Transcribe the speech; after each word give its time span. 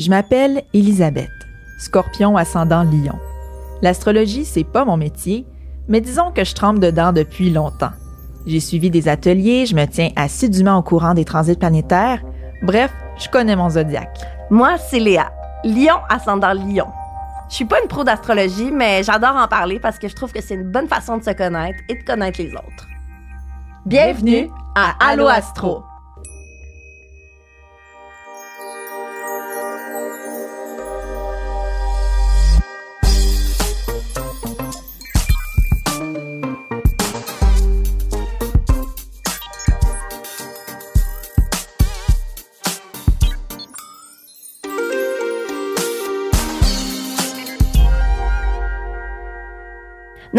Je 0.00 0.08
m'appelle 0.08 0.62
Elisabeth, 0.72 1.28
scorpion 1.78 2.38
ascendant 2.38 2.84
lion. 2.84 3.18
L'astrologie, 3.82 4.46
c'est 4.46 4.64
pas 4.64 4.86
mon 4.86 4.96
métier, 4.96 5.44
mais 5.88 6.00
disons 6.00 6.30
que 6.30 6.42
je 6.42 6.54
trempe 6.54 6.78
dedans 6.78 7.12
depuis 7.12 7.50
longtemps. 7.50 7.90
J'ai 8.46 8.60
suivi 8.60 8.88
des 8.88 9.08
ateliers, 9.08 9.66
je 9.66 9.76
me 9.76 9.84
tiens 9.84 10.08
assidûment 10.16 10.78
au 10.78 10.82
courant 10.82 11.12
des 11.12 11.26
transits 11.26 11.56
planétaires. 11.56 12.22
Bref, 12.62 12.90
je 13.18 13.28
connais 13.28 13.56
mon 13.56 13.68
zodiaque. 13.68 14.20
Moi, 14.48 14.78
c'est 14.78 15.00
Léa, 15.00 15.32
lion 15.64 15.98
ascendant 16.08 16.54
lion. 16.54 16.86
Je 17.50 17.56
suis 17.56 17.66
pas 17.66 17.82
une 17.82 17.88
pro 17.88 18.02
d'astrologie, 18.02 18.70
mais 18.72 19.02
j'adore 19.02 19.36
en 19.36 19.48
parler 19.48 19.80
parce 19.80 19.98
que 19.98 20.08
je 20.08 20.14
trouve 20.14 20.32
que 20.32 20.40
c'est 20.40 20.54
une 20.54 20.72
bonne 20.72 20.88
façon 20.88 21.18
de 21.18 21.24
se 21.24 21.32
connaître 21.32 21.78
et 21.90 21.96
de 21.96 22.04
connaître 22.04 22.40
les 22.40 22.54
autres. 22.54 22.88
Bienvenue 23.84 24.48
à 24.74 24.94
Allo 25.10 25.26
Astro. 25.26 25.82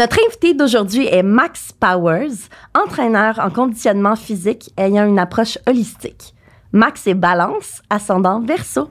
Notre 0.02 0.18
invité 0.26 0.52
d'aujourd'hui 0.52 1.06
est 1.06 1.22
Max 1.22 1.70
Powers, 1.70 2.48
entraîneur 2.74 3.38
en 3.38 3.50
conditionnement 3.50 4.16
physique 4.16 4.72
ayant 4.76 5.06
une 5.06 5.20
approche 5.20 5.58
holistique. 5.64 6.34
Max 6.72 7.06
est 7.06 7.14
balance, 7.14 7.82
ascendant 7.88 8.40
verso. 8.40 8.90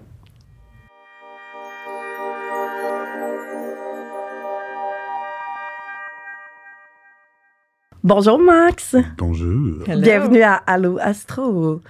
Bonjour 8.02 8.40
Max. 8.40 8.96
Bonjour. 9.18 9.84
Bienvenue 9.98 10.44
à 10.44 10.62
Allo 10.66 10.98
Astro. 11.02 11.82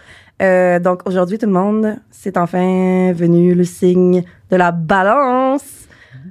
Euh, 0.42 0.80
donc 0.80 1.08
aujourd'hui 1.08 1.38
tout 1.38 1.46
le 1.46 1.52
monde, 1.52 1.98
c'est 2.10 2.38
enfin 2.38 3.14
venu 3.14 3.54
le 3.54 3.66
signe 3.66 4.24
de 4.50 4.56
la 4.56 4.72
balance. 4.72 5.81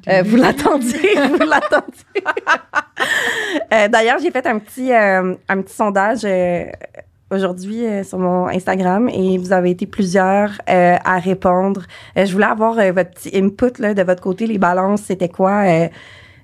Euh, 0.09 0.23
vous 0.25 0.37
l'attendiez, 0.37 1.15
vous 1.31 1.47
l'attendiez. 1.47 2.25
Euh, 3.73 3.89
d'ailleurs, 3.89 4.19
j'ai 4.23 4.31
fait 4.31 4.47
un 4.47 4.59
petit, 4.59 4.93
euh, 4.93 5.35
un 5.49 5.63
petit 5.63 5.75
sondage 5.75 6.27
aujourd'hui 7.31 7.85
sur 8.05 8.19
mon 8.19 8.49
Instagram 8.49 9.09
et 9.09 9.39
vous 9.39 9.53
avez 9.53 9.71
été 9.71 9.87
plusieurs 9.87 10.51
à 10.67 11.19
répondre. 11.19 11.83
je 12.17 12.33
voulais 12.33 12.47
avoir 12.47 12.75
votre 12.75 13.11
petit 13.11 13.31
input 13.37 13.81
de 13.81 14.03
votre 14.03 14.23
côté, 14.23 14.47
les 14.47 14.59
balances, 14.59 15.03
c'était 15.03 15.29
quoi? 15.29 15.65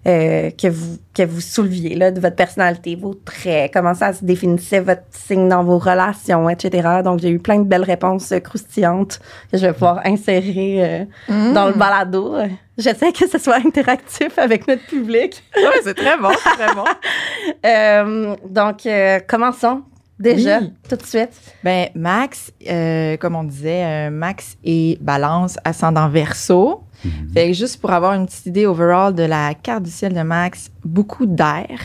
Que 0.07 0.69
vous 0.69 0.99
que 1.15 1.23
vous 1.25 1.41
souleviez 1.41 1.95
là, 1.97 2.11
de 2.11 2.21
votre 2.21 2.37
personnalité, 2.37 2.95
vos 2.95 3.15
traits, 3.15 3.73
comment 3.73 3.95
ça 3.95 4.13
se 4.13 4.23
définissait 4.25 4.81
votre 4.81 5.03
signe 5.11 5.49
dans 5.49 5.65
vos 5.65 5.79
relations, 5.79 6.49
etc. 6.51 7.01
Donc, 7.03 7.21
j'ai 7.21 7.31
eu 7.31 7.39
plein 7.39 7.59
de 7.59 7.65
belles 7.65 7.85
réponses 7.85 8.35
croustillantes 8.45 9.19
que 9.51 9.57
je 9.59 9.67
vais 9.67 9.73
pouvoir 9.73 10.01
insérer 10.05 11.07
Mm. 11.29 11.53
dans 11.55 11.67
le 11.69 11.73
balado. 11.73 12.37
J'essaie 12.79 13.11
que 13.13 13.27
ce 13.27 13.39
soit 13.39 13.57
interactif 13.65 14.39
avec 14.39 14.69
notre 14.69 14.85
public. 14.87 15.43
Ouais, 15.57 15.81
c'est 15.83 15.95
très 15.95 16.19
bon, 16.19 16.29
très 16.31 16.75
bon. 16.75 16.85
Euh, 17.65 18.37
donc, 18.49 18.85
euh, 18.87 19.19
commençons 19.27 19.83
déjà, 20.19 20.59
Oui. 20.61 20.73
tout 20.89 20.97
de 20.97 21.03
suite. 21.03 21.31
Ben, 21.65 21.89
Max, 21.95 22.53
euh, 22.69 23.17
comme 23.17 23.35
on 23.37 23.45
disait, 23.45 23.85
euh, 23.85 24.11
Max 24.11 24.57
est 24.65 25.01
balance 25.03 25.57
ascendant 25.65 26.09
verso. 26.09 26.83
Fait 27.35 27.49
que 27.49 27.53
juste 27.53 27.81
pour 27.81 27.91
avoir 27.93 28.15
une 28.15 28.27
petite 28.27 28.47
idée 28.47 28.67
overall 28.67 29.15
de 29.15 29.23
la 29.23 29.55
carte 29.55 29.85
du 29.85 29.91
ciel 29.91 30.15
de 30.15 30.23
Max, 30.23 30.71
beaucoup 30.85 31.27
d'air. 31.27 31.79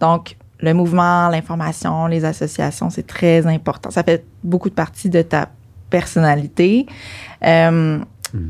Donc, 0.00 0.36
le 0.60 0.74
mouvement, 0.74 1.28
l'information, 1.28 2.06
les 2.06 2.24
associations, 2.24 2.90
c'est 2.90 3.06
très 3.06 3.46
important. 3.46 3.90
Ça 3.90 4.02
fait 4.02 4.24
beaucoup 4.44 4.68
de 4.68 4.74
partie 4.74 5.08
de 5.08 5.22
ta 5.22 5.48
personnalité. 5.88 6.86
Euh, 7.44 7.98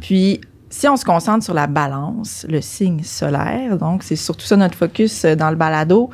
Puis, 0.00 0.40
si 0.68 0.88
on 0.88 0.96
se 0.96 1.04
concentre 1.04 1.44
sur 1.44 1.54
la 1.54 1.66
balance, 1.66 2.46
le 2.48 2.60
signe 2.60 3.02
solaire, 3.02 3.76
donc 3.78 4.02
c'est 4.02 4.16
surtout 4.16 4.46
ça 4.46 4.56
notre 4.56 4.76
focus 4.76 5.24
euh, 5.24 5.34
dans 5.34 5.50
le 5.50 5.56
balado, 5.56 6.10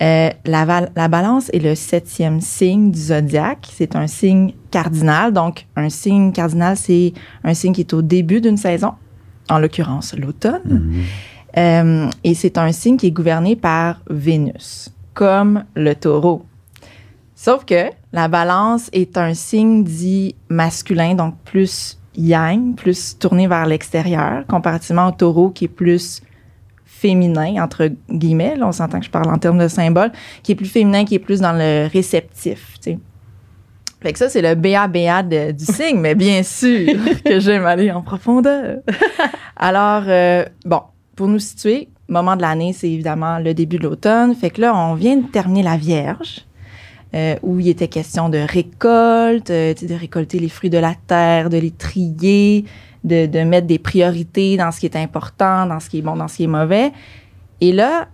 euh, 0.00 0.30
la, 0.44 0.88
la 0.94 1.08
balance 1.08 1.50
est 1.52 1.58
le 1.58 1.74
septième 1.74 2.40
signe 2.40 2.92
du 2.92 3.00
zodiaque. 3.00 3.68
C'est 3.72 3.96
un 3.96 4.06
signe 4.06 4.52
cardinal. 4.70 5.32
Donc, 5.32 5.66
un 5.74 5.88
signe 5.88 6.30
cardinal, 6.30 6.76
c'est 6.76 7.12
un 7.42 7.54
signe 7.54 7.72
qui 7.72 7.80
est 7.80 7.92
au 7.92 8.02
début 8.02 8.40
d'une 8.40 8.56
saison, 8.56 8.94
en 9.48 9.58
l'occurrence 9.58 10.14
l'automne. 10.14 11.04
Euh, 11.56 12.10
et 12.24 12.34
c'est 12.34 12.58
un 12.58 12.72
signe 12.72 12.96
qui 12.96 13.06
est 13.06 13.10
gouverné 13.10 13.56
par 13.56 14.00
Vénus, 14.08 14.90
comme 15.14 15.64
le 15.74 15.94
taureau. 15.94 16.44
Sauf 17.34 17.64
que 17.64 17.90
la 18.12 18.28
balance 18.28 18.90
est 18.92 19.16
un 19.16 19.34
signe 19.34 19.84
dit 19.84 20.34
masculin, 20.48 21.14
donc 21.14 21.34
plus 21.44 21.98
yang, 22.16 22.74
plus 22.74 23.16
tourné 23.18 23.46
vers 23.46 23.66
l'extérieur, 23.66 24.44
comparativement 24.46 25.08
au 25.08 25.12
taureau 25.12 25.50
qui 25.50 25.66
est 25.66 25.68
plus 25.68 26.20
féminin, 26.84 27.62
entre 27.62 27.90
guillemets. 28.10 28.56
Là, 28.56 28.66
on 28.66 28.72
s'entend 28.72 28.98
que 28.98 29.06
je 29.06 29.10
parle 29.10 29.32
en 29.32 29.38
termes 29.38 29.58
de 29.58 29.68
symbole, 29.68 30.10
qui 30.42 30.52
est 30.52 30.56
plus 30.56 30.66
féminin, 30.66 31.04
qui 31.04 31.14
est 31.14 31.20
plus 31.20 31.40
dans 31.40 31.52
le 31.52 31.88
réceptif. 31.88 32.74
tu 32.82 32.92
sais. 32.92 32.98
Fait 34.00 34.12
que 34.12 34.18
ça, 34.18 34.28
c'est 34.28 34.42
le 34.42 34.54
BABA 34.54 35.22
de- 35.24 35.50
du 35.52 35.64
signe, 35.64 35.98
mais 35.98 36.14
bien 36.14 36.42
sûr 36.42 36.92
que 37.24 37.40
j'aime 37.40 37.66
aller 37.66 37.90
en 37.90 38.00
profondeur. 38.02 38.78
Alors, 39.56 40.04
euh, 40.06 40.44
bon, 40.64 40.82
pour 41.16 41.26
nous 41.26 41.40
situer, 41.40 41.88
moment 42.08 42.36
de 42.36 42.42
l'année, 42.42 42.72
c'est 42.72 42.88
évidemment 42.90 43.38
le 43.38 43.54
début 43.54 43.78
de 43.78 43.82
l'automne. 43.82 44.34
Fait 44.34 44.50
que 44.50 44.60
là, 44.60 44.74
on 44.76 44.94
vient 44.94 45.16
de 45.16 45.26
terminer 45.26 45.64
la 45.64 45.76
Vierge, 45.76 46.44
euh, 47.14 47.34
où 47.42 47.58
il 47.58 47.68
était 47.68 47.88
question 47.88 48.28
de 48.28 48.38
récolte, 48.38 49.50
euh, 49.50 49.74
de 49.74 49.94
récolter 49.94 50.38
les 50.38 50.48
fruits 50.48 50.70
de 50.70 50.78
la 50.78 50.94
terre, 51.06 51.50
de 51.50 51.58
les 51.58 51.72
trier, 51.72 52.64
de, 53.02 53.26
de 53.26 53.40
mettre 53.40 53.66
des 53.66 53.78
priorités 53.80 54.56
dans 54.56 54.70
ce 54.70 54.78
qui 54.80 54.86
est 54.86 54.96
important, 54.96 55.66
dans 55.66 55.80
ce 55.80 55.88
qui 55.90 55.98
est 55.98 56.02
bon, 56.02 56.14
dans 56.16 56.28
ce 56.28 56.36
qui 56.36 56.44
est 56.44 56.48
mauvais. 56.48 56.92
Et 57.60 57.72
là, 57.72 58.06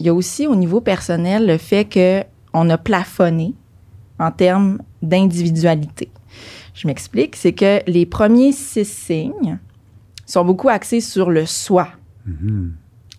il 0.00 0.06
y 0.06 0.08
a 0.08 0.14
aussi 0.14 0.46
au 0.46 0.56
niveau 0.56 0.80
personnel 0.80 1.46
le 1.46 1.58
fait 1.58 1.84
que 1.84 2.22
on 2.54 2.70
a 2.70 2.78
plafonné 2.78 3.52
en 4.18 4.30
termes 4.30 4.78
d'individualité. 5.04 6.10
Je 6.74 6.86
m'explique, 6.86 7.36
c'est 7.36 7.52
que 7.52 7.80
les 7.86 8.06
premiers 8.06 8.52
six 8.52 8.88
signes 8.88 9.58
sont 10.26 10.44
beaucoup 10.44 10.68
axés 10.68 11.00
sur 11.00 11.30
le 11.30 11.46
soi, 11.46 11.88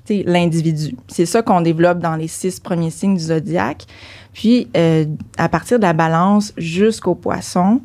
sais, 0.05 0.23
l'individu. 0.25 0.95
C'est 1.07 1.25
ça 1.25 1.41
qu'on 1.41 1.61
développe 1.61 1.99
dans 1.99 2.15
les 2.15 2.27
six 2.27 2.59
premiers 2.59 2.91
signes 2.91 3.15
du 3.15 3.23
zodiaque. 3.23 3.85
Puis, 4.33 4.69
euh, 4.77 5.05
à 5.37 5.49
partir 5.49 5.79
de 5.79 5.83
la 5.83 5.93
balance 5.93 6.53
jusqu'au 6.57 7.15
poisson, 7.15 7.81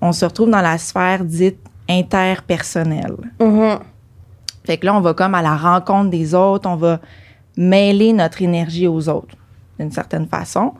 on 0.00 0.12
se 0.12 0.24
retrouve 0.24 0.50
dans 0.50 0.60
la 0.60 0.78
sphère 0.78 1.24
dite 1.24 1.58
interpersonnelle. 1.88 3.16
Mhm. 3.40 3.78
Fait 4.64 4.78
que 4.78 4.86
là, 4.86 4.94
on 4.94 5.00
va 5.00 5.12
comme 5.12 5.34
à 5.34 5.42
la 5.42 5.56
rencontre 5.56 6.10
des 6.10 6.34
autres, 6.34 6.68
on 6.68 6.76
va 6.76 7.00
mêler 7.56 8.12
notre 8.12 8.40
énergie 8.42 8.86
aux 8.86 9.08
autres, 9.08 9.36
d'une 9.78 9.90
certaine 9.90 10.26
façon. 10.26 10.72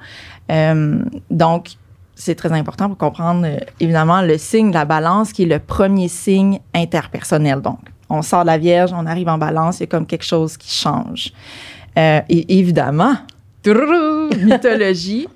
Euh, 0.50 1.02
donc, 1.30 1.72
c'est 2.14 2.34
très 2.34 2.52
important 2.52 2.88
pour 2.88 2.98
comprendre, 2.98 3.46
euh, 3.46 3.58
évidemment, 3.80 4.22
le 4.22 4.38
signe 4.38 4.70
de 4.70 4.74
la 4.74 4.84
balance, 4.84 5.32
qui 5.32 5.42
est 5.42 5.46
le 5.46 5.58
premier 5.58 6.08
signe 6.08 6.60
interpersonnel. 6.74 7.60
Donc, 7.60 7.78
on 8.08 8.22
sort 8.22 8.42
de 8.42 8.46
la 8.46 8.58
Vierge, 8.58 8.92
on 8.92 9.06
arrive 9.06 9.28
en 9.28 9.38
balance, 9.38 9.78
il 9.78 9.80
y 9.80 9.84
a 9.84 9.86
comme 9.86 10.06
quelque 10.06 10.24
chose 10.24 10.56
qui 10.56 10.70
change. 10.70 11.32
Euh, 11.98 12.20
et 12.28 12.58
évidemment, 12.58 13.14
mythologie. 13.66 15.28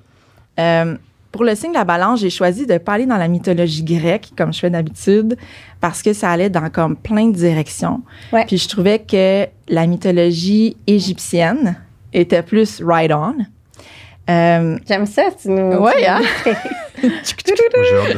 Euh, 0.59 0.97
pour 1.33 1.45
le 1.45 1.55
signe 1.55 1.71
de 1.71 1.77
la 1.77 1.85
balance, 1.85 2.21
j'ai 2.21 2.31
choisi 2.31 2.67
de 2.67 2.79
pas 2.79 2.95
aller 2.95 3.07
dans 3.07 3.17
la 3.17 3.29
mythologie 3.29 3.83
grecque, 3.83 4.31
comme 4.37 4.53
je 4.53 4.61
fais 4.61 4.71
d'habitude, 4.71 5.37
parce 5.81 6.03
que 6.03 6.13
ça 6.13 6.31
allait 6.31 6.51
dans 6.51 6.69
comme 6.71 6.97
plein 6.97 7.29
de 7.29 7.35
directions. 7.35 8.03
Ouais. 8.33 8.45
Puis 8.47 8.59
je 8.59 8.69
trouvais 8.69 8.99
que 8.99 9.47
la 9.69 9.87
mythologie 9.87 10.77
égyptienne 10.87 11.77
était 12.13 12.43
plus 12.43 12.83
right 12.83 13.13
on. 13.13 13.37
Euh, 14.29 14.79
J'aime 14.87 15.07
ça, 15.07 15.31
tu 15.41 15.49
nous. 15.49 15.73
Nous 15.73 15.87
hein? 15.87 16.21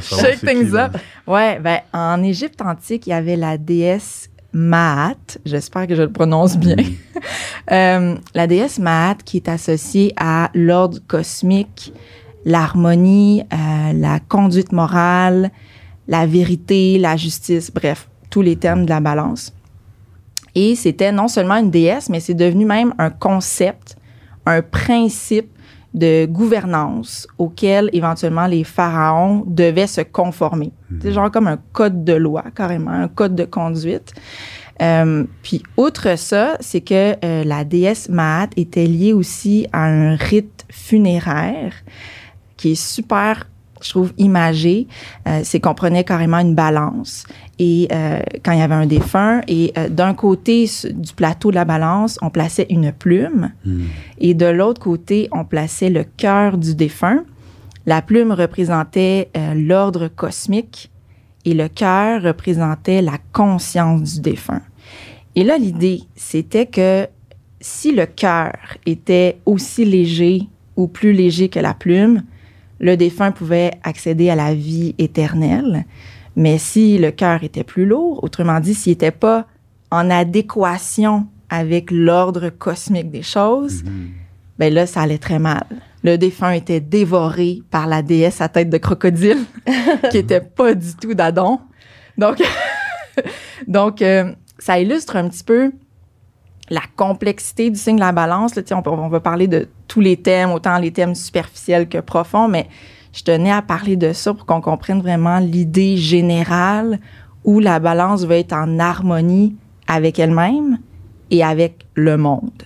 Shake 0.03 0.41
things 0.41 0.75
up. 0.75 0.97
Ouais, 1.27 1.59
ben, 1.61 1.81
en 1.93 2.23
Égypte 2.23 2.61
antique, 2.63 3.07
il 3.07 3.11
y 3.11 3.13
avait 3.13 3.37
la 3.37 3.57
déesse 3.59 4.29
Maat. 4.53 5.39
J'espère 5.45 5.87
que 5.87 5.95
je 5.95 6.03
le 6.03 6.13
prononce 6.13 6.57
bien. 6.57 6.77
Euh, 7.71 8.17
la 8.35 8.47
déesse 8.49 8.79
Maat 8.81 9.17
qui 9.25 9.37
est 9.37 9.49
associée 9.49 10.13
à 10.17 10.51
l'ordre 10.55 10.99
cosmique, 11.07 11.93
l'harmonie, 12.45 13.45
euh, 13.53 13.93
la 13.93 14.19
conduite 14.19 14.73
morale, 14.73 15.51
la 16.09 16.27
vérité, 16.27 16.99
la 16.99 17.17
justice, 17.17 17.71
bref, 17.71 18.09
tous 18.31 18.43
les 18.43 18.57
termes 18.57 18.87
de 18.87 18.91
la 18.91 18.99
balance. 18.99 19.55
Et 20.55 20.75
c'était 20.75 21.13
non 21.13 21.29
seulement 21.29 21.57
une 21.57 21.71
déesse, 21.71 22.09
mais 22.09 22.19
c'est 22.19 22.35
devenu 22.35 22.65
même 22.65 22.95
un 22.99 23.11
concept, 23.11 23.97
un 24.47 24.63
principe, 24.63 25.51
de 25.95 26.27
gouvernance 26.27 27.27
auquel 27.39 27.91
éventuellement 27.93 28.47
les 28.47 28.65
pharaons 28.65 29.43
devaient 29.47 29.87
se 29.87 30.01
conformer. 30.03 30.73
C'est 31.03 31.13
genre 31.13 31.31
comme 31.31 31.47
un 31.47 31.59
code 31.73 32.05
de 32.05 32.13
loi, 32.13 32.45
carrément, 32.55 32.91
un 32.91 33.09
code 33.09 33.35
de 33.35 33.45
conduite. 33.45 34.13
Euh, 34.81 35.25
puis, 35.43 35.63
outre 35.77 36.17
ça, 36.17 36.57
c'est 36.61 36.81
que 36.81 37.15
euh, 37.25 37.45
la 37.45 37.65
déesse 37.65 38.09
Maat 38.09 38.49
était 38.57 38.87
liée 38.87 39.13
aussi 39.13 39.67
à 39.73 39.85
un 39.85 40.17
rite 40.17 40.65
funéraire 40.71 41.75
qui 42.57 42.73
est 42.73 42.83
super, 42.83 43.49
je 43.81 43.91
trouve, 43.91 44.13
imagé. 44.19 44.87
Euh, 45.27 45.41
c'est 45.45 45.61
qu'on 45.61 45.75
prenait 45.75 46.05
carrément 46.05 46.39
une 46.39 46.55
balance 46.55 47.25
et 47.59 47.89
euh, 47.93 48.21
quand 48.43 48.53
il 48.53 48.59
y 48.59 48.63
avait 48.63 48.75
un 48.75 48.87
défunt, 48.87 49.43
et 49.49 49.73
euh, 49.77 49.89
d'un 49.89 50.15
côté 50.15 50.69
du 50.91 51.13
plateau 51.13 51.51
de 51.51 51.57
la 51.57 51.65
balance, 51.65 52.19
on 52.23 52.31
plaçait 52.31 52.67
une 52.71 52.93
plume 52.93 53.53
et 54.19 54.35
de 54.35 54.47
l'autre 54.47 54.81
côté, 54.81 55.29
on 55.33 55.45
plaçait 55.45 55.91
le 55.91 56.05
cœur 56.05 56.57
du 56.57 56.75
défunt. 56.75 57.25
La 57.87 58.03
plume 58.03 58.33
représentait 58.33 59.31
l'ordre 59.55 60.09
cosmique 60.09 60.91
et 61.45 61.55
le 61.55 61.69
cœur 61.69 62.23
représentait 62.23 63.03
la 63.03 63.19
conscience 63.33 64.15
du 64.15 64.21
défunt. 64.21 64.63
Et 65.35 65.45
là, 65.45 65.59
l'idée, 65.59 66.03
c'était 66.15 66.67
que 66.67 67.07
si 67.61 67.93
le 67.93 68.07
cœur 68.07 68.53
était 68.87 69.39
aussi 69.47 69.85
léger 69.85 70.43
ou 70.77 70.89
plus 70.89 71.13
léger 71.13 71.49
que 71.49 71.61
la 71.61 71.75
plume, 71.75 72.23
le 72.81 72.97
défunt 72.97 73.31
pouvait 73.31 73.73
accéder 73.83 74.31
à 74.31 74.35
la 74.35 74.55
vie 74.55 74.95
éternelle. 74.99 75.85
Mais 76.35 76.59
si 76.59 76.99
le 76.99 77.11
cœur 77.11 77.45
était 77.45 77.65
plus 77.65 77.87
lourd, 77.87 78.25
autrement 78.25 78.59
dit, 78.61 78.75
s'il 78.75 78.93
n'était 78.93 79.11
pas 79.11 79.47
en 79.91 80.11
adéquation 80.11 81.27
avec 81.51 81.91
l'ordre 81.91 82.49
cosmique 82.49 83.11
des 83.11 83.23
choses, 83.23 83.83
ben 84.59 84.73
là, 84.73 84.87
ça 84.87 85.03
allait 85.03 85.19
très 85.19 85.39
mal. 85.39 85.65
Le 86.03 86.17
défunt 86.17 86.53
était 86.53 86.81
dévoré 86.81 87.63
par 87.71 87.87
la 87.87 88.03
déesse 88.03 88.41
à 88.41 88.49
tête 88.49 88.71
de 88.71 88.79
crocodile, 88.79 89.45
qui 90.11 90.19
était 90.19 90.41
pas 90.41 90.75
du 90.75 90.95
tout 90.95 91.13
d'Adon. 91.13 91.61
Donc, 92.17 92.43
donc 93.67 94.01
euh, 94.01 94.33
ça 94.59 94.79
illustre 94.81 95.17
un 95.17 95.29
petit 95.29 95.45
peu 95.45 95.73
la 96.71 96.83
complexité 96.97 97.69
du 97.69 97.77
signe 97.77 97.97
de 97.97 98.01
la 98.01 98.13
balance. 98.13 98.55
Là, 98.55 98.63
on, 98.73 98.89
on 98.89 99.09
va 99.09 99.19
parler 99.19 99.49
de 99.49 99.69
tous 99.89 100.01
les 100.01 100.17
thèmes, 100.17 100.53
autant 100.53 100.79
les 100.79 100.93
thèmes 100.93 101.17
superficiels 101.17 101.89
que 101.89 101.99
profonds, 101.99 102.47
mais 102.47 102.69
je 103.13 103.25
tenais 103.25 103.51
à 103.51 103.61
parler 103.61 103.97
de 103.97 104.13
ça 104.13 104.33
pour 104.33 104.47
qu'on 104.47 104.61
comprenne 104.61 105.01
vraiment 105.01 105.41
l'idée 105.41 105.97
générale 105.97 107.01
où 107.45 107.59
la 107.59 107.81
balance 107.81 108.23
va 108.23 108.37
être 108.37 108.53
en 108.53 108.79
harmonie 108.79 109.57
avec 109.89 110.21
elle-même 110.21 110.79
et 111.33 111.43
avec 111.43 111.87
le 111.95 112.17
monde. 112.17 112.63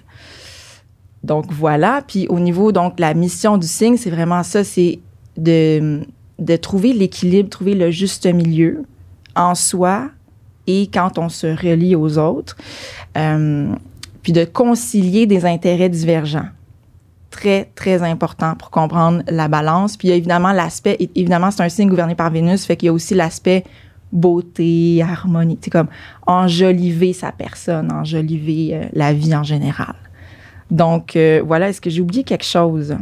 Donc 1.23 1.47
voilà. 1.51 2.03
Puis 2.07 2.27
au 2.29 2.41
niveau 2.41 2.73
donc 2.73 3.01
la 3.01 3.15
mission 3.15 3.57
du 3.57 3.67
signe, 3.67 3.97
c'est 3.97 4.11
vraiment 4.11 4.43
ça, 4.43 4.65
c'est 4.65 4.99
de, 5.39 6.03
de 6.39 6.57
trouver 6.57 6.93
l'équilibre, 6.93 7.49
trouver 7.49 7.75
le 7.75 7.91
juste 7.91 8.27
milieu 8.27 8.83
en 9.35 9.55
soi 9.55 10.11
et 10.67 10.89
quand 10.93 11.19
on 11.19 11.31
se 11.31 11.47
relie 11.47 11.97
aux 11.97 12.19
autres, 12.19 12.57
Euh, 13.17 13.73
puis 14.25 14.33
de 14.33 14.45
concilier 14.45 15.27
des 15.27 15.45
intérêts 15.45 15.91
divergents. 15.91 16.49
Très, 17.31 17.71
très 17.75 18.03
important 18.03 18.55
pour 18.57 18.71
comprendre 18.71 19.23
la 19.29 19.49
balance. 19.49 19.97
Puis 19.97 20.09
il 20.09 20.11
y 20.11 20.15
a 20.15 20.17
évidemment 20.17 20.53
l'aspect, 20.53 20.97
évidemment, 21.15 21.51
c'est 21.51 21.63
un 21.63 21.69
signe 21.69 21.89
gouverné 21.89 22.15
par 22.15 22.31
Vénus, 22.31 22.65
fait 22.65 22.77
qu'il 22.77 22.87
y 22.87 22.89
a 22.89 22.93
aussi 22.93 23.15
l'aspect 23.15 23.65
beauté, 24.11 25.03
harmonie, 25.03 25.59
c'est 25.61 25.71
comme 25.71 25.89
enjoliver 26.27 27.13
sa 27.13 27.33
personne, 27.33 27.93
enjoliver 27.93 28.71
euh, 28.73 28.85
la 28.93 29.13
vie 29.13 29.35
en 29.35 29.43
général. 29.43 29.95
Donc, 30.71 31.17
euh, 31.17 31.43
voilà, 31.45 31.69
est-ce 31.69 31.81
que 31.81 31.91
j'ai 31.91 32.01
oublié 32.01 32.23
quelque 32.23 32.45
chose? 32.45 32.97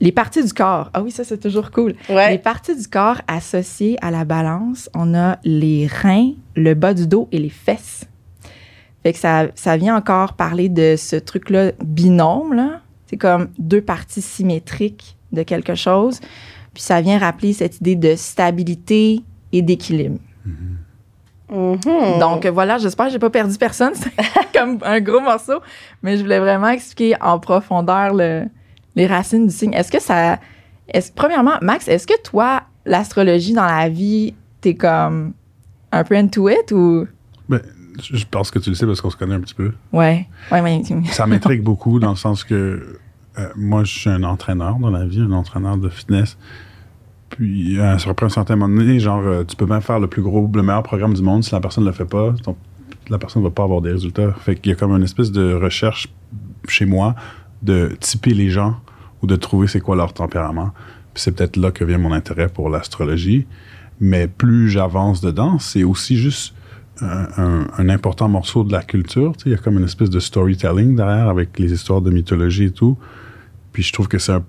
Les 0.00 0.12
parties 0.12 0.44
du 0.44 0.52
corps. 0.52 0.90
Ah 0.92 1.02
oui, 1.02 1.10
ça, 1.10 1.24
c'est 1.24 1.38
toujours 1.38 1.70
cool. 1.70 1.94
Les 2.08 2.38
parties 2.38 2.76
du 2.76 2.88
corps 2.88 3.20
associées 3.28 3.96
à 4.02 4.10
la 4.10 4.24
balance, 4.24 4.90
on 4.94 5.14
a 5.14 5.38
les 5.44 5.86
reins, 5.86 6.32
le 6.56 6.74
bas 6.74 6.92
du 6.92 7.06
dos 7.06 7.28
et 7.32 7.38
les 7.38 7.50
fesses. 7.50 8.09
Fait 9.02 9.12
que 9.12 9.18
ça, 9.18 9.46
ça 9.54 9.76
vient 9.76 9.96
encore 9.96 10.34
parler 10.34 10.68
de 10.68 10.94
ce 10.96 11.16
truc-là 11.16 11.72
binôme, 11.82 12.52
là. 12.54 12.80
C'est 13.06 13.16
comme 13.16 13.48
deux 13.58 13.80
parties 13.80 14.22
symétriques 14.22 15.16
de 15.32 15.42
quelque 15.42 15.74
chose. 15.74 16.20
Puis 16.74 16.82
ça 16.82 17.00
vient 17.00 17.18
rappeler 17.18 17.52
cette 17.52 17.76
idée 17.80 17.96
de 17.96 18.14
stabilité 18.14 19.22
et 19.52 19.62
d'équilibre. 19.62 20.18
Mhm. 21.50 22.18
Donc 22.20 22.46
voilà, 22.46 22.78
j'espère 22.78 23.06
que 23.06 23.12
j'ai 23.12 23.18
pas 23.18 23.30
perdu 23.30 23.56
personne. 23.58 23.94
C'est 23.94 24.12
comme 24.56 24.78
un 24.82 25.00
gros 25.00 25.20
morceau, 25.20 25.60
mais 26.02 26.16
je 26.16 26.22
voulais 26.22 26.38
vraiment 26.38 26.68
expliquer 26.68 27.16
en 27.20 27.40
profondeur 27.40 28.14
le- 28.14 28.44
les 28.94 29.06
racines 29.06 29.46
du 29.46 29.52
signe. 29.52 29.72
Est-ce 29.72 29.90
que 29.90 30.00
ça. 30.00 30.38
Est 30.92 31.12
premièrement, 31.14 31.54
Max, 31.62 31.86
est-ce 31.88 32.06
que 32.06 32.20
toi, 32.22 32.62
l'astrologie 32.84 33.52
dans 33.52 33.64
la 33.66 33.88
vie, 33.88 34.34
t'es 34.60 34.74
comme 34.74 35.32
un 35.92 36.04
peu 36.04 36.16
into 36.16 36.48
it 36.48 36.70
ou? 36.72 37.06
Ben, 37.48 37.60
je 38.02 38.24
pense 38.30 38.50
que 38.50 38.58
tu 38.58 38.70
le 38.70 38.74
sais 38.76 38.86
parce 38.86 39.00
qu'on 39.00 39.10
se 39.10 39.16
connaît 39.16 39.34
un 39.34 39.40
petit 39.40 39.54
peu. 39.54 39.72
Ouais. 39.92 40.26
Ouais, 40.52 40.62
mais. 40.62 40.82
Ça 41.06 41.26
m'intrigue 41.26 41.62
beaucoup 41.64 41.98
dans 42.00 42.10
le 42.10 42.16
sens 42.16 42.44
que 42.44 42.98
euh, 43.38 43.48
moi, 43.56 43.84
je 43.84 43.98
suis 43.98 44.10
un 44.10 44.22
entraîneur 44.24 44.76
dans 44.78 44.90
la 44.90 45.06
vie, 45.06 45.20
un 45.20 45.32
entraîneur 45.32 45.76
de 45.76 45.88
fitness. 45.88 46.36
Puis, 47.28 47.78
euh, 47.78 47.96
ça 47.98 48.08
reprend 48.08 48.26
un 48.26 48.30
certain 48.30 48.56
moment 48.56 48.74
donné, 48.76 48.98
genre, 48.98 49.22
euh, 49.24 49.44
tu 49.44 49.54
peux 49.56 49.66
même 49.66 49.80
faire 49.82 50.00
le 50.00 50.08
plus 50.08 50.22
gros, 50.22 50.50
le 50.52 50.62
meilleur 50.62 50.82
programme 50.82 51.14
du 51.14 51.22
monde. 51.22 51.44
Si 51.44 51.52
la 51.52 51.60
personne 51.60 51.84
ne 51.84 51.88
le 51.90 51.94
fait 51.94 52.04
pas, 52.04 52.34
ton- 52.42 52.56
la 53.08 53.18
personne 53.18 53.42
ne 53.42 53.48
va 53.48 53.52
pas 53.54 53.62
avoir 53.62 53.80
des 53.80 53.92
résultats. 53.92 54.32
Fait 54.32 54.56
qu'il 54.56 54.70
y 54.70 54.72
a 54.72 54.76
comme 54.76 54.90
une 54.96 55.02
espèce 55.04 55.30
de 55.30 55.54
recherche 55.54 56.08
chez 56.68 56.86
moi 56.86 57.14
de 57.62 57.96
typer 58.00 58.34
les 58.34 58.50
gens 58.50 58.76
ou 59.22 59.26
de 59.26 59.36
trouver 59.36 59.68
c'est 59.68 59.80
quoi 59.80 59.94
leur 59.96 60.12
tempérament. 60.12 60.70
Puis 61.14 61.22
c'est 61.22 61.32
peut-être 61.32 61.56
là 61.56 61.70
que 61.70 61.84
vient 61.84 61.98
mon 61.98 62.12
intérêt 62.12 62.48
pour 62.48 62.68
l'astrologie. 62.68 63.46
Mais 64.00 64.26
plus 64.28 64.68
j'avance 64.70 65.20
dedans, 65.20 65.58
c'est 65.58 65.84
aussi 65.84 66.16
juste 66.16 66.54
un, 67.02 67.26
un- 67.42 67.66
un 67.78 67.88
important 67.88 68.28
morceau 68.28 68.64
de 68.64 68.72
la 68.72 68.82
culture. 68.82 69.32
Il 69.46 69.52
y 69.52 69.54
a 69.54 69.58
comme 69.58 69.78
une 69.78 69.84
espèce 69.84 70.10
de 70.10 70.20
storytelling 70.20 70.96
derrière 70.96 71.28
avec 71.28 71.58
les 71.58 71.72
histoires 71.72 72.00
de 72.00 72.10
mythologie 72.10 72.64
et 72.66 72.70
tout. 72.70 72.96
Puis 73.72 73.82
je 73.82 73.92
trouve 73.92 74.08
que 74.08 74.18
c'est 74.18 74.32
un- 74.32 74.44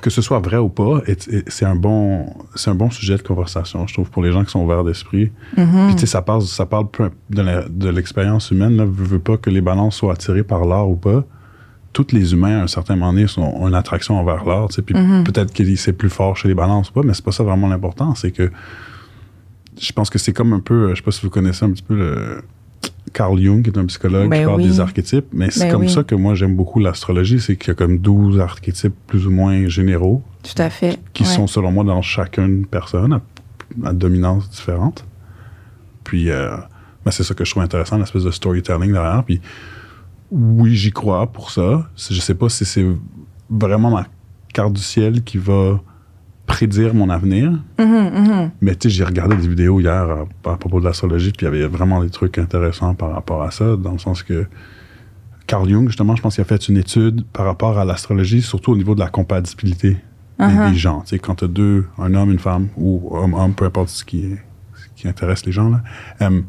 que 0.00 0.10
ce 0.10 0.20
soit 0.20 0.40
vrai 0.40 0.56
ou 0.56 0.68
pas, 0.68 1.00
c'est 1.46 1.64
un 1.64 1.76
bon 1.76 2.26
c'est 2.56 2.70
un 2.70 2.74
bon 2.74 2.90
sujet 2.90 3.16
de 3.16 3.22
conversation, 3.22 3.86
je 3.86 3.94
trouve, 3.94 4.10
pour 4.10 4.22
les 4.24 4.32
gens 4.32 4.42
qui 4.44 4.50
sont 4.50 4.64
ouverts 4.64 4.82
d'esprit. 4.82 5.30
Mhm. 5.56 5.86
Puis 5.86 5.94
tu 5.94 6.00
sais, 6.00 6.06
ça 6.06 6.22
parle, 6.22 6.42
ça 6.42 6.66
parle 6.66 6.86
de 7.30 7.88
l'expérience 7.88 8.50
humaine. 8.50 8.76
Là, 8.76 8.84
veux, 8.84 9.04
veux 9.04 9.18
pas 9.20 9.36
que 9.36 9.48
les 9.50 9.60
balances 9.60 9.96
soient 9.96 10.14
attirées 10.14 10.42
par 10.42 10.64
l'art 10.64 10.88
ou 10.90 10.96
pas. 10.96 11.24
Tous 11.92 12.06
les 12.12 12.32
humains, 12.32 12.58
à 12.58 12.62
un 12.62 12.66
certain 12.68 12.96
moment 12.96 13.12
donné, 13.12 13.26
sont, 13.28 13.42
ont 13.42 13.68
une 13.68 13.74
attraction 13.74 14.18
envers 14.18 14.44
l'art. 14.44 14.68
tu 14.68 14.76
sais, 14.76 14.82
Puis 14.82 14.94
peut-être 15.24 15.52
que 15.52 15.76
c'est 15.76 15.92
plus 15.92 16.08
fort 16.10 16.36
chez 16.36 16.48
les 16.48 16.54
balances 16.54 16.88
ou 16.90 16.94
pas, 16.94 17.02
mais 17.04 17.12
c'est 17.14 17.24
pas 17.24 17.32
ça 17.32 17.44
vraiment 17.44 17.68
l'important. 17.68 18.14
C'est 18.16 18.32
que 18.32 18.50
je 19.80 19.92
pense 19.92 20.10
que 20.10 20.18
c'est 20.18 20.32
comme 20.32 20.52
un 20.52 20.60
peu, 20.60 20.90
je 20.90 20.96
sais 20.96 21.02
pas 21.02 21.10
si 21.12 21.22
vous 21.22 21.30
connaissez 21.30 21.64
un 21.64 21.70
petit 21.70 21.82
peu 21.82 21.94
le 21.96 22.42
Carl 23.12 23.38
Jung, 23.40 23.62
qui 23.62 23.70
est 23.70 23.78
un 23.78 23.86
psychologue 23.86 24.30
Ben 24.30 24.40
qui 24.40 24.44
parle 24.46 24.60
oui. 24.60 24.68
des 24.68 24.80
archétypes, 24.80 25.26
mais 25.32 25.50
c'est 25.50 25.64
Ben 25.66 25.72
comme 25.72 25.82
oui. 25.82 25.90
ça 25.90 26.02
que 26.02 26.14
moi 26.14 26.34
j'aime 26.34 26.56
beaucoup 26.56 26.78
l'astrologie, 26.78 27.40
c'est 27.40 27.56
qu'il 27.56 27.68
y 27.68 27.70
a 27.72 27.74
comme 27.74 27.98
12 27.98 28.40
archétypes 28.40 28.94
plus 29.06 29.26
ou 29.26 29.30
moins 29.30 29.66
généraux 29.68 30.22
Tout 30.42 30.60
à 30.60 30.70
fait. 30.70 30.98
qui 31.12 31.22
Ouais. 31.24 31.28
sont 31.28 31.46
selon 31.46 31.72
moi 31.72 31.84
dans 31.84 32.00
chacune 32.02 32.66
personne 32.66 33.12
à, 33.14 33.20
à 33.88 33.92
dominance 33.92 34.48
différente. 34.50 35.04
Puis 36.04 36.30
euh, 36.30 36.56
ben, 37.04 37.10
c'est 37.10 37.24
ça 37.24 37.34
que 37.34 37.44
je 37.44 37.50
trouve 37.50 37.62
intéressant, 37.62 37.98
l'espèce 37.98 38.24
de 38.24 38.30
storytelling 38.30 38.92
derrière. 38.92 39.22
Puis 39.24 39.40
oui, 40.30 40.74
j'y 40.74 40.92
crois 40.92 41.26
pour 41.26 41.50
ça. 41.50 41.88
Je 41.96 42.18
sais 42.20 42.34
pas 42.34 42.48
si 42.48 42.64
c'est 42.64 42.86
vraiment 43.50 43.90
ma 43.90 44.06
carte 44.54 44.72
du 44.72 44.80
ciel 44.80 45.22
qui 45.22 45.36
va 45.38 45.80
prédire 46.52 46.94
mon 46.94 47.08
avenir. 47.08 47.50
Mais 48.60 48.74
tu 48.76 48.88
sais, 48.88 48.94
j'ai 48.94 49.04
regardé 49.04 49.36
des 49.36 49.48
vidéos 49.48 49.80
hier 49.80 49.92
à, 50.44 50.50
à 50.52 50.56
propos 50.56 50.80
de 50.80 50.84
l'astrologie, 50.84 51.32
puis 51.32 51.46
il 51.46 51.50
y 51.50 51.54
avait 51.54 51.66
vraiment 51.66 52.02
des 52.04 52.10
trucs 52.10 52.36
intéressants 52.38 52.94
par 52.94 53.10
rapport 53.12 53.42
à 53.42 53.50
ça, 53.50 53.76
dans 53.76 53.92
le 53.92 53.98
sens 53.98 54.22
que 54.22 54.46
Carl 55.46 55.68
Jung, 55.68 55.86
justement, 55.88 56.14
je 56.14 56.22
pense 56.22 56.34
qu'il 56.34 56.42
a 56.42 56.44
fait 56.44 56.68
une 56.68 56.76
étude 56.76 57.24
par 57.32 57.46
rapport 57.46 57.78
à 57.78 57.84
l'astrologie, 57.84 58.42
surtout 58.42 58.72
au 58.72 58.76
niveau 58.76 58.94
de 58.94 59.00
la 59.00 59.08
compatibilité 59.08 59.90
des, 59.94 60.00
Uh-huh. 60.38 60.70
des 60.72 60.76
gens. 60.78 61.00
Tu 61.02 61.08
sais, 61.10 61.18
quand 61.20 61.36
tu 61.36 61.44
as 61.44 61.48
deux, 61.48 61.86
un 61.98 62.14
homme, 62.14 62.30
une 62.32 62.38
femme, 62.38 62.68
ou 62.76 63.08
homme-homme, 63.16 63.54
peu 63.54 63.64
importe 63.64 63.90
ce 63.90 64.04
qui, 64.04 64.34
ce 64.74 64.88
qui 65.00 65.06
intéresse 65.06 65.44
les 65.46 65.52
gens, 65.52 65.68
là, 65.68 65.82
euh, 66.22 66.40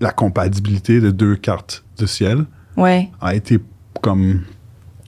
la 0.00 0.12
compatibilité 0.12 1.00
de 1.00 1.10
deux 1.10 1.34
cartes 1.36 1.82
de 1.98 2.06
ciel 2.06 2.44
Ouais. 2.76 3.10
a 3.20 3.34
été 3.34 3.58
comme 4.02 4.42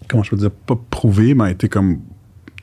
comment 0.09 0.23
je 0.25 0.31
peux 0.31 0.37
dire 0.37 0.51
pas 0.51 0.77
prouvé 0.91 1.35
mais 1.35 1.45
a 1.45 1.51
été 1.51 1.69
comme 1.69 2.01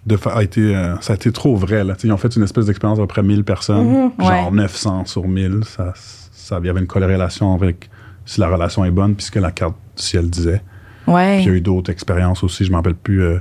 de 0.10 0.18
fa- 0.18 0.32
a 0.36 0.44
été 0.44 0.76
euh, 0.76 0.96
ça 1.02 1.14
a 1.14 1.16
été 1.16 1.32
trop 1.32 1.56
vrai 1.56 1.84
là. 1.86 1.94
Ils 2.04 2.12
ont 2.12 2.18
fait 2.18 2.36
une 2.36 2.44
espèce 2.44 2.66
d'expérience 2.66 2.98
d'à 2.98 3.04
peu 3.04 3.08
près 3.08 3.24
1000 3.24 3.44
personnes. 3.46 3.88
Mhm, 3.88 4.12
genre 4.20 4.52
ouais. 4.52 4.52
900 4.52 5.06
sur 5.06 5.28
1000 5.28 5.62
ça 5.66 5.94
ça 5.96 6.60
il 6.62 6.66
y 6.66 6.70
avait 6.70 6.80
une 6.82 6.88
corrélation 6.88 7.54
avec 7.54 7.90
si 8.26 8.40
la 8.42 8.50
relation 8.50 8.84
est 8.86 8.92
bonne 8.92 9.16
puisque 9.16 9.36
la 9.38 9.52
carte 9.52 9.76
du 9.96 10.04
ciel 10.04 10.30
disait. 10.30 10.62
Ouais. 11.08 11.38
puis 11.38 11.46
il 11.46 11.50
y 11.50 11.54
a 11.54 11.58
eu 11.58 11.62
d'autres 11.62 11.92
expériences 11.92 12.44
aussi 12.44 12.66
je 12.66 12.72
m'en 12.72 12.78
rappelle 12.80 12.96
plus 12.96 13.22
euh, 13.24 13.40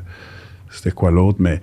c'était 0.70 0.90
quoi 0.92 1.10
l'autre 1.10 1.38
mais 1.40 1.60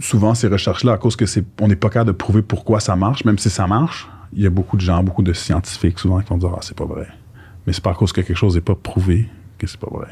souvent 0.00 0.34
ces 0.34 0.48
recherches 0.48 0.84
là 0.84 0.92
à 0.92 0.98
cause 0.98 1.16
que 1.16 1.26
c'est 1.26 1.44
on 1.60 1.68
n'est 1.68 1.76
pas 1.76 1.88
capable 1.90 2.08
de 2.12 2.16
prouver 2.16 2.42
pourquoi 2.42 2.80
ça 2.80 2.96
marche 2.96 3.24
même 3.24 3.38
si 3.38 3.50
ça 3.50 3.66
marche 3.66 4.08
il 4.32 4.42
y 4.42 4.46
a 4.46 4.50
beaucoup 4.50 4.76
de 4.76 4.82
gens 4.82 5.02
beaucoup 5.02 5.22
de 5.22 5.32
scientifiques 5.32 5.98
souvent 5.98 6.20
qui 6.20 6.28
vont 6.30 6.38
dire 6.38 6.50
ah 6.54 6.58
c'est 6.62 6.76
pas 6.76 6.86
vrai. 6.86 7.06
Mais 7.66 7.72
c'est 7.72 7.82
pas 7.84 7.90
à 7.90 7.94
cause 7.94 8.12
que 8.12 8.20
quelque 8.22 8.36
chose 8.36 8.54
n'est 8.54 8.60
pas 8.62 8.74
prouvé 8.74 9.28
que 9.58 9.66
c'est 9.66 9.78
pas 9.78 9.90
vrai 9.92 10.08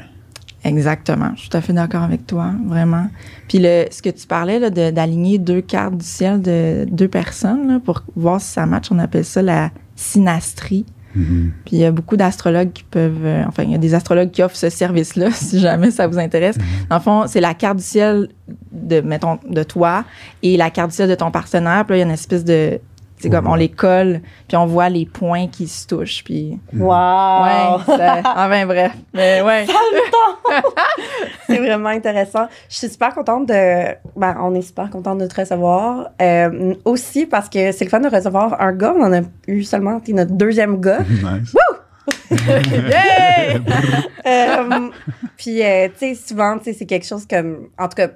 Exactement. 0.63 1.31
Je 1.35 1.41
suis 1.41 1.49
tout 1.49 1.57
à 1.57 1.61
fait 1.61 1.73
d'accord 1.73 2.03
avec 2.03 2.27
toi, 2.27 2.51
vraiment. 2.65 3.07
Puis 3.47 3.57
le, 3.59 3.85
ce 3.89 4.01
que 4.01 4.09
tu 4.09 4.27
parlais 4.27 4.59
là, 4.59 4.69
de- 4.69 4.91
d'aligner 4.91 5.37
deux 5.39 5.61
cartes 5.61 5.97
du 5.97 6.05
ciel 6.05 6.41
de 6.41 6.85
deux 6.89 7.07
personnes 7.07 7.67
là, 7.67 7.79
pour 7.83 8.03
voir 8.15 8.39
si 8.39 8.47
ça 8.49 8.65
match, 8.65 8.87
on 8.91 8.99
appelle 8.99 9.25
ça 9.25 9.41
la 9.41 9.71
synastrie. 9.95 10.85
Mhm. 11.15 11.51
Puis 11.65 11.75
il 11.75 11.79
y 11.79 11.83
a 11.85 11.91
beaucoup 11.91 12.15
d'astrologues 12.15 12.71
qui 12.71 12.83
peuvent, 12.83 13.25
euh, 13.25 13.43
enfin, 13.47 13.63
il 13.63 13.71
y 13.71 13.75
a 13.75 13.79
des 13.79 13.93
astrologues 13.93 14.31
qui 14.31 14.43
offrent 14.43 14.55
ce 14.55 14.69
service-là, 14.69 15.29
si 15.33 15.59
jamais 15.59 15.91
ça 15.91 16.07
vous 16.07 16.19
intéresse. 16.19 16.57
Dans 16.89 16.97
le 16.97 17.01
fond, 17.01 17.23
c'est 17.27 17.41
la 17.41 17.53
carte 17.53 17.77
du 17.77 17.83
ciel 17.83 18.29
de, 18.71 19.01
mettons, 19.01 19.39
de 19.49 19.63
toi 19.63 20.05
et 20.43 20.55
la 20.57 20.69
carte 20.69 20.91
du 20.91 20.95
ciel 20.95 21.09
de 21.09 21.15
ton 21.15 21.31
partenaire. 21.31 21.85
Puis 21.85 21.93
là, 21.93 21.97
il 21.97 21.99
y 21.99 22.03
a 22.03 22.05
une 22.05 22.11
espèce 22.13 22.45
de, 22.45 22.79
c'est 23.21 23.29
comme, 23.29 23.47
on 23.47 23.55
les 23.55 23.69
colle, 23.69 24.21
puis 24.47 24.57
on 24.57 24.65
voit 24.65 24.89
les 24.89 25.05
points 25.05 25.47
qui 25.47 25.67
se 25.67 25.87
touchent. 25.87 26.23
Puis, 26.23 26.59
Wow! 26.73 26.87
ouais, 26.89 27.85
ça- 27.97 28.21
enfin 28.35 28.65
bref. 28.65 28.91
Mais 29.13 29.41
ouais. 29.41 29.65
C'est 31.47 31.57
vraiment 31.57 31.89
intéressant. 31.89 32.47
Je 32.69 32.75
suis 32.77 32.89
super 32.89 33.13
contente 33.13 33.47
de. 33.47 33.93
Ben, 34.15 34.37
on 34.41 34.53
est 34.55 34.61
super 34.61 34.89
contente 34.89 35.17
de 35.19 35.27
te 35.27 35.39
recevoir. 35.39 36.09
Euh, 36.21 36.73
aussi 36.85 37.25
parce 37.25 37.49
que 37.49 37.71
c'est 37.71 37.85
le 37.85 37.89
fun 37.89 37.99
de 37.99 38.09
recevoir 38.09 38.61
un 38.61 38.71
gars. 38.73 38.93
On 38.97 39.03
en 39.03 39.13
a 39.13 39.21
eu 39.47 39.63
seulement. 39.63 39.99
T'es 39.99 40.13
notre 40.13 40.31
deuxième 40.33 40.79
gars. 40.79 40.99
Nice. 41.09 41.55
Yay! 42.31 43.61
Euh, 44.25 44.89
puis, 45.37 45.61
euh, 45.63 45.87
tu 45.89 45.99
sais, 45.99 46.15
souvent, 46.15 46.57
tu 46.57 46.65
sais, 46.65 46.73
c'est 46.73 46.85
quelque 46.85 47.05
chose 47.05 47.25
comme. 47.27 47.67
En 47.77 47.87
tout 47.87 47.95
cas, 47.95 48.07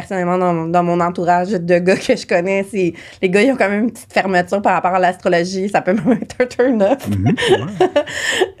personnellement, 0.00 0.36
dans, 0.36 0.66
dans 0.66 0.82
mon 0.82 1.00
entourage 1.00 1.52
de 1.52 1.78
gars 1.78 1.96
que 1.96 2.14
je 2.14 2.26
connais, 2.26 2.66
c'est. 2.70 2.92
Les 3.22 3.30
gars, 3.30 3.40
ils 3.40 3.50
ont 3.50 3.56
quand 3.56 3.70
même 3.70 3.84
une 3.84 3.90
petite 3.92 4.12
fermeture 4.12 4.60
par 4.60 4.74
rapport 4.74 4.92
à 4.94 4.98
l'astrologie. 4.98 5.70
Ça 5.70 5.80
peut 5.80 5.94
même 5.94 6.18
être 6.20 6.36
un 6.38 6.44
turn-off. 6.46 7.08
Mhm, 7.08 7.24
ouais. 7.26 7.86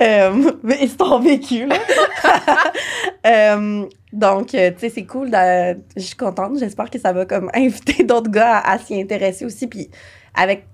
Euh, 0.02 0.52
mais 0.62 0.78
ils 0.82 0.90
sont 0.90 1.20
vécus, 1.20 1.68
là. 1.68 1.76
Euh, 3.26 3.84
donc, 4.12 4.54
euh, 4.54 4.70
tu 4.70 4.78
sais, 4.80 4.88
c'est 4.88 5.04
cool. 5.04 5.30
de- 5.30 5.76
Je 5.96 6.00
suis 6.02 6.16
contente. 6.16 6.58
J'espère 6.58 6.88
que 6.90 6.98
ça 6.98 7.12
va 7.12 7.24
comme 7.26 7.50
inviter 7.54 8.04
d'autres 8.04 8.30
gars 8.30 8.56
à, 8.58 8.72
à 8.74 8.78
s'y 8.78 9.00
intéresser 9.00 9.44
aussi. 9.44 9.66
Puis, 9.66 9.90
avec 10.34 10.64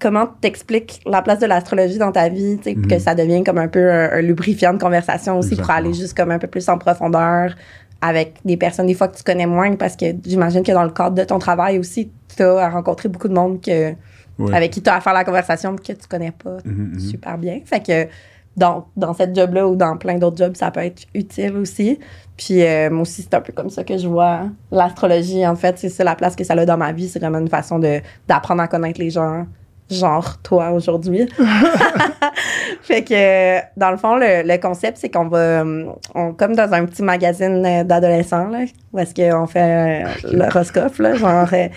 comment 0.00 0.26
t'expliques 0.40 1.00
la 1.06 1.22
place 1.22 1.38
de 1.38 1.46
l'astrologie 1.46 1.96
dans 1.98 2.12
ta 2.12 2.28
vie, 2.28 2.58
tu 2.58 2.64
sais, 2.70 2.74
Mhm. 2.76 2.86
que 2.86 2.98
ça 2.98 3.14
devient 3.14 3.42
comme 3.44 3.58
un 3.58 3.68
peu 3.68 3.90
un, 3.90 4.10
un 4.12 4.20
lubrifiant 4.20 4.74
de 4.74 4.78
conversation 4.78 5.38
aussi 5.38 5.56
pour 5.56 5.70
aller 5.70 5.94
juste 5.94 6.14
comme 6.16 6.30
un 6.32 6.38
peu 6.38 6.48
plus 6.48 6.68
en 6.68 6.76
profondeur 6.76 7.54
avec 8.02 8.34
des 8.44 8.56
personnes 8.58 8.86
des 8.86 8.94
fois 8.94 9.08
que 9.08 9.16
tu 9.16 9.22
connais 9.22 9.46
moins 9.46 9.74
parce 9.76 9.96
que 9.96 10.06
j'imagine 10.26 10.62
que 10.62 10.72
dans 10.72 10.82
le 10.84 10.90
cadre 10.90 11.14
de 11.16 11.24
ton 11.24 11.38
travail 11.38 11.78
aussi, 11.78 12.10
tu 12.36 12.42
as 12.42 12.68
rencontré 12.68 13.08
beaucoup 13.08 13.28
de 13.28 13.34
monde 13.34 13.60
que, 13.62 13.94
Ouais. 14.38 14.54
avec 14.56 14.72
qui 14.72 14.82
tu 14.82 14.90
as 14.90 14.96
à 14.96 15.00
faire 15.00 15.12
la 15.12 15.24
conversation 15.24 15.76
que 15.76 15.92
tu 15.92 16.08
connais 16.08 16.32
pas 16.32 16.56
Mhm, 16.64 16.90
mhm. 16.94 17.00
super 17.00 17.38
bien. 17.38 17.60
Fait 17.64 17.80
que 17.86 18.08
dans, 18.56 18.86
dans 18.96 19.14
cette 19.14 19.34
job-là 19.36 19.68
ou 19.68 19.76
dans 19.76 19.96
plein 19.96 20.16
d'autres 20.18 20.36
jobs, 20.38 20.56
ça 20.56 20.70
peut 20.70 20.80
être 20.80 21.02
utile 21.14 21.56
aussi. 21.56 21.98
Puis 22.36 22.62
euh, 22.64 22.90
moi 22.90 23.02
aussi, 23.02 23.22
c'est 23.22 23.34
un 23.34 23.40
peu 23.40 23.52
comme 23.52 23.70
ça 23.70 23.84
que 23.84 23.96
je 23.96 24.08
vois 24.08 24.40
l'astrologie. 24.70 25.46
En 25.46 25.54
fait, 25.54 25.78
c'est 25.78 25.88
ça 25.90 26.02
la 26.02 26.16
place 26.16 26.34
que 26.34 26.44
ça 26.44 26.54
a 26.54 26.64
dans 26.66 26.76
ma 26.78 26.92
vie. 26.92 27.08
C'est 27.08 27.18
vraiment 27.20 27.38
une 27.38 27.48
façon 27.48 27.78
d'apprendre 28.26 28.62
à 28.62 28.68
connaître 28.68 29.00
les 29.00 29.10
gens, 29.10 29.46
genre 29.90 30.38
toi 30.42 30.70
aujourd'hui. 30.70 31.28
fait 32.82 33.02
que 33.04 33.60
dans 33.78 33.90
le 33.90 33.96
fond, 33.96 34.16
le, 34.16 34.42
le 34.46 34.58
concept, 34.60 34.98
c'est 34.98 35.10
qu'on 35.10 35.28
va, 35.28 35.38
euh, 35.38 35.86
on, 36.14 36.32
comme 36.32 36.54
dans 36.54 36.72
un 36.72 36.84
petit 36.86 37.02
magazine 37.02 37.64
euh, 37.64 37.84
d'adolescents, 37.84 38.48
là, 38.48 38.60
où 38.92 38.98
est-ce 38.98 39.14
qu'on 39.14 39.46
fait 39.46 40.04
euh, 40.04 40.08
l'horoscope, 40.32 40.96
là, 40.98 41.14
genre 41.14 41.48
euh, 41.52 41.68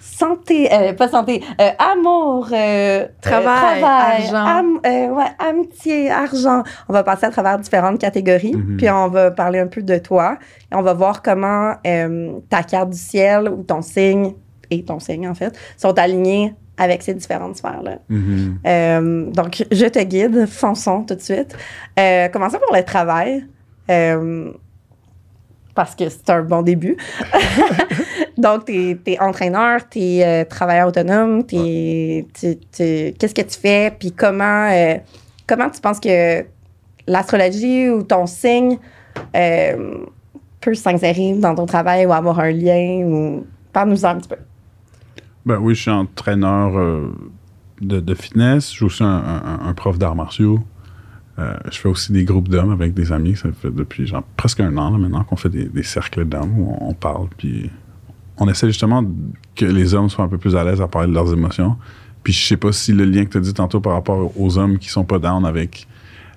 santé, 0.00 0.68
euh, 0.72 0.92
pas 0.92 1.08
santé, 1.08 1.42
euh, 1.60 1.70
amour, 1.78 2.48
euh, 2.52 3.06
Travail, 3.22 3.82
euh, 3.82 3.86
argent. 3.86 4.46
am- 4.46 4.80
euh, 4.86 5.08
ouais, 5.08 5.24
amitié, 5.38 6.10
argent. 6.10 6.62
On 6.88 6.92
va 6.92 7.02
passer 7.02 7.26
à 7.26 7.30
travers 7.30 7.58
différentes 7.58 7.98
catégories, 7.98 8.54
Mhm. 8.54 8.76
puis 8.76 8.90
on 8.90 9.08
va 9.08 9.30
parler 9.30 9.58
un 9.60 9.66
peu 9.66 9.82
de 9.82 9.98
toi. 9.98 10.36
Et 10.70 10.74
on 10.74 10.82
va 10.82 10.92
voir 10.92 11.22
comment 11.22 11.74
euh, 11.86 12.32
ta 12.48 12.62
carte 12.62 12.90
du 12.90 12.98
ciel 12.98 13.48
ou 13.48 13.62
ton 13.62 13.82
signe, 13.82 14.34
et 14.70 14.84
ton 14.84 15.00
signe 15.00 15.26
en 15.28 15.34
fait, 15.34 15.56
sont 15.76 15.98
alignés 15.98 16.54
avec 16.80 17.02
ces 17.02 17.12
différentes 17.12 17.56
sphères-là. 17.56 17.98
Mhm. 18.08 18.58
Euh, 18.66 19.30
donc, 19.30 19.62
je 19.70 19.84
te 19.86 20.02
guide, 20.02 20.46
fonçons 20.46 21.04
tout 21.04 21.14
de 21.14 21.20
suite. 21.20 21.54
Euh, 21.98 22.28
commençons 22.28 22.58
par 22.58 22.76
le 22.76 22.84
travail. 22.84 23.44
Euh, 23.90 24.50
parce 25.74 25.94
que 25.94 26.08
c'est 26.08 26.30
un 26.30 26.42
bon 26.42 26.62
début. 26.62 26.96
Donc, 28.38 28.64
tu 28.64 28.98
es, 29.06 29.20
entraîneur, 29.20 29.88
tu 29.88 29.98
es 29.98 30.44
travailleur 30.46 30.88
autonome, 30.88 31.44
qu'est-ce 31.46 32.54
que 33.34 33.42
tu 33.42 33.58
fais, 33.58 33.92
puis 33.98 34.12
comment, 34.12 34.68
comment 35.46 35.70
tu 35.70 35.80
penses 35.80 36.00
que 36.00 36.44
l'astrologie 37.06 37.88
ou 37.88 38.02
ton 38.02 38.26
signe 38.26 38.78
peut 39.32 40.74
s'insérer 40.74 41.34
dans 41.34 41.54
ton 41.54 41.66
travail 41.66 42.06
ou 42.06 42.12
avoir 42.12 42.40
un 42.40 42.50
lien 42.50 43.04
ou 43.04 43.46
parle-nous 43.72 44.04
un 44.04 44.16
petit 44.16 44.28
peu. 44.28 44.36
Ben 45.46 45.58
oui, 45.58 45.74
je 45.74 45.82
suis 45.82 45.90
entraîneur 45.90 46.76
euh, 46.76 47.12
de, 47.80 48.14
fitness. 48.14 48.70
Je 48.70 48.76
suis 48.76 48.84
aussi 48.84 49.02
un, 49.02 49.72
prof 49.74 49.98
d'arts 49.98 50.14
martiaux. 50.14 50.60
Euh, 51.38 51.54
je 51.70 51.78
fais 51.78 51.88
aussi 51.88 52.12
des 52.12 52.24
groupes 52.24 52.48
d'hommes 52.48 52.72
avec 52.72 52.92
des 52.92 53.12
amis. 53.12 53.36
Ça 53.36 53.48
fait 53.52 53.70
depuis 53.70 54.06
genre, 54.06 54.22
presque 54.36 54.60
un 54.60 54.76
an 54.76 54.90
maintenant 54.90 55.24
qu'on 55.24 55.36
fait 55.36 55.48
des, 55.48 55.82
cercles 55.82 56.26
d'hommes 56.26 56.58
où 56.58 56.76
on, 56.80 56.92
parle. 56.92 57.28
Puis 57.38 57.70
on 58.36 58.48
essaie 58.48 58.66
justement 58.66 59.02
que 59.54 59.64
les 59.64 59.94
hommes 59.94 60.10
soient 60.10 60.24
un 60.24 60.28
peu 60.28 60.38
plus 60.38 60.56
à 60.56 60.64
l'aise 60.64 60.82
à 60.82 60.88
parler 60.88 61.08
de 61.08 61.14
leurs 61.14 61.32
émotions. 61.32 61.76
Puis 62.22 62.34
je 62.34 62.46
sais 62.46 62.58
pas 62.58 62.72
si 62.72 62.92
le 62.92 63.06
lien 63.06 63.24
que 63.24 63.30
tu 63.30 63.38
as 63.38 63.40
dit 63.40 63.54
tantôt 63.54 63.80
par 63.80 63.94
rapport 63.94 64.38
aux 64.38 64.58
hommes 64.58 64.78
qui 64.78 64.90
sont 64.90 65.04
pas 65.04 65.18
down 65.18 65.46
avec 65.46 65.86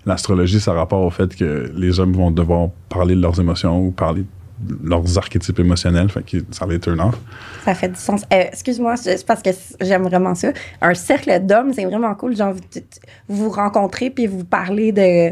l'astrologie, 0.06 0.62
ça 0.62 0.72
a 0.72 0.76
rapport 0.76 1.02
au 1.02 1.10
fait 1.10 1.36
que 1.36 1.72
les 1.76 2.00
hommes 2.00 2.14
vont 2.14 2.32
devoir 2.32 2.70
parler 2.88 3.16
de 3.16 3.22
leurs 3.22 3.40
émotions 3.40 3.86
ou 3.86 3.92
parler 3.92 4.24
leurs 4.84 5.18
archétypes 5.18 5.60
émotionnels. 5.60 6.10
Fait 6.10 6.24
que 6.24 6.38
ça 6.52 6.66
les 6.66 6.80
turn 6.80 7.00
off. 7.00 7.18
Ça 7.66 7.74
fait 7.76 7.90
du 7.90 7.96
sens. 8.00 8.24
Euh, 8.34 8.44
Excuse-moi, 8.52 8.98
c'est 8.98 9.26
parce 9.26 9.42
que 9.42 9.50
j'aime 9.82 10.04
vraiment 10.04 10.36
ça. 10.36 10.52
Un 10.82 10.94
cercle 10.94 11.32
d'hommes, 11.46 11.74
c'est 11.74 11.86
vraiment 11.86 12.14
cool. 12.16 12.36
Genre, 12.36 12.54
vous 13.30 13.46
vous 13.46 13.50
rencontrez 13.50 14.10
puis 14.10 14.28
vous 14.28 14.44
parlez 14.44 14.92
de, 14.92 15.32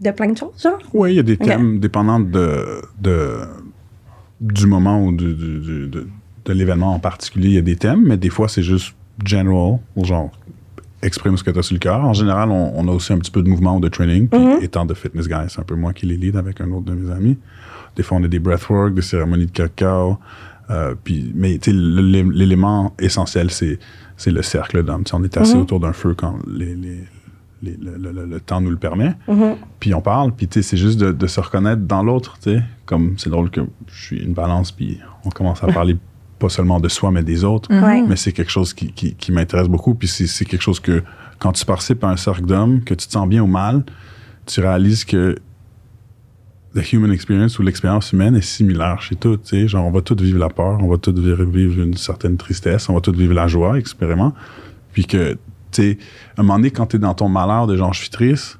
de 0.00 0.10
plein 0.10 0.28
de 0.32 0.36
choses, 0.38 0.60
genre? 0.62 0.78
Oui, 0.92 1.12
il 1.12 1.16
y 1.16 1.20
a 1.20 1.22
des 1.22 1.36
thèmes 1.36 1.78
dépendant 1.78 2.20
de, 2.20 2.82
de- 3.00 3.40
du 4.40 4.66
moment 4.66 5.04
ou 5.04 5.12
du- 5.12 5.34
du- 5.34 5.60
du- 5.60 5.88
de, 5.88 6.06
de 6.44 6.52
l'événement 6.52 6.94
en 6.94 6.98
particulier. 6.98 7.48
Il 7.48 7.54
y 7.54 7.58
a 7.58 7.62
des 7.62 7.76
thèmes, 7.76 8.02
mais 8.04 8.16
des 8.16 8.30
fois, 8.30 8.48
c'est 8.48 8.62
juste 8.62 8.94
general, 9.24 9.78
ou 9.96 10.04
genre 10.04 10.30
exprime 11.02 11.36
ce 11.36 11.44
que 11.44 11.50
tu 11.50 11.58
as 11.58 11.62
sur 11.62 11.74
le 11.74 11.78
cœur. 11.80 12.02
En 12.04 12.14
général, 12.14 12.50
on, 12.50 12.72
on 12.74 12.88
a 12.88 12.90
aussi 12.92 13.12
un 13.12 13.18
petit 13.18 13.30
peu 13.30 13.42
de 13.42 13.48
mouvement 13.48 13.76
ou 13.76 13.80
de 13.80 13.88
training. 13.88 14.26
Puis, 14.28 14.40
Mhm. 14.40 14.62
étant 14.62 14.86
de 14.86 14.94
fitness 14.94 15.28
guy, 15.28 15.34
c'est 15.48 15.60
un 15.60 15.64
peu 15.64 15.74
moi 15.76 15.92
qui 15.92 16.06
les 16.06 16.16
lead 16.16 16.34
avec 16.36 16.60
un 16.62 16.70
autre 16.70 16.86
de 16.86 16.94
mes 16.94 17.10
amis. 17.12 17.38
Des 17.96 18.02
fois, 18.02 18.18
on 18.18 18.24
a 18.24 18.28
des 18.28 18.38
breathwork, 18.38 18.94
des 18.94 19.02
cérémonies 19.02 19.46
de 19.46 19.50
cacao. 19.52 20.18
euh, 20.70 20.94
puis, 21.04 21.30
mais 21.34 21.58
l'élément 21.66 22.94
essentiel, 22.98 23.50
c'est, 23.50 23.78
le 24.26 24.40
cercle 24.42 24.82
d'hommes. 24.82 25.04
On 25.12 25.22
est 25.22 25.36
assis 25.36 25.54
Mhm. 25.56 25.60
autour 25.62 25.80
d'un 25.80 25.92
feu 25.92 26.14
quand 26.16 26.38
les- 26.46 26.74
les- 26.74 27.04
les- 27.62 27.76
le- 27.76 28.26
le- 28.26 28.40
temps 28.40 28.60
nous 28.62 28.70
le 28.70 28.76
permet 28.78 29.14
Mhm. 29.28 29.56
puis 29.80 29.92
on 29.94 30.00
parle, 30.00 30.32
puis 30.32 30.48
c'est 30.50 30.76
juste 30.78 30.98
de, 30.98 31.12
de 31.12 31.26
se 31.26 31.38
reconnaître 31.40 31.82
dans 31.82 32.02
l'autre. 32.02 32.38
Comme 32.86 33.14
c'est 33.18 33.28
drôle 33.30 33.50
que 33.50 33.60
je 33.88 34.02
suis 34.04 34.18
une 34.22 34.32
balance, 34.34 34.72
puis 34.72 35.00
on 35.24 35.30
commence 35.30 35.62
à 35.62 35.66
parler 35.66 35.96
pas 36.38 36.48
seulement 36.48 36.80
de 36.80 36.88
soi, 36.88 37.10
mais 37.10 37.22
des 37.22 37.44
autres. 37.44 37.70
Mhm. 37.72 38.06
Mais 38.08 38.16
c'est 38.16 38.32
quelque 38.32 38.50
chose 38.50 38.72
qui, 38.74 38.90
qui, 38.92 39.14
qui 39.14 39.32
m'intéresse 39.32 39.68
beaucoup, 39.68 39.94
puis 39.94 40.08
c'est 40.08 40.44
quelque 40.46 40.62
chose 40.62 40.80
que 40.80 41.02
quand 41.38 41.52
tu 41.52 41.64
participes 41.66 42.02
à 42.04 42.08
un 42.08 42.16
cercle 42.16 42.46
d'hommes, 42.46 42.80
que 42.82 42.94
tu 42.94 43.06
te 43.06 43.12
sens 43.12 43.28
bien 43.28 43.42
ou 43.42 43.46
mal, 43.46 43.82
tu 44.46 44.60
réalises 44.60 45.04
que 45.04 45.36
the 46.74 46.92
human 46.92 47.12
experience 47.12 47.58
ou 47.58 47.62
l'expérience 47.62 48.12
humaine 48.12 48.34
est 48.34 48.42
similaire 48.42 49.00
chez 49.00 49.16
sais. 49.44 49.68
Genre, 49.68 49.84
on 49.84 49.90
va 49.90 50.02
tous 50.02 50.16
vivre 50.16 50.38
la 50.38 50.48
peur, 50.48 50.78
on 50.82 50.88
va 50.88 50.98
tous 50.98 51.12
vivre, 51.12 51.80
une 51.80 51.96
certaine 51.96 52.36
tristesse, 52.36 52.88
on 52.88 52.94
va 52.94 53.00
tous 53.00 53.12
vivre 53.12 53.34
la 53.34 53.46
joie, 53.46 53.78
expérimment. 53.78 54.34
Puis 54.92 55.06
que, 55.06 55.32
tu 55.32 55.38
sais, 55.70 55.98
à 56.36 56.40
un 56.40 56.42
moment 56.42 56.56
donné, 56.56 56.70
quand 56.70 56.86
tu 56.86 56.96
es 56.96 56.98
dans 56.98 57.14
ton 57.14 57.28
malheur 57.28 57.66
de 57.66 57.76
genre, 57.76 57.92
je 57.92 58.00
suis 58.00 58.10
triste, 58.10 58.58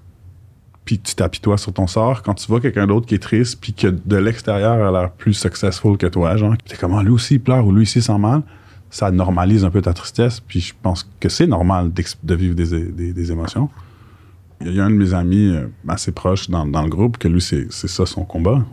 puis 0.85 0.99
tu 0.99 1.15
t'apitoies 1.15 1.59
sur 1.59 1.73
ton 1.73 1.87
sort, 1.87 2.23
quand 2.23 2.35
tu 2.35 2.47
vois 2.47 2.61
quelqu'un 2.61 2.87
d'autre 2.87 3.07
qui 3.07 3.15
est 3.15 3.23
triste, 3.23 3.59
puis 3.61 3.73
que 3.73 3.89
de 3.89 4.17
l'extérieur 4.17 4.87
a 4.87 4.93
l'air 4.93 5.11
plus 5.11 5.35
successful 5.35 5.97
que 5.97 6.07
toi, 6.07 6.37
genre, 6.37 6.55
t'es 6.65 6.77
comme, 6.77 6.95
ah, 6.95 7.03
lui 7.03 7.11
aussi 7.11 7.35
il 7.35 7.41
pleure 7.41 7.67
ou 7.67 7.73
lui 7.73 7.83
aussi 7.83 7.99
il 7.99 8.03
sent 8.03 8.19
mal, 8.19 8.43
ça 8.91 9.11
normalise 9.11 9.65
un 9.65 9.71
peu 9.71 9.83
ta 9.83 9.93
tristesse, 9.93 10.39
puis 10.39 10.61
je 10.61 10.73
pense 10.81 11.09
que 11.19 11.29
c'est 11.29 11.49
normal 11.49 11.91
de 11.93 12.35
vivre 12.35 12.55
des, 12.55 12.91
des, 12.91 13.13
des 13.13 13.33
émotions. 13.33 13.71
Il 14.61 14.75
y 14.75 14.81
a 14.81 14.85
un 14.85 14.91
de 14.91 14.95
mes 14.97 15.13
amis 15.15 15.49
euh, 15.49 15.67
assez 15.89 16.13
proche 16.13 16.49
dans, 16.49 16.67
dans 16.67 16.83
le 16.83 16.89
groupe 16.89 17.19
que 17.19 17.29
lui, 17.29 17.41
c'est 17.41 17.71
ça 17.71 18.07
son 18.07 18.25
combat. 18.25 18.65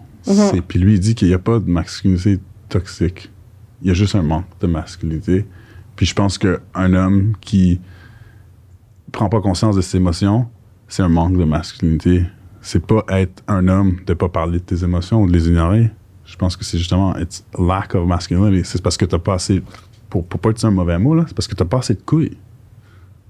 C'est- 0.52 0.62
Puis 0.62 0.80
lui, 0.80 0.94
il 0.94 1.00
dit 1.00 1.16
qu'il 1.16 1.28
n'y 1.28 1.34
a 1.34 1.40
pas 1.40 1.60
de 1.60 1.70
masculinité 1.70 2.40
toxique. 2.70 3.32
Il 3.82 3.88
y 3.88 3.92
a 3.92 3.94
juste 3.94 4.16
un 4.16 4.22
manque 4.22 4.46
de 4.62 4.68
masculinité. 4.68 5.46
Puis 5.96 6.06
je 6.06 6.14
pense 6.14 6.38
qu'un 6.38 6.94
homme 6.94 7.34
qui 7.42 7.80
prend 9.12 9.28
pas 9.30 9.42
conscience 9.42 9.76
de 9.76 9.82
ses 9.82 9.98
émotions, 9.98 10.48
c'est 10.88 11.04
un 11.04 11.10
manque 11.10 11.38
de 11.38 11.44
masculinité. 11.44 12.26
C'est 12.62 12.86
pas 12.86 13.04
être 13.10 13.44
un 13.48 13.68
homme 13.68 13.98
de 14.06 14.14
pas 14.14 14.30
parler 14.30 14.60
de 14.60 14.64
tes 14.64 14.84
émotions 14.84 15.24
ou 15.24 15.28
de 15.28 15.34
les 15.34 15.48
ignorer. 15.48 15.90
Je 16.26 16.36
pense 16.38 16.56
que 16.56 16.64
c'est 16.64 16.78
justement 16.78 17.18
it's 17.18 17.44
lack 17.58 17.96
of 17.96 18.08
masculinity. 18.08 18.62
C'est 18.64 18.82
parce 18.82 18.96
que 18.98 19.06
t'as 19.06 19.18
pas 19.20 19.34
assez, 19.34 19.62
pour, 20.10 20.26
pour 20.26 20.40
pas 20.40 20.50
utiliser 20.52 20.68
un 20.68 20.72
mauvais 20.72 20.98
mot, 21.00 21.16
là, 21.16 21.26
c'est 21.28 21.34
parce 21.36 21.48
que 21.48 21.56
t'as 21.56 21.66
pas 21.66 21.80
assez 21.80 21.96
de 21.96 22.02
couilles. 22.02 22.38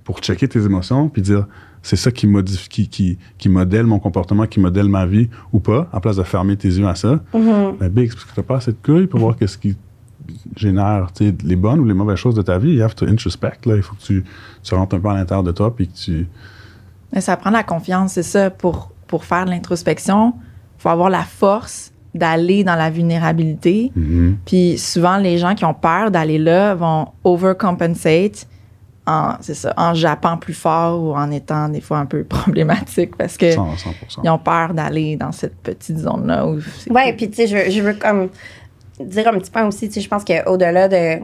Pour 0.03 0.20
checker 0.20 0.48
tes 0.48 0.63
émotions, 0.63 1.10
puis 1.10 1.22
dire 1.22 1.46
c'est 1.84 1.96
ça 1.96 2.12
qui 2.12 2.27
modifie, 2.27 2.70
qui, 2.70 2.88
qui, 2.88 3.17
qui 3.38 3.50
modèle 3.50 3.86
mon 3.86 4.00
comportement, 4.00 4.46
qui 4.46 4.60
modèle 4.60 4.88
ma 4.88 5.05
vie 5.05 5.29
ou 5.51 5.60
pas, 5.60 5.89
en 5.91 6.00
place 6.00 6.15
de 6.15 6.24
fermer 6.24 6.55
tes 6.55 6.67
yeux 6.67 6.88
à 6.88 6.96
ça. 6.96 7.20
Mhm. 7.34 7.77
Ben, 7.79 7.89
big, 7.89 8.10
c'est 8.10 8.15
parce 8.15 8.25
que 8.25 8.36
t'as 8.36 8.43
pas 8.43 8.58
assez 8.58 8.72
de 8.72 8.77
couilles 8.84 9.08
pour 9.08 9.20
voir 9.20 9.36
qu'est-ce 9.36 9.58
qui 9.58 9.75
génère 10.55 11.08
les 11.20 11.55
bonnes 11.55 11.79
ou 11.79 11.86
les 11.86 11.93
mauvaises 11.93 12.17
choses 12.17 12.36
de 12.36 12.41
ta 12.41 12.58
vie. 12.58 12.74
You 12.74 12.84
have 12.84 12.96
to 12.96 13.05
introspect, 13.05 13.65
là. 13.65 13.75
Il 13.75 13.81
faut 13.81 13.96
que 13.96 14.01
tu, 14.01 14.24
tu 14.63 14.75
rentres 14.75 14.96
un 14.96 15.00
peu 15.00 15.10
à 15.10 15.15
l'intérieur 15.15 15.43
de 15.43 15.51
toi, 15.51 15.75
puis 15.75 15.88
que 15.88 15.98
tu. 15.98 16.27
Mais 17.12 17.22
ça 17.22 17.36
prend 17.36 17.50
la 17.50 17.63
confiance, 17.63 18.13
c'est 18.13 18.24
ça. 18.24 18.50
Pour, 18.50 18.91
pour 19.08 19.25
faire 19.25 19.46
de 19.46 19.50
l'introspection, 19.50 20.34
il 20.38 20.81
faut 20.81 20.89
avoir 20.89 21.10
la 21.10 21.24
force 21.24 21.91
d'aller 22.13 22.63
dans 22.63 22.75
la 22.75 22.89
vulnérabilité. 22.89 23.91
Mhm. 23.96 24.38
Puis 24.46 24.77
souvent, 24.77 25.17
les 25.17 25.38
gens 25.38 25.55
qui 25.55 25.65
ont 25.65 25.74
peur 25.74 26.12
d'aller 26.12 26.38
là 26.38 26.75
vont 26.75 27.08
overcompensate 27.24 28.48
en, 29.08 29.34
c'est 29.41 29.55
ça, 29.55 29.74
en 29.77 29.93
jappant 29.93 30.38
plus 30.38 30.53
fort 30.53 31.01
ou 31.01 31.13
en 31.15 31.31
étant 31.31 31.70
des 31.70 31.81
fois 31.81 31.98
un 31.98 32.05
peu 32.05 32.24
problématique 32.29 33.15
parce 33.17 33.36
que 33.38 33.55
100%. 33.55 34.20
ils 34.24 34.29
ont 34.29 34.38
peur 34.38 34.74
d'aller 34.74 35.15
dans 35.15 35.31
cette 35.31 35.55
petite 35.58 35.98
zone-là. 35.98 36.46
Où 36.48 36.60
c'est 36.62 36.91
Ouais, 36.91 37.13
puis 37.13 37.29
tu 37.29 37.36
sais, 37.38 37.48
je, 37.48 37.58
veux- 37.58 37.70
je 37.72 37.81
veux 37.81 37.93
comme 37.93 38.29
dire 39.00 39.27
un 39.27 39.38
petit 39.39 39.50
peu 39.51 39.62
aussi, 39.62 39.88
tu 39.88 39.96
sais, 39.96 40.01
je 40.01 40.08
pense 40.10 40.24
qu'au-delà 40.24 40.88
de 40.88 41.20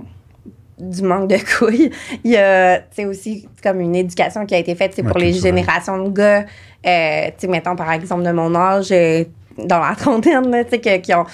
du 0.79 1.01
manque 1.01 1.27
de 1.29 1.37
couilles, 1.57 1.89
il 2.23 2.31
y 2.31 2.37
a, 2.37 2.77
tu 2.79 2.85
sais, 2.91 3.05
aussi 3.05 3.47
comme 3.63 3.79
une 3.81 3.95
éducation 3.95 4.45
qui 4.45 4.53
a 4.55 4.59
été 4.59 4.75
faite, 4.75 4.91
tu 4.91 4.97
sais, 4.97 5.01
Ouais, 5.03 5.09
pour 5.09 5.19
les 5.19 5.33
générations 5.33 6.03
de 6.03 6.09
gars, 6.09 6.45
euh, 6.85 7.25
tu 7.27 7.33
sais, 7.39 7.47
mettons, 7.47 7.75
par 7.75 7.91
exemple, 7.91 8.23
de 8.23 8.31
mon 8.31 8.53
âge, 8.55 8.89
euh, 8.91 9.23
dans 9.65 9.79
la 9.79 9.95
trentaine, 9.95 10.49
là, 10.51 10.63
tu 10.63 10.71
sais, 10.71 10.79
que- 10.79 10.97
qui 10.97 11.13
ont, 11.15 11.25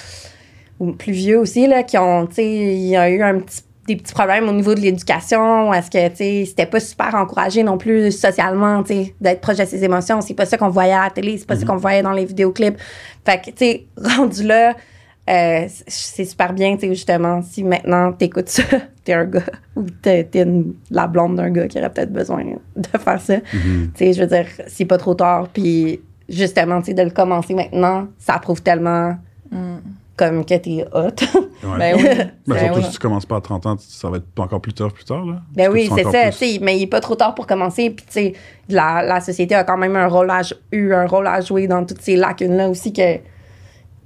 ou 0.79 0.93
plus 0.93 1.11
vieux 1.11 1.39
aussi, 1.39 1.67
là, 1.67 1.83
qui 1.83 1.97
ont, 1.97 2.25
tu 2.25 2.35
sais, 2.35 2.45
il 2.45 2.87
y 2.87 2.95
a 2.95 3.09
eu 3.09 3.21
un 3.21 3.39
petit 3.39 3.63
des 3.87 3.97
petits 3.97 4.13
problèmes 4.13 4.47
au 4.47 4.53
niveau 4.53 4.73
de 4.75 4.79
l'éducation, 4.79 5.73
est-ce 5.73 5.91
que, 5.91 6.07
tu 6.09 6.15
sais, 6.15 6.45
c'était 6.45 6.65
pas 6.65 6.79
super 6.79 7.15
encouragé 7.15 7.63
non 7.63 7.77
plus 7.77 8.11
socialement, 8.11 8.81
tu 8.83 8.93
sais, 8.93 9.15
d'être 9.19 9.41
proche 9.41 9.57
de 9.57 9.65
ses 9.65 9.83
émotions. 9.83 10.21
C'est 10.21 10.33
pas 10.33 10.45
ça 10.45 10.57
qu'on 10.57 10.69
voyait 10.69 10.93
à 10.93 11.03
la 11.03 11.09
télé, 11.09 11.37
c'est 11.37 11.47
pas 11.47 11.55
ça 11.55 11.65
qu'on 11.65 11.75
voyait 11.75 12.01
dans 12.01 12.11
les 12.11 12.25
vidéoclips. 12.25 12.77
Fait 13.25 13.41
que, 13.41 13.51
tu 13.51 13.57
sais, 13.57 13.85
rendu 14.17 14.43
là, 14.43 14.73
euh, 15.29 15.67
c'est 15.87 16.25
super 16.25 16.53
bien, 16.53 16.75
tu 16.75 16.81
sais, 16.81 16.87
justement, 16.89 17.41
si 17.41 17.63
maintenant 17.63 18.13
t'écoutes 18.13 18.49
ça, 18.49 18.63
t'es 19.03 19.13
un 19.13 19.25
gars 19.25 19.41
ou 19.75 19.83
t'es, 20.01 20.29
la 20.89 21.07
blonde 21.07 21.35
d'un 21.35 21.49
gars 21.49 21.67
qui 21.67 21.77
aurait 21.77 21.89
peut-être 21.89 22.13
besoin 22.13 22.43
de 22.75 22.97
faire 22.97 23.21
ça. 23.21 23.39
Tu 23.39 23.89
sais, 23.95 24.13
je 24.13 24.21
veux 24.21 24.27
dire, 24.27 24.45
c'est 24.67 24.85
pas 24.85 24.97
trop 24.97 25.13
tard, 25.13 25.49
puis 25.51 25.99
justement, 26.29 26.79
tu 26.79 26.87
sais, 26.87 26.93
de 26.93 27.03
le 27.03 27.09
commencer 27.09 27.53
maintenant, 27.53 28.07
ça 28.17 28.39
prouve 28.39 28.61
tellement 28.61 29.17
comme 30.15 30.45
que 30.45 30.55
t'es 30.55 30.85
hot. 30.93 31.15
Ouais. 31.63 31.77
Ben 31.79 31.95
oui. 31.97 32.03
Ben, 32.47 32.55
Ben 32.55 32.57
surtout 32.59 32.79
oui. 32.79 32.85
si 32.85 32.91
tu 32.91 32.99
commences 32.99 33.25
pas 33.25 33.37
à 33.37 33.41
30 33.41 33.65
ans, 33.65 33.75
ça 33.79 34.09
va 34.09 34.17
être 34.17 34.25
encore 34.37 34.59
plus 34.61 34.73
tard 34.73 34.91
plus 34.91 35.05
tard. 35.05 35.25
Là. 35.25 35.41
Ben 35.55 35.71
oui, 35.71 35.89
c'est 35.95 36.03
ça, 36.03 36.09
plus- 36.09 36.31
tu 36.31 36.37
sais, 36.37 36.59
mais 36.61 36.77
il 36.77 36.83
est 36.83 36.87
pas 36.87 36.99
trop 36.99 37.15
tard 37.15 37.33
pour 37.35 37.47
commencer. 37.47 37.89
Puis, 37.89 38.05
tu 38.05 38.11
sais, 38.13 38.33
la, 38.69 39.01
la 39.03 39.21
société 39.21 39.55
a 39.55 39.63
quand 39.63 39.77
même 39.77 39.95
un 39.95 40.07
rôle 40.07 40.29
à, 40.29 40.41
eu 40.71 40.93
un 40.93 41.05
rôle 41.07 41.27
à 41.27 41.39
jouer 41.41 41.67
dans 41.67 41.85
toutes 41.85 42.01
ces 42.01 42.15
lacunes-là 42.17 42.69
aussi 42.69 42.91
que, 42.91 43.17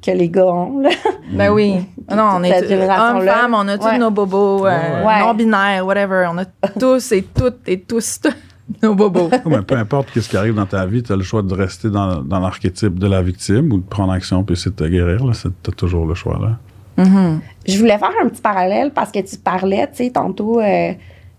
que 0.06 0.12
les 0.12 0.30
gars 0.30 0.46
ont. 0.46 0.80
Là. 0.82 0.90
Ben 1.32 1.52
oui. 1.52 1.76
Non, 2.10 2.30
on 2.36 2.44
est 2.44 2.56
hommes, 2.74 3.26
femmes, 3.26 3.54
on 3.56 3.68
a 3.68 3.78
tous 3.78 3.86
Ouais. 3.86 3.98
nos 3.98 4.12
bobos, 4.12 4.66
euh, 4.66 4.70
Ouais, 4.70 5.06
ouais. 5.06 5.20
non-binaires, 5.20 5.86
whatever. 5.86 6.28
On 6.32 6.38
a 6.38 6.46
tous 6.80 7.12
et 7.12 7.24
toutes 7.24 7.68
et 7.68 7.82
tous 7.82 8.22
nos 8.84 8.94
bobos. 8.96 9.30
Ouais, 9.32 9.40
mais 9.46 9.62
peu 9.64 9.76
importe 9.76 10.10
ce 10.20 10.30
qui 10.30 10.38
arrive 10.38 10.54
dans 10.54 10.66
ta 10.68 10.86
vie, 10.86 11.02
tu 11.02 11.12
as 11.12 11.16
le 11.16 11.24
choix 11.24 11.42
de 11.42 11.54
rester 11.54 11.90
dans, 11.90 12.22
dans 12.22 12.40
l'archétype 12.40 13.00
de 13.00 13.08
la 13.08 13.22
victime 13.24 13.74
ou 13.74 13.78
de 13.80 13.86
prendre 13.88 14.14
action 14.14 14.44
puis 14.44 14.54
essayer 14.54 14.72
de 14.72 14.76
te 14.76 14.84
guérir. 14.84 15.22
Tu 15.34 15.48
as 15.70 15.74
toujours 15.74 16.06
le 16.06 16.14
choix. 16.14 16.38
là. 16.40 16.58
Je 16.98 17.78
voulais 17.80 17.98
faire 17.98 18.12
un 18.24 18.28
petit 18.30 18.42
parallèle 18.42 18.92
parce 18.92 19.12
que 19.12 19.20
tu 19.20 19.38
parlais, 19.38 19.88
tu 19.92 20.06
sais, 20.06 20.10
tantôt 20.10 20.60
euh, 20.60 20.94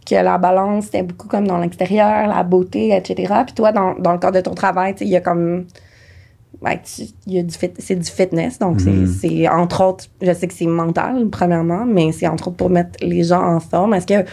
que 0.09 0.15
la 0.15 0.39
balance, 0.39 0.85
c'était 0.87 1.03
beaucoup 1.03 1.29
comme 1.29 1.47
dans 1.47 1.59
l'extérieur, 1.59 2.27
la 2.29 2.43
beauté, 2.43 2.95
etc. 2.97 3.33
Puis 3.47 3.55
toi, 3.55 3.73
dans, 3.73 3.95
dans 3.99 4.13
le 4.13 4.19
cadre 4.19 4.37
de 4.37 4.41
ton 4.43 4.55
travail, 4.55 4.93
tu 4.95 4.99
sais, 5.01 5.05
il 5.07 5.11
y 5.11 5.17
a 5.17 5.21
comme. 5.21 5.65
ouais, 6.63 6.81
tu- 6.83 7.07
y 7.31 7.39
a 7.39 7.43
du 7.43 7.55
fit- 7.55 7.73
c'est 7.79 7.95
du 7.97 8.11
fitness, 8.11 8.59
donc 8.59 8.81
c'est- 8.81 8.91
Mhm. 8.91 9.07
c'est 9.07 9.49
entre 9.49 9.85
autres, 9.85 10.05
je 10.23 10.33
sais 10.33 10.49
que 10.49 10.55
c'est 10.55 10.67
mental, 10.67 11.29
premièrement, 11.31 11.85
mais 11.87 12.11
c'est 12.13 12.27
entre 12.27 12.49
autres 12.49 12.57
pour 12.57 12.71
mettre 12.71 12.93
les 13.01 13.23
gens 13.25 13.43
en 13.43 13.61
forme. 13.61 13.95
Est-ce 13.95 14.07
que 14.07 14.29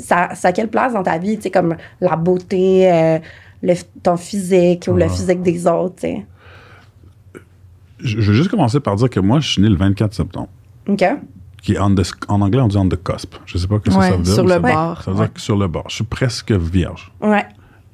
ça, 0.00 0.30
ça 0.34 0.48
a 0.48 0.52
quelle 0.52 0.68
place 0.68 0.92
dans 0.92 1.02
ta 1.02 1.18
vie, 1.18 1.36
tu 1.36 1.42
sais, 1.44 1.50
comme 1.50 1.76
la 2.00 2.16
beauté, 2.16 2.90
euh, 2.92 3.18
le, 3.62 3.74
ton 4.02 4.16
physique 4.16 4.88
ou 4.90 4.94
le 4.96 5.04
Ah. 5.04 5.08
physique 5.08 5.40
des 5.42 5.66
autres, 5.66 5.94
tu 5.96 6.00
sais? 6.08 6.26
Je, 8.00 8.20
je 8.20 8.30
vais 8.32 8.36
juste 8.36 8.50
commencer 8.50 8.80
par 8.80 8.96
dire 8.96 9.08
que 9.08 9.20
moi, 9.20 9.38
je 9.40 9.48
suis 9.48 9.62
né 9.62 9.68
le 9.68 9.76
24 9.76 10.12
septembre. 10.14 10.48
OK? 10.88 11.04
Qui 11.62 11.74
est 11.74 11.78
on 11.80 11.94
the- 11.94 12.02
en 12.28 12.40
anglais, 12.40 12.60
on 12.60 12.68
dit 12.68 12.76
on 12.76 12.88
the 12.88 13.00
cusp. 13.02 13.34
Je 13.46 13.56
sais 13.58 13.66
pas 13.68 13.76
ce 13.84 13.90
que 13.90 13.96
Ouais, 13.96 14.10
ça 14.10 14.16
veut 14.16 14.22
dire. 14.22 14.34
sur 14.34 14.42
le 14.44 14.50
ça- 14.50 14.58
bord, 14.58 15.02
Ça 15.02 15.10
veut 15.12 15.16
ouais. 15.18 15.24
dire 15.26 15.32
que 15.34 15.40
sur 15.40 15.56
le 15.56 15.68
bord. 15.68 15.84
Je 15.88 15.94
suis 15.96 16.04
presque 16.04 16.50
vierge. 16.52 17.12
Ouais. 17.20 17.44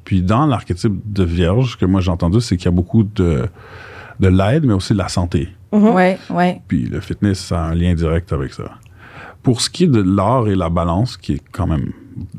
Puis 0.05 0.23
dans 0.23 0.47
l'archétype 0.47 0.95
de 1.13 1.25
vierge 1.25 1.77
que 1.77 1.85
moi 1.85 2.01
j'ai 2.01 2.11
entendu, 2.11 2.41
c'est 2.41 2.57
qu'il 2.57 2.65
y 2.65 2.69
a 2.69 2.73
beaucoup 2.73 3.03
de, 3.03 3.47
de 4.21 4.29
l'aide, 4.29 4.65
mais 4.65 4.73
aussi 4.73 4.95
de 4.95 4.99
la 4.99 5.09
santé. 5.09 5.49
Ouais, 5.71 6.19
ouais. 6.31 6.63
Puis 6.67 6.87
le 6.87 7.01
fitness, 7.01 7.41
ça 7.41 7.63
a 7.63 7.69
un 7.69 7.75
lien 7.75 7.93
direct 7.95 8.33
avec 8.33 8.55
ça. 8.55 8.71
Pour 9.43 9.61
ce 9.61 9.69
qui 9.69 9.85
est 9.85 9.89
de 9.89 10.01
l'art 10.01 10.49
et 10.49 10.55
la 10.55 10.71
balance, 10.71 11.19
qui 11.19 11.35
est 11.35 11.43
quand 11.53 11.67
même 11.67 11.93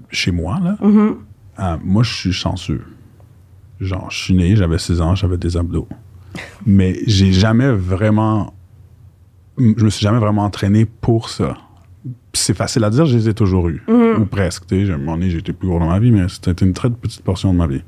chez 0.10 0.32
moi, 0.32 0.58
là, 0.64 0.78
euh, 0.82 1.78
moi, 1.84 2.02
je 2.04 2.12
suis 2.14 2.34
chanceux. 2.34 2.82
Genre, 3.80 4.08
je 4.10 4.18
suis 4.18 4.34
né, 4.34 4.56
j'avais 4.56 4.80
6 4.80 5.00
ans, 5.00 5.14
j'avais 5.16 5.38
des 5.38 5.56
abdos. 5.56 5.88
Mais 6.66 6.98
j'ai 7.06 7.32
jamais 7.32 7.72
vraiment... 7.72 8.54
Je 9.60 9.84
me 9.86 9.90
suis 9.90 10.02
jamais 10.04 10.20
vraiment 10.20 10.44
entraîné 10.44 10.86
pour 10.86 11.30
ça. 11.30 11.58
C'est 12.34 12.56
facile 12.56 12.84
à 12.86 12.90
dire, 12.90 13.06
je 13.06 13.18
les 13.18 13.30
ai 13.30 13.34
toujours 13.34 13.68
eus. 13.70 13.84
Ou 13.88 14.26
presque. 14.26 14.64
J'ai- 14.70 14.92
un 14.94 14.98
moment 14.98 15.14
donné, 15.18 15.30
j'étais 15.30 15.52
plus 15.54 15.68
gros 15.68 15.80
dans 15.80 15.90
ma 15.90 16.00
vie, 16.00 16.12
mais 16.12 16.28
c'était 16.30 16.66
une 16.66 16.74
très 16.74 16.90
petite 16.90 17.22
portion 17.24 17.52
de 17.52 17.58
ma 17.58 17.68
vie. 17.68 17.82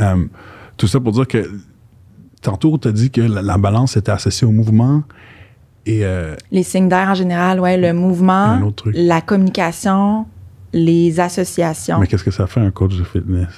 Euh, 0.00 0.26
tout 0.76 0.86
ça 0.86 1.00
pour 1.00 1.12
dire 1.12 1.26
que 1.26 1.50
tantôt, 2.42 2.76
tu 2.78 2.88
as 2.88 2.92
dit 2.92 3.10
que 3.10 3.20
la, 3.22 3.40
la 3.42 3.56
balance 3.58 3.96
était 3.96 4.12
associée 4.12 4.46
au 4.46 4.50
mouvement. 4.52 5.02
Et 5.86 6.04
euh, 6.04 6.34
Les 6.52 6.62
signes 6.62 6.88
d'air 6.88 7.08
en 7.08 7.14
général, 7.14 7.60
ouais, 7.60 7.78
le 7.78 7.92
mouvement, 7.94 8.60
la 8.94 9.20
communication, 9.22 10.26
les 10.74 11.18
associations. 11.20 11.98
mais 11.98 12.06
qu'est-ce 12.06 12.24
que 12.24 12.30
ça 12.30 12.46
fait 12.46 12.60
un 12.60 12.70
coach 12.70 12.96
de 12.96 13.04
fitness? 13.04 13.48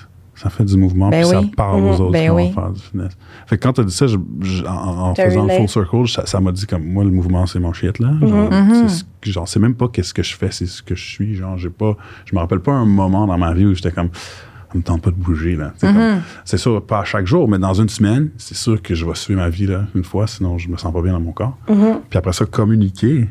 Ça 0.43 0.49
fait 0.49 0.65
du 0.65 0.77
mouvement, 0.79 1.11
Ben 1.11 1.23
puis 1.27 1.37
oui. 1.37 1.45
ça 1.45 1.51
parle 1.57 1.83
aux 1.85 2.01
autres 2.01 2.13
Ben 2.13 2.23
qui 2.23 2.29
vont 2.29 2.53
faire 2.53 2.71
du 2.71 2.81
fitness. 2.81 3.13
Fait 3.47 3.59
que 3.59 3.63
quand 3.63 3.75
tu 3.75 3.81
as 3.83 3.85
dit 3.85 3.93
ça, 3.95 4.07
je- 4.07 4.17
je- 4.41 4.65
en, 4.65 5.15
faisant 5.15 5.45
le 5.45 5.51
full 5.53 5.69
circle, 5.69 6.09
ça 6.09 6.25
ça 6.25 6.41
m'a 6.41 6.51
dit 6.53 6.67
comme 6.67 6.85
moi, 6.85 7.05
le 7.05 7.11
mouvement, 7.11 7.45
c'est 7.47 7.61
mon 7.61 7.73
shit, 7.75 7.99
là. 7.99 8.11
Genre, 8.23 8.51
Mhm. 8.51 8.75
c'est 8.75 8.89
ce 8.89 9.05
que- 9.21 9.31
genre, 9.31 9.47
c'est 9.47 9.61
même 9.61 9.75
pas 9.75 9.89
qu'est-ce 9.89 10.15
que 10.15 10.23
je 10.23 10.35
fais, 10.35 10.51
c'est 10.51 10.65
ce 10.67 10.83
que 10.83 10.95
je 10.95 11.05
suis. 11.07 11.35
Genre, 11.35 11.59
j'ai 11.59 11.69
pas, 11.69 11.95
je 12.25 12.35
me 12.35 12.41
rappelle 12.41 12.61
pas 12.61 12.73
un 12.73 12.87
moment 12.87 13.27
dans 13.27 13.37
ma 13.37 13.53
vie 13.53 13.67
où 13.67 13.75
j'étais 13.75 13.93
comme, 13.93 14.09
ça 14.15 14.79
me 14.79 14.83
tente 14.83 15.03
pas 15.03 15.11
de 15.11 15.17
bouger, 15.17 15.57
là. 15.57 15.73
C'est 15.77 15.89
Mhm. 15.93 15.95
comme- 15.95 16.21
C'est 16.47 16.57
sûr, 16.59 16.81
pas 16.87 17.01
à 17.01 17.05
chaque 17.05 17.27
jour, 17.27 17.47
mais 17.49 17.59
dans 17.59 17.75
une 17.75 17.89
semaine, 17.91 18.31
c'est 18.39 18.57
sûr 18.57 18.81
que 18.81 18.95
je 18.95 19.05
vais 19.05 19.15
suivre 19.17 19.41
ma 19.41 19.51
vie, 19.51 19.67
là, 19.67 19.85
une 19.95 20.05
fois, 20.05 20.27
sinon 20.27 20.57
je 20.57 20.69
me 20.71 20.77
sens 20.79 20.91
pas 20.93 21.03
bien 21.03 21.13
dans 21.13 21.21
mon 21.21 21.33
corps. 21.33 21.59
Puis 21.67 22.19
après 22.19 22.33
ça, 22.33 22.47
communiquer, 22.47 23.29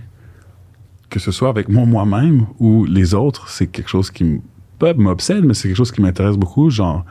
que 1.10 1.18
ce 1.20 1.32
soit 1.32 1.50
avec 1.50 1.70
moi 1.70 1.86
moi-même 1.88 2.46
ou 2.60 2.86
les 2.86 3.16
autres, 3.16 3.50
c'est 3.50 3.66
quelque 3.66 3.90
chose 3.90 4.12
qui 4.12 4.24
me 4.26 4.40
pas 4.80 4.94
m'obsède, 4.94 5.44
mais 5.46 5.54
c'est 5.54 5.68
quelque 5.68 5.78
chose 5.78 5.92
qui 5.92 6.02
m'intéresse 6.02 6.38
beaucoup. 6.38 6.70
Genre, 6.70 7.06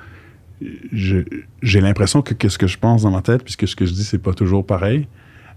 j'ai 0.93 1.81
l'impression 1.81 2.23
que, 2.23 2.35
que 2.35 2.49
ce 2.49 2.59
que 2.59 2.67
je 2.67 2.79
pense 2.79 3.03
dans 3.03 3.11
ma 3.11 3.23
tête, 3.23 3.45
puisque 3.45 3.67
ce 3.69 3.77
que 3.77 3.87
je 3.87 3.93
dis, 3.93 4.05
c'est 4.05 4.19
pas 4.19 4.33
toujours 4.35 4.67
pareil, 4.67 5.07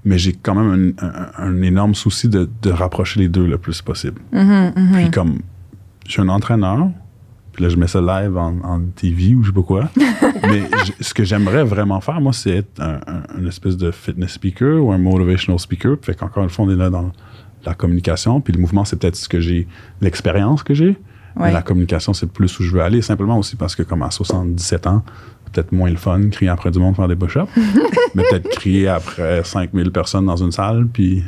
mais 0.06 0.18
j'ai 0.18 0.34
quand 0.34 0.56
même 0.56 0.94
un, 1.00 1.06
un- 1.08 1.32
un 1.38 1.62
énorme 1.62 1.96
souci 1.96 2.28
de, 2.28 2.50
de 2.62 2.70
rapprocher 2.70 3.20
les 3.20 3.30
deux 3.30 3.46
le 3.46 3.58
plus 3.58 3.82
possible. 3.82 4.22
Puis 4.96 5.12
comme, 5.12 5.40
je 6.06 6.12
suis 6.12 6.22
un 6.22 6.30
entraîneur, 6.30 6.90
puis 7.54 7.64
là, 7.64 7.70
je 7.70 7.76
mets 7.76 7.88
ça 7.88 8.00
live 8.02 8.38
en, 8.38 8.58
en 8.64 8.80
TV 8.96 9.36
ou 9.36 9.44
je 9.44 9.50
sais 9.50 9.54
pas 9.54 9.62
quoi. 9.62 9.90
mais 10.44 10.64
je- 10.86 11.04
ce 11.04 11.14
que 11.14 11.24
j'aimerais 11.24 11.64
vraiment 11.64 12.00
faire, 12.02 12.20
moi, 12.22 12.34
c'est 12.34 12.58
être 12.58 12.82
un, 12.82 13.46
espèce 13.48 13.78
de 13.78 13.92
fitness 13.92 14.32
speaker 14.34 14.84
ou 14.84 14.92
un 14.92 14.98
motivational 14.98 15.60
speaker. 15.60 15.98
Fait 16.02 16.16
qu'encore 16.16 16.44
une 16.44 16.50
fois, 16.50 16.66
on 16.66 16.70
est 16.72 16.76
là 16.76 16.90
dans 16.90 17.12
la 17.66 17.74
communication. 17.74 18.40
Puis 18.42 18.54
le 18.54 18.60
mouvement, 18.60 18.86
c'est 18.86 18.98
peut-être 18.98 19.16
ce 19.18 19.28
que 19.30 19.40
j'ai, 19.40 19.68
l'expérience 20.00 20.64
que 20.64 20.74
j'ai. 20.74 20.96
Mais 21.40 21.52
la 21.52 21.62
communication, 21.62 22.14
c'est 22.14 22.32
plus 22.32 22.60
où 22.60 22.64
je 22.64 22.72
veux 22.72 22.82
aller. 22.82 23.02
Simplement 23.02 23.38
aussi 23.38 23.56
parce 23.56 23.76
que, 23.76 23.84
comme 23.84 24.04
à 24.04 24.12
77 24.12 24.88
ans, 24.88 25.04
peut-être 25.52 25.72
moins 25.72 25.90
le 25.90 25.98
fun, 25.98 26.30
crier 26.30 26.50
après 26.50 26.72
du 26.72 26.80
monde, 26.80 26.96
faire 26.96 27.08
des 27.08 27.16
push-ups. 27.16 27.50
mais 28.16 28.24
peut-être 28.30 28.50
crier 28.50 28.88
après 28.88 29.44
5000 29.44 29.92
personnes 29.92 30.26
dans 30.26 30.36
une 30.38 30.52
salle, 30.52 30.88
puis 30.92 31.24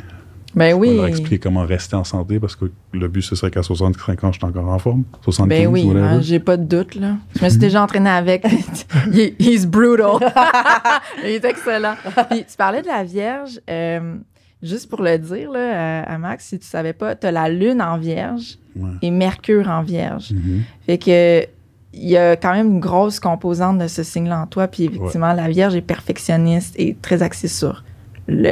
Ben 0.54 0.74
oui. 0.74 0.96
leur 0.96 1.06
expliquer 1.06 1.38
comment 1.38 1.64
rester 1.66 1.96
en 1.96 2.04
santé 2.04 2.38
parce 2.38 2.54
que 2.56 2.66
le 2.92 3.08
but, 3.08 3.22
ce 3.22 3.34
serait 3.34 3.50
qu'à 3.50 3.62
65 3.62 4.24
ans, 4.24 4.32
je 4.32 4.38
suis 4.38 4.46
encore 4.46 4.68
en 4.68 4.78
forme. 4.78 5.04
75, 5.22 5.48
Ben 5.48 5.66
oui, 5.68 5.90
hein, 5.96 6.20
j'ai 6.22 6.38
pas 6.40 6.56
de 6.56 6.64
doute, 6.64 6.94
là. 6.94 7.16
Je 7.38 7.44
me 7.44 7.48
suis 7.50 7.58
déjà 7.58 7.82
entraînée 7.82 8.10
avec. 8.10 8.46
Il 9.12 9.18
est- 9.20 9.40
He's 9.40 9.66
brutal. 9.66 10.16
Il 11.24 11.30
est 11.30 11.44
excellent. 11.44 11.94
Puis 12.30 12.44
tu 12.48 12.56
parlais 12.56 12.82
de 12.82 12.86
la 12.86 13.04
Vierge. 13.04 13.60
euh, 13.68 14.14
juste 14.64 14.88
pour 14.90 15.02
le 15.02 15.18
dire, 15.18 15.50
là, 15.50 16.02
à, 16.02 16.14
à 16.14 16.18
Max, 16.18 16.46
si 16.46 16.58
tu 16.58 16.66
savais 16.66 16.92
pas, 16.92 17.14
tu 17.14 17.26
as 17.26 17.32
la 17.32 17.48
Lune 17.48 17.80
en 17.82 17.98
Vierge 17.98 18.58
Ouais. 18.76 18.90
et 19.02 19.10
Mercure 19.12 19.68
en 19.68 19.82
Vierge. 19.82 20.32
Mhm. 20.32 20.62
Fait 20.86 20.98
que 20.98 21.46
il 21.96 22.08
y 22.08 22.16
a 22.16 22.34
quand 22.34 22.52
même 22.52 22.72
une 22.72 22.80
grosse 22.80 23.20
composante 23.20 23.78
de 23.78 23.86
ce 23.86 24.02
signe-là 24.02 24.40
en 24.40 24.46
toi. 24.48 24.66
Puis 24.66 24.86
effectivement, 24.86 25.32
la 25.32 25.46
Vierge 25.48 25.76
est 25.76 25.80
perfectionniste 25.80 26.74
et 26.76 26.96
très 27.00 27.22
axée 27.22 27.46
sur 27.46 27.84
le, 28.26 28.50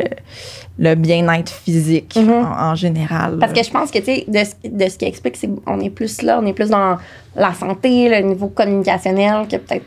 le 0.79 0.95
bien-être 0.95 1.51
physique 1.51 2.15
Mhm. 2.17 2.31
en, 2.31 2.71
en 2.71 2.75
général. 2.77 3.39
Parce 3.41 3.53
que 3.53 3.65
je 3.65 3.71
pense 3.71 3.91
que, 3.91 3.99
tu 3.99 4.05
sais, 4.05 4.25
de, 4.29 4.39
ce- 4.45 4.69
de 4.69 4.89
ce 4.89 4.97
qui 4.97 5.07
explique, 5.07 5.37
c'est 5.37 5.49
qu'on 5.65 5.81
est 5.81 5.91
plus 5.91 6.23
là, 6.23 6.39
on 6.41 6.47
est 6.47 6.53
plus 6.53 6.71
dans 6.71 6.99
la 7.35 7.53
santé, 7.55 8.09
le 8.09 8.21
niveau 8.29 8.47
communicationnel, 8.49 9.49
que 9.49 9.57
peut-être 9.57 9.87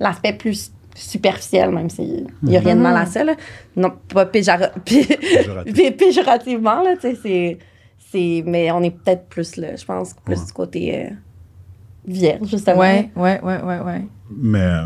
l'aspect 0.00 0.32
plus 0.32 0.72
superficiel, 0.94 1.70
même 1.70 1.88
s'il 1.90 2.26
n'y 2.42 2.56
a 2.56 2.60
rien 2.60 2.76
de 2.76 2.80
mal 2.80 2.96
à 2.96 3.06
ça, 3.06 3.24
là. 3.24 3.34
Non, 3.76 3.92
pas 4.12 4.24
péjora- 4.26 4.72
péjorativement, 5.98 6.82
là, 6.82 6.94
tu 6.96 7.02
sais, 7.02 7.18
c'est, 7.22 7.58
c'est... 8.10 8.42
Mais 8.46 8.70
on 8.70 8.82
est 8.82 8.90
peut-être 8.90 9.26
plus 9.28 9.56
là, 9.56 9.76
je 9.76 9.84
pense, 9.84 10.14
plus 10.24 10.38
Ouais. 10.38 10.46
du 10.46 10.52
côté 10.52 10.98
euh, 10.98 11.10
vierge, 12.06 12.48
justement. 12.48 12.78
Ouais, 12.80 13.10
ouais, 13.16 13.40
ouais, 13.42 13.62
ouais, 13.62 13.78
ouais. 13.80 14.04
Mais 14.36 14.60
euh, 14.60 14.82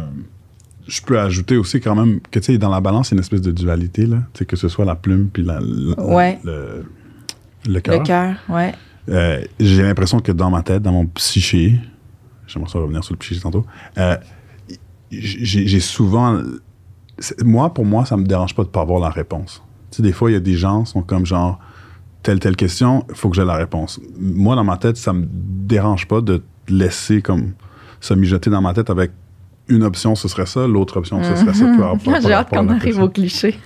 je 0.87 1.01
peux 1.01 1.19
ajouter 1.19 1.57
aussi 1.57 1.81
quand 1.81 1.95
même 1.95 2.21
que, 2.31 2.39
tu 2.39 2.53
sais, 2.53 2.59
dans 2.59 2.71
la 2.71 2.81
balance, 2.81 3.09
il 3.11 3.13
y 3.13 3.15
a 3.15 3.17
une 3.17 3.21
espèce 3.21 3.41
de 3.43 3.53
dualité, 3.53 4.07
là. 4.07 4.19
Tu 4.33 4.41
sais, 4.41 4.45
que 4.47 4.57
ce 4.57 4.69
soit 4.69 4.85
la 4.85 4.95
plume 4.97 5.29
puis 5.33 5.43
la, 5.43 5.59
la- 5.61 6.03
Ouais. 6.05 6.39
le, 6.45 6.85
le 7.67 7.81
cœur. 7.81 7.99
Le 7.99 8.05
cœur, 8.05 8.35
ouais. 8.49 8.73
Euh, 9.09 9.43
j'ai 9.61 9.83
l'impression 9.83 10.21
que 10.21 10.33
dans 10.33 10.51
ma 10.51 10.63
tête, 10.63 10.83
dans 10.83 10.93
mon 10.93 11.07
psyché, 11.07 11.75
j'aimerais 12.47 12.71
ça 12.71 12.79
revenir 12.79 13.05
sur 13.05 13.15
le 13.15 13.19
psyché 13.19 13.41
tantôt, 13.41 13.67
euh, 13.99 14.17
j'ai 15.21 15.81
souvent. 15.81 16.41
Moi, 17.45 17.73
pour 17.73 17.85
moi, 17.85 18.05
ça 18.05 18.17
me 18.17 18.25
dérange 18.25 18.55
pas 18.55 18.65
de 18.65 18.69
pas 18.69 18.81
avoir 18.81 19.01
la 19.01 19.11
réponse. 19.11 19.63
Tu 19.91 19.97
sais, 19.97 20.03
des 20.03 20.13
fois, 20.13 20.31
il 20.31 20.35
y 20.35 20.37
a 20.37 20.41
des 20.41 20.57
gens 20.57 20.83
qui 20.83 20.91
sont 20.91 21.03
comme 21.03 21.25
genre, 21.25 21.61
telle, 22.23 22.41
telle 22.41 22.57
question, 22.57 23.05
il 23.09 23.15
faut 23.15 23.31
que 23.31 23.37
j'ai 23.37 23.45
la 23.45 23.55
réponse. 23.55 24.01
Moi, 24.19 24.57
dans 24.57 24.65
ma 24.65 24.77
tête, 24.77 24.97
ça 24.97 25.13
me 25.13 25.27
dérange 25.31 26.09
pas 26.09 26.21
de 26.21 26.39
te 26.39 26.73
laisser 26.73 27.23
comme 27.23 27.53
ça 28.01 28.17
mijoter 28.17 28.51
dans 28.51 28.61
ma 28.61 28.75
tête 28.75 28.91
avec 28.91 29.13
une 29.69 29.83
option, 29.83 30.15
ce 30.15 30.29
serait 30.29 30.47
ça, 30.47 30.67
l'autre 30.67 30.99
option, 30.99 31.23
ce 31.23 31.37
serait 31.37 31.55
ça. 31.55 31.65
importe 31.65 32.05
J'ai 32.23 32.33
hâte 32.33 32.51
qu'on 32.51 32.69
arrive 32.69 33.01
au 33.01 33.09
cliché. 33.09 33.59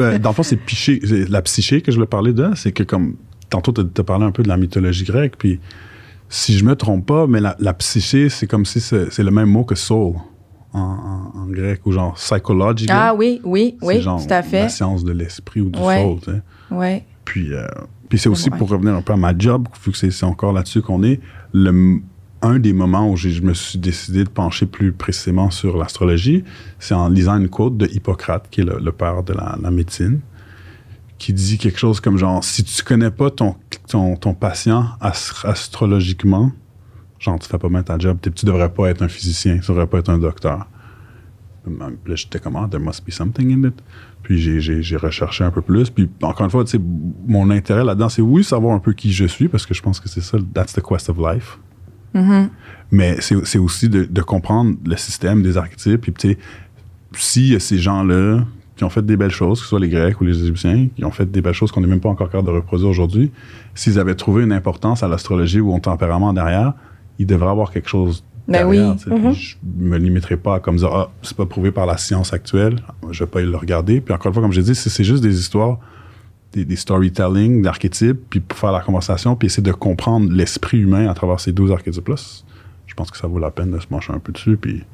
Euh, 0.00 0.18
dans 0.18 0.30
le 0.30 0.34
fond, 0.34 0.42
c'est 0.42 0.56
piché. 0.56 1.00
c'est 1.04 1.28
La 1.28 1.42
psyché 1.42 1.80
que 1.80 1.92
je 1.92 1.96
voulais 1.96 2.08
parler 2.08 2.32
de, 2.32 2.50
c'est 2.56 2.72
que 2.72 2.82
comme 2.82 3.14
tantôt, 3.48 3.72
tu 3.72 3.82
as 4.00 4.04
parlé 4.04 4.24
un 4.24 4.32
peu 4.32 4.42
de 4.42 4.48
la 4.48 4.56
mythologie 4.56 5.04
grecque, 5.04 5.34
puis 5.38 5.60
si 6.28 6.56
je 6.58 6.64
me 6.64 6.74
trompe 6.76 7.06
pas, 7.06 7.26
mais 7.26 7.40
la, 7.40 7.56
la 7.58 7.72
psyché, 7.74 8.28
c'est 8.28 8.46
comme 8.46 8.64
si 8.66 8.80
c'est 8.80 9.18
le 9.18 9.30
même 9.30 9.48
mot 9.50 9.64
que 9.64 9.74
soul 9.74 10.14
en, 10.72 10.80
en- 10.80 11.38
en 11.40 11.46
grec, 11.46 11.80
ou 11.86 11.92
genre 11.92 12.14
psychological. 12.14 12.96
Ah 12.98 13.14
oui, 13.14 13.40
oui, 13.44 13.76
oui, 13.82 14.00
genre 14.02 14.20
tout 14.24 14.32
à 14.32 14.42
fait. 14.42 14.62
La 14.62 14.68
science 14.68 15.04
de 15.04 15.12
l'esprit 15.12 15.60
ou 15.60 15.70
du 15.70 15.78
Ouais. 15.80 16.02
soul, 16.02 16.18
tu 16.20 16.30
sais. 16.32 16.42
Ouais. 16.70 17.04
Puis, 17.24 17.52
euh, 17.54 17.66
puis 18.08 18.18
c'est 18.18 18.28
aussi 18.28 18.50
Ouais. 18.50 18.58
pour 18.58 18.68
revenir 18.68 18.94
un 18.94 19.02
peu 19.02 19.12
à 19.14 19.16
ma 19.16 19.36
job, 19.36 19.66
vu 19.84 19.92
que 19.92 20.10
c'est 20.10 20.24
encore 20.24 20.52
là-dessus 20.52 20.82
qu'on 20.82 21.02
est, 21.02 21.20
le, 21.54 22.00
un 22.42 22.58
des 22.58 22.72
moments 22.72 23.10
où 23.10 23.16
je 23.16 23.40
me 23.40 23.54
suis 23.54 23.78
décidé 23.78 24.24
de 24.24 24.28
pencher 24.28 24.66
plus 24.66 24.92
précisément 24.92 25.50
sur 25.50 25.76
l'astrologie, 25.78 26.44
c'est 26.78 26.94
en 26.94 27.08
lisant 27.08 27.36
une 27.38 27.48
quote 27.48 27.76
de 27.76 27.86
Hippocrate, 27.86 28.46
qui 28.50 28.60
est 28.60 28.64
le, 28.64 28.78
le 28.78 28.92
père 28.92 29.22
de 29.24 29.32
la, 29.32 29.58
la 29.60 29.70
médecine, 29.70 30.20
qui 31.18 31.32
dit 31.32 31.58
quelque 31.58 31.78
chose 31.78 31.98
comme 32.00 32.16
genre, 32.16 32.44
si 32.44 32.62
tu 32.62 32.82
connais 32.84 33.10
pas 33.10 33.30
ton, 33.30 33.56
ton, 33.88 34.16
ton 34.16 34.34
patient 34.34 34.86
as- 35.00 35.44
astrologiquement, 35.44 36.52
genre, 37.18 37.38
tu 37.38 37.48
fais 37.48 37.58
pas 37.58 37.68
bien 37.68 37.82
ta 37.82 37.98
job, 37.98 38.18
tu 38.22 38.46
devrais 38.46 38.72
pas 38.72 38.90
être 38.90 39.02
un 39.02 39.08
physicien, 39.08 39.58
tu 39.58 39.66
devrais 39.72 39.86
pas 39.86 39.98
être 39.98 40.10
un 40.10 40.18
docteur. 40.18 40.66
Là, 41.66 42.14
j'étais 42.14 42.38
comme, 42.38 42.56
ah, 42.56 42.66
there 42.70 42.80
must 42.80 43.04
be 43.06 43.10
something 43.10 43.52
in 43.52 43.68
it. 43.68 43.74
Puis 44.22 44.38
j'ai- 44.38 44.96
recherché 44.96 45.44
un 45.44 45.50
peu 45.50 45.60
plus. 45.60 45.90
Puis 45.90 46.08
encore 46.22 46.44
une 46.44 46.50
fois, 46.50 46.64
tu 46.64 46.70
sais, 46.72 46.80
mon 47.26 47.50
intérêt 47.50 47.84
là-dedans, 47.84 48.08
c'est 48.08 48.22
oui, 48.22 48.42
savoir 48.42 48.74
un 48.74 48.78
peu 48.78 48.92
qui 48.92 49.12
je 49.12 49.26
suis, 49.26 49.48
parce 49.48 49.66
que 49.66 49.74
je 49.74 49.82
pense 49.82 50.00
que 50.00 50.08
c'est 50.08 50.22
ça, 50.22 50.38
that's 50.54 50.72
the 50.72 50.82
quest 50.82 51.08
of 51.10 51.18
life. 51.18 51.58
Mhm. 52.14 52.48
Mais 52.90 53.18
c'est 53.20 53.58
aussi 53.58 53.88
de, 53.88 54.04
de 54.04 54.22
comprendre 54.22 54.76
le 54.86 54.96
système 54.96 55.42
des 55.42 55.58
archétypes. 55.58 56.00
Puis, 56.00 56.12
tu 56.14 56.36
sais, 57.14 57.54
a 57.56 57.60
ces 57.60 57.78
gens-là 57.78 58.44
qui 58.78 58.84
ont 58.84 58.88
fait 58.90 59.04
des 59.04 59.16
belles 59.16 59.30
choses, 59.30 59.58
que 59.58 59.64
ce 59.64 59.68
soit 59.68 59.80
les 59.80 59.88
Grecs 59.90 60.18
ou 60.20 60.24
les 60.24 60.40
Égyptiens, 60.42 60.88
qui 60.96 61.04
ont 61.04 61.10
fait 61.10 61.30
des 61.30 61.42
belles 61.42 61.52
choses 61.52 61.70
qu'on 61.72 61.80
n'est 61.82 61.86
même 61.88 62.00
pas 62.00 62.08
encore 62.08 62.28
capable 62.30 62.46
de 62.48 62.52
reproduire 62.54 62.88
aujourd'hui, 62.88 63.30
s'ils 63.74 63.98
avaient 63.98 64.14
trouvé 64.14 64.44
une 64.44 64.52
importance 64.52 65.02
à 65.02 65.08
l'astrologie 65.08 65.60
ou 65.60 65.74
au 65.74 65.78
tempérament 65.80 66.32
derrière, 66.32 66.72
ils 67.18 67.26
devraient 67.26 67.50
avoir 67.50 67.70
quelque 67.72 67.88
chose 67.88 68.24
Ben 68.46 68.64
derrière. 68.66 68.92
oui. 68.92 68.98
sais. 68.98 69.10
Puis 69.10 69.34
Je 69.34 69.56
me 69.84 69.98
limiterai 69.98 70.36
pas 70.36 70.54
à 70.54 70.60
comme 70.60 70.76
dire, 70.76 70.90
ah, 70.92 71.10
c'est 71.22 71.36
pas 71.36 71.44
prouvé 71.46 71.72
par 71.72 71.84
la 71.86 71.96
science 71.98 72.32
actuelle, 72.32 72.76
je 73.10 73.24
vais 73.24 73.28
pas 73.30 73.40
le 73.42 73.56
regarder. 73.56 74.00
Puis 74.00 74.14
encore 74.14 74.28
une 74.28 74.34
fois, 74.34 74.42
comme 74.42 74.52
j'ai 74.52 74.62
dit, 74.62 74.74
c'est 74.74 75.04
juste 75.04 75.22
des 75.22 75.38
histoires 75.40 75.78
des, 76.52 76.64
des 76.64 76.76
storytelling, 76.76 77.60
d'archétypes, 77.60 78.20
puis 78.30 78.40
pour 78.40 78.56
faire 78.58 78.72
la 78.72 78.80
conversation, 78.80 79.34
puis 79.36 79.46
essayer 79.46 79.62
de 79.62 79.72
comprendre 79.72 80.30
l'esprit 80.32 80.78
humain 80.78 81.08
à 81.10 81.14
travers 81.14 81.40
ces 81.40 81.52
deux 81.52 81.70
archétypes-là. 81.72 82.16
c- 82.16 82.42
Je 82.86 82.94
pense 82.94 83.10
que 83.10 83.18
ça 83.18 83.26
vaut 83.26 83.38
la 83.40 83.50
peine 83.50 83.70
de 83.72 83.78
se 83.80 83.86
pencher 83.88 84.12
un 84.14 84.18
peu 84.20 84.32
dessus. 84.32 84.56
Puis 84.56 84.84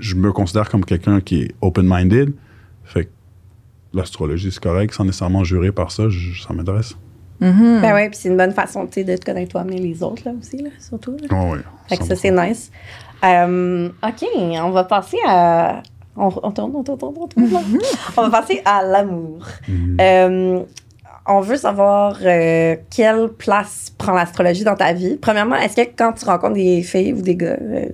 je 0.00 0.14
me 0.16 0.32
considère 0.32 0.68
comme 0.68 0.84
quelqu'un 0.84 1.20
qui 1.20 1.42
est 1.42 1.54
open-minded. 1.60 2.32
L'astrologie, 3.94 4.50
c'est 4.50 4.62
correct, 4.62 4.94
sans 4.94 5.04
nécessairement 5.04 5.44
jurer 5.44 5.72
par 5.72 5.90
ça, 5.92 6.04
je- 6.08 6.40
ça 6.42 6.52
m'intéresse. 6.54 6.94
Mhm. 7.40 7.80
Ben 7.82 7.92
ouais, 7.94 8.08
puis 8.08 8.18
c'est 8.22 8.28
une 8.28 8.36
bonne 8.36 8.52
façon, 8.52 8.86
tu 8.86 8.92
sais, 8.94 9.04
de 9.04 9.16
te 9.16 9.24
connaître 9.24 9.50
toi, 9.52 9.64
mais 9.64 9.76
les 9.76 10.02
autres, 10.02 10.22
là, 10.24 10.32
aussi, 10.38 10.58
là, 10.58 10.70
surtout. 10.78 11.16
là. 11.20 11.26
Oh, 11.32 11.52
oui. 11.54 11.58
Fait 11.88 11.96
que 11.96 12.04
ça, 12.04 12.14
c'est 12.16 12.30
nice. 12.30 12.70
Euh, 13.24 13.88
OK, 14.02 14.26
on 14.62 14.70
va 14.70 14.84
passer 14.84 15.18
à... 15.26 15.82
On, 16.16 16.30
on 16.42 16.50
tourne, 16.52 16.72
on 16.74 16.82
tourne, 16.82 16.98
on 17.02 17.12
tourne, 17.12 17.14
on 17.22 17.26
tourne. 17.48 17.78
on 18.16 18.22
va 18.28 18.30
passer 18.40 18.60
à 18.64 18.82
l'amour. 18.82 19.46
Mhm. 19.68 19.96
Euh, 20.00 20.60
on 21.26 21.40
veut 21.40 21.56
savoir 21.56 22.18
euh, 22.22 22.76
quelle 22.94 23.28
place 23.28 23.92
prend 23.96 24.12
l'astrologie 24.12 24.64
dans 24.64 24.74
ta 24.76 24.92
vie. 24.92 25.16
Premièrement, 25.20 25.56
est-ce 25.56 25.76
que 25.76 25.88
quand 25.96 26.12
tu 26.12 26.24
rencontres 26.24 26.54
des 26.54 26.82
filles 26.82 27.12
ou 27.12 27.22
des 27.22 27.36
gars, 27.36 27.56
euh, 27.60 27.86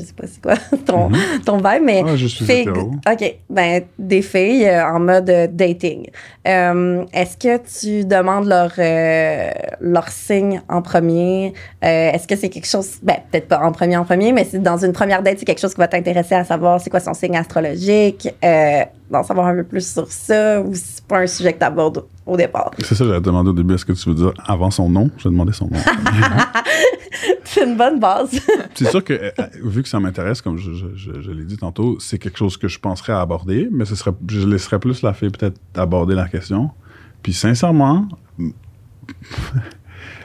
je, 0.00 0.06
sais 0.06 0.12
pas 0.14 0.26
c'est 0.26 0.42
quoi 0.42 0.54
ton, 0.86 1.08
Mhm. 1.10 1.18
ton 1.44 1.56
vibe, 1.56 1.82
mais 1.84 2.02
Ah, 2.06 2.16
je 2.16 2.26
suis 2.26 2.44
hétéro. 2.50 2.90
OK, 3.10 3.34
ben 3.48 3.82
des 3.98 4.22
filles 4.22 4.66
euh, 4.66 4.84
en 4.86 5.00
mode 5.00 5.28
euh, 5.30 5.46
dating. 5.50 6.06
Euh, 6.48 7.04
est-ce 7.12 7.36
que 7.36 7.58
tu 7.80 8.04
demandes 8.06 8.46
leur 8.46 8.72
euh, 8.78 9.50
leur 9.80 10.08
signe 10.08 10.62
en 10.68 10.82
premier? 10.82 11.52
Est-ce 11.82 12.26
que 12.26 12.36
c'est 12.36 12.48
quelque 12.48 12.66
chose 12.68 12.98
ben 13.02 13.16
peut-être 13.30 13.48
pas 13.48 13.60
en 13.60 13.72
premier 13.72 13.96
en 13.96 14.04
premier, 14.04 14.32
mais 14.32 14.44
c'est 14.50 14.62
dans 14.62 14.78
une 14.78 14.92
première 14.92 15.22
date, 15.22 15.38
c'est 15.38 15.44
quelque 15.44 15.60
chose 15.60 15.74
qui 15.74 15.80
va 15.80 15.88
t'intéresser 15.88 16.34
à 16.34 16.44
savoir 16.44 16.80
c'est 16.80 16.90
quoi 16.90 17.00
son 17.00 17.14
signe 17.14 17.36
astrologique, 17.36 18.28
d'en 19.10 19.22
savoir 19.24 19.48
un 19.48 19.56
peu 19.56 19.64
plus 19.64 19.92
sur 19.92 20.10
ça 20.10 20.60
ou 20.60 20.72
c'est 20.74 21.04
pas 21.04 21.18
un 21.18 21.26
sujet 21.26 21.52
que 21.52 21.58
tu 21.58 21.64
abordes 21.64 22.04
au 22.26 22.36
départ. 22.36 22.70
C'est 22.78 22.94
ça, 22.94 23.04
j'avais 23.04 23.20
demandé 23.20 23.50
au 23.50 23.52
début, 23.52 23.74
est-ce 23.74 23.84
que 23.84 23.92
tu 23.92 24.08
veux 24.08 24.14
dire 24.14 24.32
avant 24.46 24.70
son 24.70 24.88
nom? 24.88 25.10
Je 25.18 25.24
vais 25.24 25.30
demander 25.30 25.52
son 25.52 25.66
nom. 25.66 25.78
c'est 27.44 27.64
une 27.64 27.76
bonne 27.76 27.98
base. 27.98 28.30
c'est 28.74 28.88
sûr 28.88 29.02
que, 29.02 29.12
euh, 29.12 29.30
euh, 29.40 29.46
vu 29.64 29.82
que 29.82 29.88
ça 29.88 29.98
m'intéresse, 29.98 30.40
comme 30.40 30.56
je, 30.58 30.72
je- 30.72 30.94
je- 30.94 31.20
je 31.20 31.30
l'ai 31.32 31.44
dit 31.44 31.56
tantôt, 31.56 31.98
c'est 31.98 32.18
quelque 32.18 32.38
chose 32.38 32.56
que 32.56 32.68
je 32.68 32.78
penserais 32.78 33.12
aborder, 33.12 33.68
mais 33.72 33.84
ce 33.84 33.96
serait, 33.96 34.12
je 34.28 34.46
laisserais 34.46 34.78
plus 34.78 35.02
la 35.02 35.12
fille 35.12 35.30
peut-être 35.30 35.58
aborder 35.74 36.14
la 36.14 36.28
question. 36.28 36.70
Puis 37.22 37.32
sincèrement, 37.32 38.06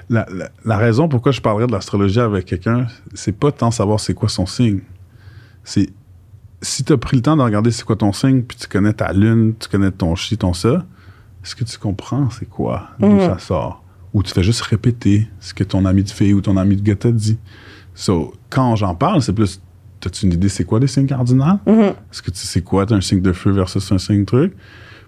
la, 0.09 0.27
la- 0.31 0.49
la 0.63 0.77
raison 0.77 1.07
pourquoi 1.09 1.31
je 1.31 1.41
parlerais 1.41 1.67
de 1.67 1.71
l'astrologie 1.71 2.19
avec 2.19 2.45
quelqu'un, 2.45 2.85
c'est 3.13 3.31
pas 3.37 3.51
tant 3.51 3.71
savoir 3.71 3.99
c'est 3.99 4.13
quoi 4.13 4.29
son 4.29 4.45
signe. 4.45 4.81
C'est 5.63 5.89
si 6.65 6.83
tu 6.83 6.93
as 6.93 6.97
pris 6.97 7.15
le 7.17 7.21
temps 7.21 7.37
de 7.37 7.41
regarder 7.41 7.71
c'est 7.71 7.83
quoi 7.83 7.95
ton 7.95 8.11
signe, 8.13 8.41
puis 8.41 8.57
tu 8.57 8.67
connais 8.67 8.93
ta 8.93 9.11
lune, 9.13 9.53
tu 9.59 9.69
connais 9.69 9.91
ton 9.91 10.15
chi, 10.15 10.37
ton 10.37 10.53
ça, 10.53 10.85
est-ce 11.43 11.55
que 11.55 11.63
tu 11.63 11.77
comprends 11.77 12.29
c'est 12.31 12.49
quoi, 12.49 12.89
d'où 12.99 13.07
Mhm. 13.07 13.19
ça 13.21 13.39
sort? 13.39 13.83
Ou 14.13 14.23
tu 14.23 14.33
fais 14.33 14.43
juste 14.43 14.61
répéter 14.61 15.27
ce 15.39 15.53
que 15.53 15.63
ton 15.63 15.85
ami 15.85 16.03
de 16.03 16.09
fille 16.09 16.33
ou 16.33 16.41
ton 16.41 16.57
ami 16.57 16.75
de 16.77 16.81
gars 16.81 16.95
t'a 16.95 17.11
dit? 17.11 17.37
So, 17.93 18.33
quand 18.49 18.75
j'en 18.75 18.95
parle, 18.95 19.21
c'est 19.21 19.33
plus, 19.33 19.61
as-tu 20.05 20.25
une 20.25 20.33
idée 20.33 20.49
c'est 20.49 20.63
quoi 20.65 20.79
les 20.79 20.87
signes 20.87 21.07
cardinaux? 21.07 21.59
Mhm. 21.65 21.79
Est-ce 21.81 22.21
que 22.21 22.31
tu 22.31 22.39
sais 22.39 22.61
quoi, 22.61 22.85
t'as 22.85 22.95
un 22.95 23.01
signe 23.01 23.21
de 23.21 23.33
feu 23.33 23.51
versus 23.51 23.91
un 23.91 23.97
signe 23.97 24.25
truc? 24.25 24.53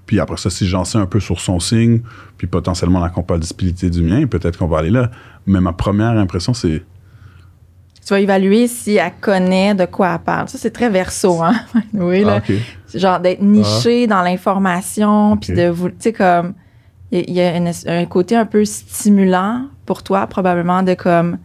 Puis 0.05 0.19
après 0.21 0.37
ça, 0.37 0.49
si 0.49 0.65
j'en 0.67 0.85
sais 0.85 0.97
un 0.97 1.05
peu 1.05 1.19
sur 1.19 1.39
son 1.41 1.59
signe, 1.59 2.01
puis 2.37 2.47
potentiellement 2.47 2.99
la 3.01 3.09
compatibilité 3.09 3.89
du 3.89 4.01
mien, 4.03 4.25
peut-être 4.25 4.57
qu'on 4.57 4.67
va 4.67 4.77
aller 4.79 4.89
là. 4.89 5.11
Mais 5.45 5.59
ma 5.59 5.73
première 5.73 6.11
impression, 6.17 6.53
c'est 6.53 6.83
Tu 8.07 8.13
vas 8.13 8.21
évaluer 8.21 8.67
si 8.67 8.95
elle 8.95 9.11
connaît 9.19 9.75
de 9.75 9.83
quoi 9.83 10.13
elle 10.13 10.19
parle. 10.19 10.47
Ça, 10.47 10.57
c'est 10.57 10.71
très 10.71 10.89
verso, 10.89 11.41
hein? 11.43 11.55
oui, 11.93 12.23
ah, 12.25 12.27
là. 12.27 12.41
C'est 12.85 12.99
genre 12.99 13.19
d'être 13.19 13.41
niché 13.41 14.07
dans 14.07 14.21
l'information, 14.21 15.35
puis 15.35 15.51
de 15.53 15.67
vous. 15.67 15.89
Tu 15.89 15.95
sais, 15.99 16.13
comme. 16.13 16.53
Il 17.11 17.31
y 17.31 17.41
a- 17.41 17.55
une- 17.57 17.71
un 17.87 18.05
côté 18.05 18.35
un 18.35 18.45
peu 18.45 18.63
stimulant 18.65 19.65
pour 19.85 20.03
toi, 20.03 20.25
probablement, 20.27 20.83
de 20.83 20.93
comme. 20.93 21.37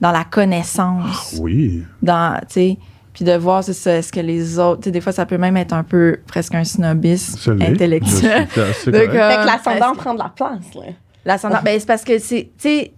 Dans 0.00 0.10
la 0.12 0.24
connaissance. 0.24 1.36
Oui. 1.40 1.82
Dans. 2.02 2.38
Tu 2.40 2.46
sais. 2.48 2.78
Puis 3.14 3.24
de 3.24 3.32
voir, 3.34 3.64
c'est 3.64 3.72
ça, 3.72 3.96
est-ce 3.96 4.12
que 4.12 4.20
les 4.20 4.58
autres. 4.58 4.82
Tu 4.82 4.84
sais, 4.88 4.90
des 4.92 5.00
fois, 5.00 5.12
ça 5.12 5.24
peut 5.26 5.38
même 5.38 5.56
être 5.56 5.72
un 5.72 5.84
peu 5.84 6.18
presque 6.26 6.54
un 6.54 6.64
snobisme 6.64 7.38
intellectuel. 7.62 8.46
De 8.54 8.90
comme- 9.06 9.10
fait 9.10 9.36
que 9.36 9.46
l'ascendant 9.46 9.94
prend 9.96 10.14
de 10.14 10.18
la 10.18 10.32
place 10.34 10.74
là. 10.74 10.82
L'ascendant, 11.24 11.56
ben, 11.64 11.78
c'est 11.80 11.86
parce 11.86 12.04
que 12.04 12.18
c'est, 12.18 12.50
tu 12.58 12.68
sais, 12.68 12.92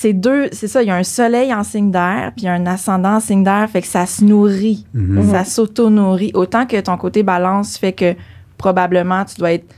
c'est 0.00 0.12
deux, 0.12 0.48
c'est 0.52 0.68
ça, 0.68 0.82
il 0.82 0.86
y 0.88 0.90
a 0.90 0.96
un 0.96 1.02
soleil 1.02 1.52
en 1.52 1.64
signe 1.64 1.90
d'air, 1.90 2.32
puis 2.36 2.46
un 2.46 2.66
ascendant 2.66 3.16
en 3.16 3.20
signe 3.20 3.42
d'air, 3.42 3.68
fait 3.68 3.80
que 3.82 3.88
ça 3.88 4.06
se 4.06 4.24
nourrit, 4.24 4.86
Mhm. 4.94 5.30
ça 5.30 5.44
s'auto-nourrit. 5.44 6.30
Autant 6.34 6.66
que 6.66 6.80
ton 6.80 6.96
côté 6.96 7.22
balance 7.24 7.76
fait 7.78 7.92
que 7.92 8.14
probablement 8.58 9.24
tu 9.24 9.36
dois 9.36 9.52
être 9.54 9.74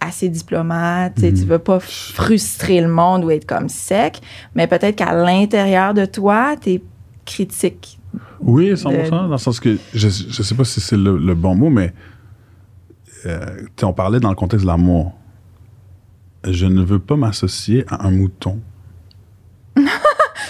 assez 0.00 0.28
diplomate, 0.30 1.14
tu 1.16 1.20
sais, 1.20 1.32
tu 1.32 1.42
Mhm. 1.42 1.48
veux 1.48 1.58
pas 1.58 1.80
frustrer 1.80 2.80
le 2.80 2.88
monde 2.88 3.24
ou 3.24 3.30
être 3.30 3.46
comme 3.46 3.68
sec, 3.68 4.20
mais 4.54 4.66
peut-être 4.66 4.96
qu'à 4.96 5.12
l'intérieur 5.14 5.92
de 5.94 6.06
toi, 6.06 6.56
tu 6.60 6.70
es 6.70 6.82
critique. 7.26 7.98
Oui, 8.40 8.74
100%, 8.76 9.10
dans 9.10 9.28
le 9.28 9.36
sens 9.38 9.60
que 9.60 9.76
je, 9.94 10.08
je 10.08 10.42
sais 10.42 10.54
pas 10.54 10.64
si 10.64 10.80
c'est 10.80 10.96
le, 10.96 11.16
le 11.18 11.34
bon 11.34 11.54
mot, 11.54 11.68
mais 11.70 11.92
euh, 13.26 13.62
on 13.82 13.92
parlait 13.92 14.18
dans 14.18 14.30
le 14.30 14.34
contexte 14.34 14.64
de 14.64 14.70
l'amour. 14.70 15.12
Je 16.48 16.66
ne 16.66 16.82
veux 16.82 16.98
pas 16.98 17.16
m'associer 17.16 17.84
à 17.88 18.06
un 18.06 18.10
mouton. 18.10 18.58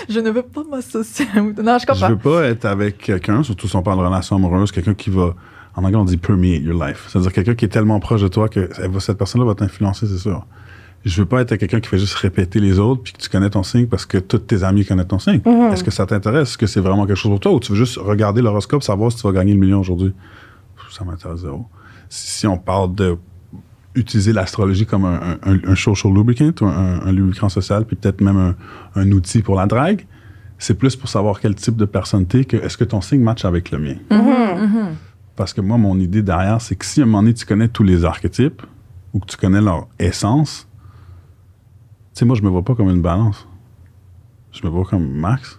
Je 0.08 0.20
ne 0.20 0.30
veux 0.30 0.42
pas 0.42 0.62
m'associer 0.70 1.26
à 1.34 1.38
un 1.38 1.42
mouton. 1.42 1.62
Non, 1.62 1.78
je 1.78 1.82
Je 1.82 1.86
comprends. 1.86 2.08
veux 2.08 2.16
pas 2.16 2.44
être 2.44 2.64
avec 2.64 2.98
quelqu'un, 2.98 3.42
surtout 3.42 3.68
si 3.68 3.76
on 3.76 3.82
parle 3.82 3.98
de 3.98 4.04
relation 4.04 4.36
amoureuse, 4.36 4.72
quelqu'un 4.72 4.94
qui 4.94 5.10
va, 5.10 5.34
en 5.76 5.84
anglais 5.84 5.96
on 5.96 6.04
dit 6.04 6.16
permeate 6.16 6.62
your 6.62 6.82
life. 6.84 7.06
C'est-à-dire 7.08 7.32
quelqu'un 7.32 7.54
qui 7.54 7.64
est 7.64 7.68
tellement 7.68 7.98
proche 8.00 8.22
de 8.22 8.28
toi 8.28 8.48
que 8.48 8.68
cette 9.00 9.18
personne-là 9.18 9.46
va 9.46 9.54
t'influencer, 9.54 10.06
c'est 10.06 10.18
sûr. 10.18 10.44
Je 11.04 11.20
veux 11.20 11.26
pas 11.26 11.40
être 11.40 11.50
avec 11.50 11.60
quelqu'un 11.60 11.80
qui 11.80 11.88
fait 11.88 11.98
juste 11.98 12.14
répéter 12.14 12.60
les 12.60 12.78
autres 12.78 13.02
puis 13.02 13.12
que 13.12 13.18
tu 13.18 13.28
connais 13.28 13.50
ton 13.50 13.64
signe 13.64 13.86
parce 13.88 14.06
que 14.06 14.18
tous 14.18 14.38
tes 14.38 14.62
amis 14.62 14.84
connaissent 14.84 15.08
ton 15.08 15.18
signe. 15.18 15.40
Est-ce 15.72 15.82
que 15.82 15.90
ça 15.90 16.06
t'intéresse? 16.06 16.50
Est-ce 16.50 16.58
que 16.58 16.66
c'est 16.68 16.78
vraiment 16.80 17.06
quelque 17.06 17.16
chose 17.16 17.30
pour 17.32 17.40
toi 17.40 17.52
ou 17.52 17.58
tu 17.58 17.72
veux 17.72 17.78
juste 17.78 17.96
regarder 17.98 18.40
l'horoscope, 18.40 18.82
savoir 18.84 19.10
si 19.10 19.18
tu 19.18 19.24
vas 19.26 19.32
gagner 19.32 19.52
le 19.54 19.58
million 19.58 19.80
aujourd'hui? 19.80 20.14
Ça 20.90 21.04
m'intéresse 21.04 21.40
zéro. 21.40 21.66
Si 22.08 22.46
on 22.46 22.56
parle 22.58 22.94
de 22.94 23.16
utiliser 23.94 24.32
l'astrologie 24.32 24.86
comme 24.86 25.04
un, 25.04 25.38
un, 25.42 25.58
un 25.66 25.74
social 25.74 26.12
lubricant 26.12 26.50
un, 26.62 27.00
un 27.06 27.12
lubricant 27.12 27.48
social, 27.48 27.84
puis 27.84 27.96
peut-être 27.96 28.20
même 28.20 28.36
un, 28.36 28.54
un 28.94 29.10
outil 29.12 29.42
pour 29.42 29.56
la 29.56 29.66
drague, 29.66 30.06
c'est 30.58 30.74
plus 30.74 30.96
pour 30.96 31.08
savoir 31.08 31.40
quel 31.40 31.54
type 31.54 31.76
de 31.76 31.84
personne 31.84 32.24
t'es 32.26 32.44
que 32.44 32.56
est-ce 32.56 32.76
que 32.76 32.84
ton 32.84 33.00
signe 33.00 33.20
match 33.22 33.44
avec 33.44 33.70
le 33.70 33.78
mien. 33.78 33.96
Parce 35.36 35.52
que 35.52 35.60
moi, 35.60 35.76
mon 35.78 35.98
idée 35.98 36.22
derrière, 36.22 36.60
c'est 36.60 36.76
que 36.76 36.84
si 36.84 37.00
à 37.00 37.02
un 37.04 37.06
moment 37.06 37.22
donné, 37.22 37.34
tu 37.34 37.44
connais 37.46 37.68
tous 37.68 37.82
les 37.82 38.04
archétypes 38.04 38.62
ou 39.12 39.18
que 39.18 39.26
tu 39.26 39.36
connais 39.36 39.60
leur 39.60 39.88
essence, 39.98 40.68
tu 42.14 42.18
sais, 42.20 42.24
moi, 42.24 42.36
je 42.36 42.42
me 42.42 42.48
vois 42.48 42.62
pas 42.62 42.74
comme 42.74 42.90
une 42.90 43.00
balance. 43.02 43.48
Je 44.52 44.60
me 44.64 44.70
vois 44.70 44.84
comme 44.84 45.08
Max. 45.10 45.58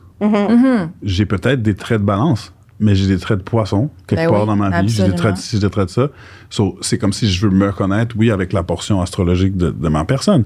J'ai 1.01 1.25
peut-être 1.25 1.61
des 1.63 1.75
traits 1.75 1.99
de 1.99 2.05
balance, 2.05 2.53
mais 2.83 2.95
j'ai 2.95 3.07
des 3.07 3.17
traits 3.17 3.39
de 3.39 3.43
poisson 3.43 3.89
quelque 4.07 4.21
Ben 4.21 4.29
part 4.29 4.41
oui, 4.41 4.47
dans 4.47 4.55
ma 4.55 4.81
vie. 4.81 4.89
J'ai 4.89 5.05
des 5.05 5.15
traits, 5.15 5.35
de 5.35 5.39
ci, 5.39 5.55
j'ai 5.55 5.59
des 5.61 5.69
traits 5.69 5.87
de 5.87 5.91
ça. 5.91 6.07
So, 6.49 6.77
c'est 6.81 6.97
comme 6.97 7.13
si 7.13 7.31
je 7.31 7.47
veux 7.47 7.53
me 7.53 7.67
reconnaître, 7.67 8.15
oui, 8.17 8.29
avec 8.29 8.51
la 8.53 8.61
portion 8.61 9.01
astrologique 9.01 9.55
de, 9.55 9.71
de 9.71 9.89
ma 9.89 10.03
personne, 10.03 10.43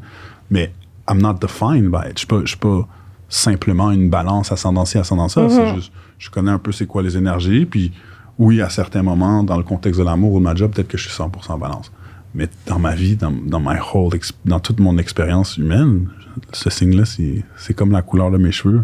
mais 0.51 0.71
I'm 1.09 1.19
not 1.19 1.35
defined 1.35 1.89
by 1.89 2.09
it. 2.11 2.19
Je 2.19 2.25
je 2.41 2.45
suis 2.45 2.57
pas 2.57 2.87
simplement 3.27 3.91
une 3.91 4.09
balance 4.09 4.51
ascendancielle, 4.51 5.01
ascendancielle. 5.01 5.49
C'est 5.49 5.75
juste, 5.75 5.91
je 6.19 6.29
connais 6.29 6.51
un 6.51 6.59
peu 6.59 6.71
c'est 6.71 6.85
quoi 6.85 7.01
les 7.01 7.17
énergies, 7.17 7.65
puis 7.65 7.91
oui, 8.37 8.61
à 8.61 8.69
certains 8.69 9.01
moments, 9.01 9.43
dans 9.43 9.57
le 9.57 9.63
contexte 9.63 9.99
de 9.99 10.05
l'amour 10.05 10.33
ou 10.33 10.39
de 10.39 10.43
ma 10.43 10.53
job, 10.53 10.71
peut-être 10.71 10.87
que 10.87 10.97
je 10.97 11.09
suis 11.09 11.17
100% 11.23 11.59
balance. 11.59 11.91
Mais 12.35 12.47
dans 12.67 12.77
ma 12.77 12.93
vie, 12.93 13.15
dans, 13.15 13.31
dans, 13.31 13.59
my 13.59 13.77
whole 13.93 14.11
dans 14.45 14.59
toute 14.59 14.79
mon 14.79 14.97
expérience 14.99 15.57
humaine, 15.57 16.09
ce 16.53 16.69
signe-là, 16.69 17.05
c'est 17.05 17.43
c'est 17.55 17.73
comme 17.73 17.91
la 17.91 18.03
couleur 18.03 18.29
de 18.29 18.37
mes 18.37 18.51
cheveux. 18.51 18.83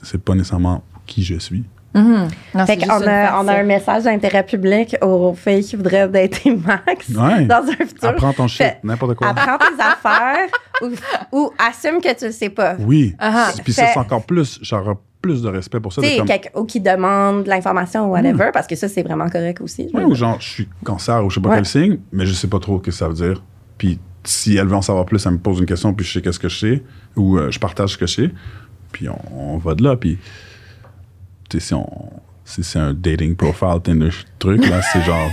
C'est 0.00 0.22
pas 0.22 0.34
nécessairement 0.34 0.84
qui 1.06 1.24
je 1.24 1.38
suis. 1.38 1.64
Fait 1.94 2.76
qu'on 2.76 3.00
une 3.02 3.08
a, 3.08 3.40
on 3.40 3.48
a 3.48 3.54
un 3.54 3.62
message 3.64 4.04
d'intérêt 4.04 4.44
public 4.44 4.96
aux 5.02 5.34
filles 5.34 5.64
qui 5.64 5.74
voudraient 5.76 6.08
dater 6.08 6.50
Max 6.66 7.08
Ouais. 7.10 7.44
dans 7.46 7.62
un 7.66 7.86
futur. 7.86 8.08
Apprends 8.10 8.32
ton 8.32 8.46
shit, 8.48 8.74
n'importe 8.84 9.14
quoi. 9.16 9.28
Apprends 9.28 9.58
tes 9.58 9.74
affaires 9.82 10.48
ou, 10.82 10.88
ou 11.32 11.50
assume 11.58 12.00
que 12.00 12.14
tu 12.16 12.26
le 12.26 12.32
sais 12.32 12.50
pas. 12.50 12.76
Oui. 12.78 13.14
Ah, 13.18 13.50
Puis 13.64 13.72
ça, 13.72 13.86
c'est 13.92 13.98
encore 13.98 14.24
plus, 14.24 14.58
j'aurais 14.62 14.94
plus 15.20 15.42
de 15.42 15.48
respect 15.48 15.80
pour 15.80 15.92
ça. 15.92 16.00
Tu 16.02 16.16
comme- 16.18 16.62
ou 16.62 16.64
qui 16.64 16.80
demande 16.80 17.44
de 17.44 17.48
l'information 17.48 18.06
ou 18.08 18.12
whatever, 18.12 18.50
parce 18.52 18.66
que 18.68 18.76
ça, 18.76 18.86
c'est 18.88 19.02
vraiment 19.02 19.28
correct 19.28 19.60
aussi. 19.60 19.90
ou 19.92 20.14
genre, 20.14 20.40
je 20.40 20.48
suis 20.48 20.68
cancer 20.84 21.24
ou 21.24 21.30
je 21.30 21.36
sais 21.36 21.40
pas 21.40 21.48
Ouais. 21.50 21.56
quel 21.56 21.66
signe, 21.66 21.98
mais 22.12 22.24
je 22.26 22.32
sais 22.34 22.48
pas 22.48 22.60
trop 22.60 22.78
ce 22.78 22.82
que 22.84 22.90
ça 22.92 23.08
veut 23.08 23.14
dire. 23.14 23.42
Puis 23.78 23.98
si 24.24 24.56
elle 24.56 24.66
veut 24.66 24.76
en 24.76 24.82
savoir 24.82 25.06
plus, 25.06 25.24
elle 25.26 25.32
me 25.32 25.38
pose 25.38 25.58
une 25.58 25.66
question, 25.66 25.92
puis 25.94 26.06
je 26.06 26.12
sais 26.12 26.22
qu'est-ce 26.22 26.38
que 26.38 26.48
je 26.48 26.58
sais, 26.58 26.82
ou 27.16 27.38
euh, 27.38 27.50
je 27.50 27.58
partage 27.58 27.90
ce 27.90 27.98
que 27.98 28.06
je 28.06 28.14
sais, 28.14 28.30
puis 28.92 29.08
on, 29.08 29.18
on 29.54 29.56
va 29.58 29.74
de 29.74 29.82
là. 29.82 29.96
Puis, 29.96 30.18
si, 31.58 31.74
on, 31.74 31.86
si 32.44 32.62
c'est 32.62 32.78
un 32.78 32.92
dating 32.92 33.34
profile, 33.36 33.80
Tinder 33.82 34.10
truc, 34.38 34.66
là, 34.68 34.80
c'est 34.92 35.02
genre. 35.02 35.30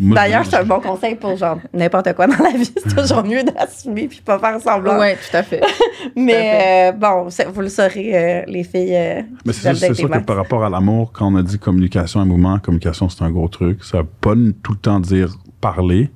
D'ailleurs, 0.00 0.44
c'est 0.46 0.56
un 0.56 0.64
bon 0.64 0.78
conseil 0.78 1.16
pour 1.16 1.36
genre 1.36 1.58
n'importe 1.74 2.12
quoi 2.14 2.28
dans 2.28 2.42
la 2.44 2.50
vie. 2.50 2.70
C'est 2.76 2.94
toujours 2.94 3.24
mieux 3.24 3.42
d'assumer 3.42 4.06
puis 4.06 4.20
pas 4.24 4.38
faire 4.38 4.60
semblant. 4.60 4.96
Ouais, 4.96 5.16
tout 5.16 5.36
à 5.36 5.42
fait. 5.42 5.60
Mais 6.16 6.90
euh, 6.90 6.92
bon, 6.92 7.28
vous 7.52 7.60
le 7.60 7.68
saurez, 7.68 8.10
euh, 8.14 8.42
les 8.46 8.62
filles. 8.62 8.94
euh, 8.94 9.22
Mais 9.44 9.52
c'est 9.52 9.74
sûr, 9.94 10.08
que 10.08 10.18
par 10.18 10.36
rapport 10.36 10.64
à 10.64 10.70
l'amour, 10.70 11.10
quand 11.12 11.32
on 11.32 11.36
a 11.36 11.42
dit 11.42 11.58
communication 11.58 12.22
et 12.22 12.24
mouvement, 12.24 12.60
communication, 12.60 13.08
c'est 13.08 13.24
un 13.24 13.30
gros 13.30 13.48
truc. 13.48 13.82
Ça 13.82 13.98
veut 13.98 14.08
pas 14.20 14.34
tout 14.62 14.72
le 14.72 14.78
temps 14.78 15.00
dire 15.00 15.34
parler, 15.60 16.10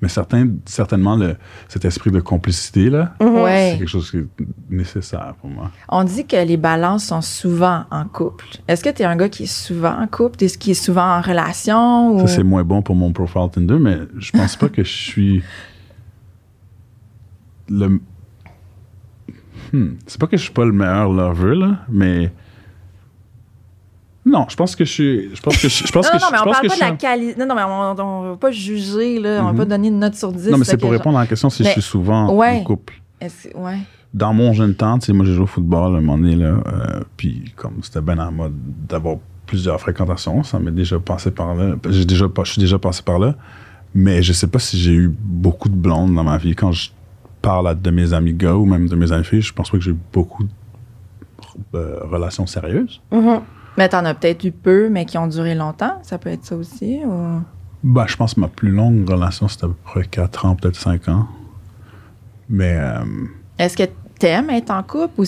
mais 0.00 0.08
certains, 0.08 0.48
certainement, 0.66 1.16
le, 1.16 1.36
cet 1.68 1.84
esprit 1.84 2.10
de 2.10 2.20
complicité, 2.20 2.90
là, 2.90 3.14
c'est 3.20 3.26
Ouais. 3.26 3.76
quelque 3.78 3.88
chose 3.88 4.10
qui 4.10 4.18
est 4.18 4.26
nécessaire 4.68 5.34
pour 5.40 5.48
moi. 5.48 5.70
On 5.88 6.04
dit 6.04 6.26
que 6.26 6.36
les 6.36 6.56
balances 6.58 7.06
sont 7.06 7.22
souvent 7.22 7.84
en 7.90 8.04
couple. 8.04 8.44
Est-ce 8.68 8.84
que 8.84 8.90
tu 8.90 9.02
es 9.02 9.04
un 9.06 9.16
gars 9.16 9.28
qui 9.30 9.44
est 9.44 9.46
souvent 9.46 9.96
en 9.98 10.06
couple? 10.06 10.44
Est-ce 10.44 10.58
qui 10.58 10.72
est 10.72 10.74
souvent 10.74 11.18
en 11.18 11.20
relation? 11.22 12.16
Ou... 12.16 12.20
Ça, 12.20 12.26
c'est 12.28 12.42
moins 12.42 12.64
bon 12.64 12.82
pour 12.82 12.96
mon 12.96 13.12
profile 13.12 13.48
Tinder, 13.50 13.78
mais 13.78 13.98
je 14.18 14.30
pense 14.32 14.56
pas 14.56 14.68
que 14.68 14.84
je 14.84 14.92
suis 14.92 15.42
le... 17.68 18.00
Hmm. 19.72 19.94
C'est 20.06 20.20
pas 20.20 20.26
que 20.26 20.36
je 20.36 20.42
suis 20.42 20.52
pas 20.52 20.64
le 20.66 20.72
meilleur 20.72 21.10
lover, 21.12 21.54
là, 21.54 21.78
mais... 21.88 22.30
Non, 24.26 24.46
je 24.48 24.56
pense 24.56 24.74
que 24.74 24.84
je 24.84 24.90
suis... 24.90 25.34
Je 25.34 25.40
pense 25.42 25.56
que 25.58 25.68
je, 25.68 25.86
je 25.86 25.92
pense 25.92 26.06
non, 26.06 26.18
que 26.18 26.22
non, 26.22 26.28
mais 26.32 26.38
on 26.40 26.50
parle 26.50 26.66
pas 26.68 26.74
de 26.74 26.80
la 26.80 26.90
qualité. 26.92 27.38
Non, 27.38 27.46
non, 27.46 27.54
mais 27.54 27.62
on, 27.64 28.00
on 28.02 28.30
va 28.30 28.36
pas 28.36 28.50
juger, 28.50 29.20
là. 29.20 29.40
On 29.42 29.44
va 29.46 29.52
Mhm. 29.52 29.58
pas 29.58 29.64
donner 29.66 29.88
une 29.88 29.98
note 29.98 30.14
sur 30.14 30.32
10. 30.32 30.50
Non, 30.50 30.58
mais 30.58 30.64
c'est 30.64 30.76
pour 30.78 30.90
répondre 30.90 31.18
à 31.18 31.22
la 31.22 31.26
question 31.26 31.50
si 31.50 31.62
je 31.64 31.68
suis 31.70 31.82
souvent 31.82 32.28
en 32.28 32.64
couple. 32.64 32.94
Ouais. 33.54 33.78
Dans 34.12 34.32
mon 34.32 34.52
jeune 34.52 34.74
temps, 34.74 34.98
tu 34.98 35.06
sais, 35.06 35.12
moi 35.12 35.26
j'ai 35.26 35.32
joué 35.34 35.42
au 35.42 35.46
football 35.46 35.96
à 35.96 35.98
un 35.98 36.00
moment 36.00 36.16
donné, 36.18 36.36
là, 36.36 36.46
euh, 36.66 37.00
puis 37.16 37.52
comme 37.56 37.78
c'était 37.82 38.00
bien 38.00 38.18
en 38.18 38.30
mode 38.30 38.52
d'avoir 38.88 39.16
plusieurs 39.44 39.80
fréquentations, 39.80 40.44
ça 40.44 40.58
m'est 40.60 40.70
déjà 40.70 41.00
passé 41.00 41.32
par 41.32 41.54
là. 41.56 41.74
J'ai 41.90 42.04
déjà, 42.04 42.26
je 42.44 42.50
suis 42.52 42.60
déjà 42.60 42.78
passé 42.78 43.02
par 43.02 43.18
là, 43.18 43.34
mais 43.92 44.22
je 44.22 44.32
sais 44.32 44.46
pas 44.46 44.60
si 44.60 44.78
j'ai 44.78 44.92
eu 44.92 45.08
beaucoup 45.20 45.68
de 45.68 45.74
blondes 45.74 46.14
dans 46.14 46.22
ma 46.22 46.38
vie. 46.38 46.54
Quand 46.54 46.70
je 46.70 46.90
parle 47.42 47.66
à 47.66 47.74
de 47.74 47.90
mes 47.90 48.12
amis 48.12 48.32
gars 48.34 48.54
ou 48.54 48.64
même 48.66 48.88
de 48.88 48.94
mes 48.94 49.10
amis 49.10 49.24
filles, 49.24 49.42
je 49.42 49.52
pense 49.52 49.68
pas 49.70 49.78
que 49.78 49.82
j'ai 49.84 49.90
eu 49.90 49.98
beaucoup 50.12 50.44
de 50.44 50.48
euh, 51.74 51.98
relations 52.04 52.46
sérieuses. 52.46 53.00
Mais 53.76 53.88
t'en 53.88 54.04
as 54.04 54.14
peut-être 54.14 54.44
eu 54.44 54.52
peu, 54.52 54.88
mais 54.88 55.04
qui 55.04 55.18
ont 55.18 55.26
duré 55.26 55.54
longtemps. 55.54 55.98
Ça 56.02 56.18
peut 56.18 56.30
être 56.30 56.44
ça 56.44 56.56
aussi. 56.56 57.00
Ou... 57.04 57.40
Bah, 57.82 58.04
je 58.08 58.16
pense 58.16 58.34
que 58.34 58.40
ma 58.40 58.48
plus 58.48 58.70
longue 58.70 59.08
relation, 59.08 59.48
c'était 59.48 59.64
à 59.64 59.68
peu 59.68 59.74
près 59.84 60.04
4 60.04 60.46
ans, 60.46 60.54
peut-être 60.56 60.76
5 60.76 61.08
ans. 61.08 61.26
Mais 62.48 62.76
euh, 62.78 63.04
Est-ce 63.58 63.76
que 63.76 63.84
t'aimes 64.18 64.50
être 64.50 64.70
en 64.70 64.82
couple 64.82 65.20
ou 65.22 65.24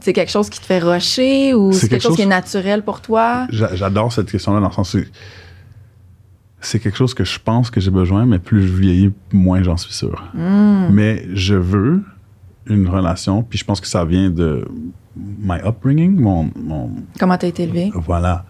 c'est 0.00 0.12
quelque 0.12 0.30
chose 0.30 0.48
qui 0.50 0.60
te 0.60 0.66
fait 0.66 0.78
rusher 0.80 1.54
ou 1.54 1.72
C'est 1.72 1.80
quelque 1.82 1.90
quelque 1.92 2.02
chose 2.02 2.16
qui 2.16 2.22
est 2.22 2.26
naturel 2.26 2.82
pour 2.82 3.00
toi? 3.00 3.46
J'a- 3.50 3.74
J'adore 3.74 4.12
cette 4.12 4.30
question-là 4.30 4.60
dans 4.60 4.68
le 4.68 4.72
sens 4.72 4.94
où 4.94 5.00
c'est 6.60 6.80
quelque 6.80 6.96
chose 6.96 7.14
que 7.14 7.24
je 7.24 7.38
pense 7.38 7.70
que 7.70 7.80
j'ai 7.80 7.90
besoin, 7.90 8.26
mais 8.26 8.38
plus 8.38 8.66
je 8.66 8.72
vieillis, 8.74 9.12
moins 9.32 9.62
j'en 9.62 9.76
suis 9.76 9.92
sûr. 9.94 10.24
Hmm. 10.34 10.88
Mais 10.90 11.24
je 11.32 11.54
veux 11.54 12.02
une 12.66 12.88
relation, 12.88 13.42
puis 13.42 13.58
je 13.58 13.64
pense 13.64 13.80
que 13.80 13.86
ça 13.86 14.04
vient 14.04 14.28
de 14.30 14.66
my 15.40 15.58
upbringing, 15.64 16.20
mon, 16.20 16.50
mon- 16.56 16.90
Comment 17.18 17.36
t'as 17.36 17.48
été 17.48 17.64
élevé? 17.64 17.90
voilà. 17.94 18.44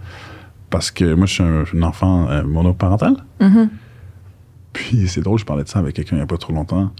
Parce 0.70 0.90
que 0.90 1.14
moi, 1.14 1.26
je 1.26 1.32
suis 1.34 1.42
un, 1.42 1.64
un 1.74 1.82
enfant 1.82 2.28
euh, 2.28 2.42
monoparental. 2.44 3.16
Mhm. 3.40 3.70
Puis 4.72 5.08
c'est 5.08 5.22
drôle, 5.22 5.38
je 5.38 5.44
parlais 5.44 5.64
de 5.64 5.68
ça 5.68 5.78
avec 5.78 5.94
quelqu'un 5.96 6.16
il 6.16 6.18
n'y 6.18 6.22
a 6.24 6.26
pas 6.26 6.36
trop 6.36 6.52
longtemps. 6.52 6.90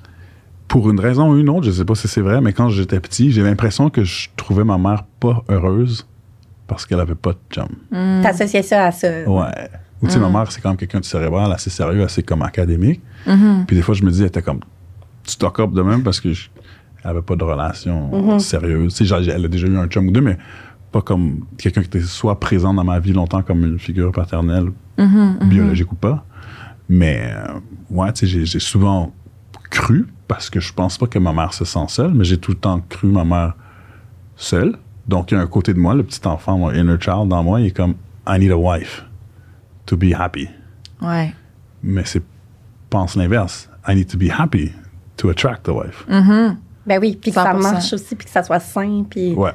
Pour 0.69 0.91
une 0.91 1.01
raison 1.01 1.31
ou 1.33 1.39
une 1.39 1.49
autre, 1.49 1.65
je 1.67 1.71
sais 1.71 1.85
pas 1.85 1.95
si 1.95 2.09
c'est 2.09 2.21
vrai, 2.21 2.41
mais 2.41 2.53
quand 2.53 2.69
j'étais 2.69 3.01
petit, 3.01 3.31
j'ai 3.31 3.43
l'impression 3.43 3.89
que 3.91 4.05
je 4.05 4.29
trouvais 4.37 4.65
ma 4.65 4.77
mère 4.79 5.05
pas 5.21 5.43
heureuse 5.49 6.07
parce 6.67 6.85
qu'elle 6.85 7.01
avait 7.01 7.15
pas 7.15 7.33
de 7.33 7.39
chum. 7.51 7.69
Hmm. 7.91 8.21
T'associais 8.23 8.63
ça 8.63 8.87
à 8.87 8.93
ça. 8.93 9.09
Ouais. 9.29 9.71
Ou 10.03 10.07
tu 10.07 10.13
sais, 10.13 10.19
ma 10.21 10.29
mère, 10.29 10.51
c'est 10.53 10.61
quand 10.61 10.69
même 10.69 10.77
quelqu'un 10.77 11.01
de 11.01 11.05
cérébral, 11.05 11.51
assez 11.53 11.71
sérieux, 11.71 12.03
assez 12.05 12.23
comme 12.23 12.43
académique. 12.43 13.01
Mhm. 13.27 13.65
Puis 13.67 13.77
des 13.77 13.83
fois, 13.83 13.95
je 13.95 14.05
me 14.05 14.11
dis, 14.11 14.21
elle 14.21 14.29
était 14.29 14.43
comme 14.43 14.61
stock 15.25 15.59
up 15.61 15.73
de 15.73 15.83
même 15.83 16.03
parce 16.03 16.21
que 16.21 16.33
je- 16.33 16.49
elle 17.05 17.11
avait 17.11 17.23
pas 17.23 17.37
de 17.37 17.45
relation 17.45 18.39
sérieuse. 18.39 18.95
Tu 18.95 18.99
sais, 18.99 19.05
genre, 19.05 19.21
elle 19.21 19.45
a 19.45 19.49
déjà 19.49 19.67
eu 19.67 19.77
un 19.77 19.87
chum 19.87 20.09
ou 20.09 20.11
deux, 20.11 20.21
mais 20.21 20.37
pas 20.93 21.03
comme 21.03 21.45
quelqu'un 21.59 21.83
qui 21.83 21.87
était 21.89 22.01
soit 22.01 22.41
présent 22.41 22.73
dans 22.75 22.85
ma 22.85 22.99
vie 22.99 23.13
longtemps 23.13 23.43
comme 23.43 23.65
une 23.65 23.79
figure 23.79 24.11
paternelle, 24.13 24.73
Mhm, 24.97 25.39
mhm. 25.41 25.49
biologique 25.49 25.93
ou 25.93 25.97
pas. 25.97 26.25
Mais, 26.89 27.31
euh, 27.35 27.61
ouais, 27.91 28.13
tu 28.13 28.21
sais, 28.21 28.27
j'ai- 28.27 28.47
j'ai 28.47 28.61
souvent 28.61 29.13
cru, 29.71 30.09
parce 30.27 30.49
que 30.51 30.61
je 30.61 30.73
pense 30.73 30.97
pas 30.99 31.07
que 31.07 31.19
ma 31.19 31.33
mère 31.33 31.53
se 31.53 31.65
sent 31.65 31.85
seule, 31.89 32.15
mais 32.15 32.25
j'ai 32.25 32.39
tout 32.39 32.53
le 32.53 32.57
temps 32.59 32.81
cru 32.89 33.09
ma 33.09 33.25
mère 33.25 33.55
seule. 34.37 34.77
Donc, 35.07 35.31
il 35.31 35.35
y 35.35 35.39
a 35.39 35.41
un 35.41 35.47
côté 35.47 35.73
de 35.75 35.79
moi, 35.79 35.95
le 35.95 36.03
petit 36.03 36.27
enfant, 36.27 36.59
mon 36.59 36.71
inner 36.73 36.97
child 37.01 37.29
dans 37.29 37.43
moi, 37.43 37.61
il 37.61 37.67
est 37.67 37.71
comme, 37.77 37.95
I 38.27 38.39
need 38.39 38.51
a 38.51 38.57
wife 38.59 39.05
to 39.87 39.97
be 39.97 40.13
happy. 40.15 40.49
Ouais. 41.01 41.33
Mais 41.83 42.03
c'est, 42.05 42.23
pense 42.91 43.15
l'inverse. 43.17 43.69
I 43.87 43.95
need 43.95 44.09
to 44.09 44.19
be 44.19 44.31
happy 44.31 44.73
to 45.17 45.29
attract 45.31 45.69
a 45.69 45.73
wife. 45.73 46.05
Mhm. 46.09 46.57
Ben 46.89 46.99
oui, 47.01 47.19
puis 47.21 47.31
que 47.31 47.35
ça 47.35 47.53
100%. 47.53 47.63
marche 47.63 47.93
aussi, 47.93 48.17
puis 48.17 48.25
que 48.25 48.33
ça 48.33 48.43
soit 48.43 48.61
sain, 48.61 49.05
puis... 49.09 49.35
Ouais. 49.35 49.53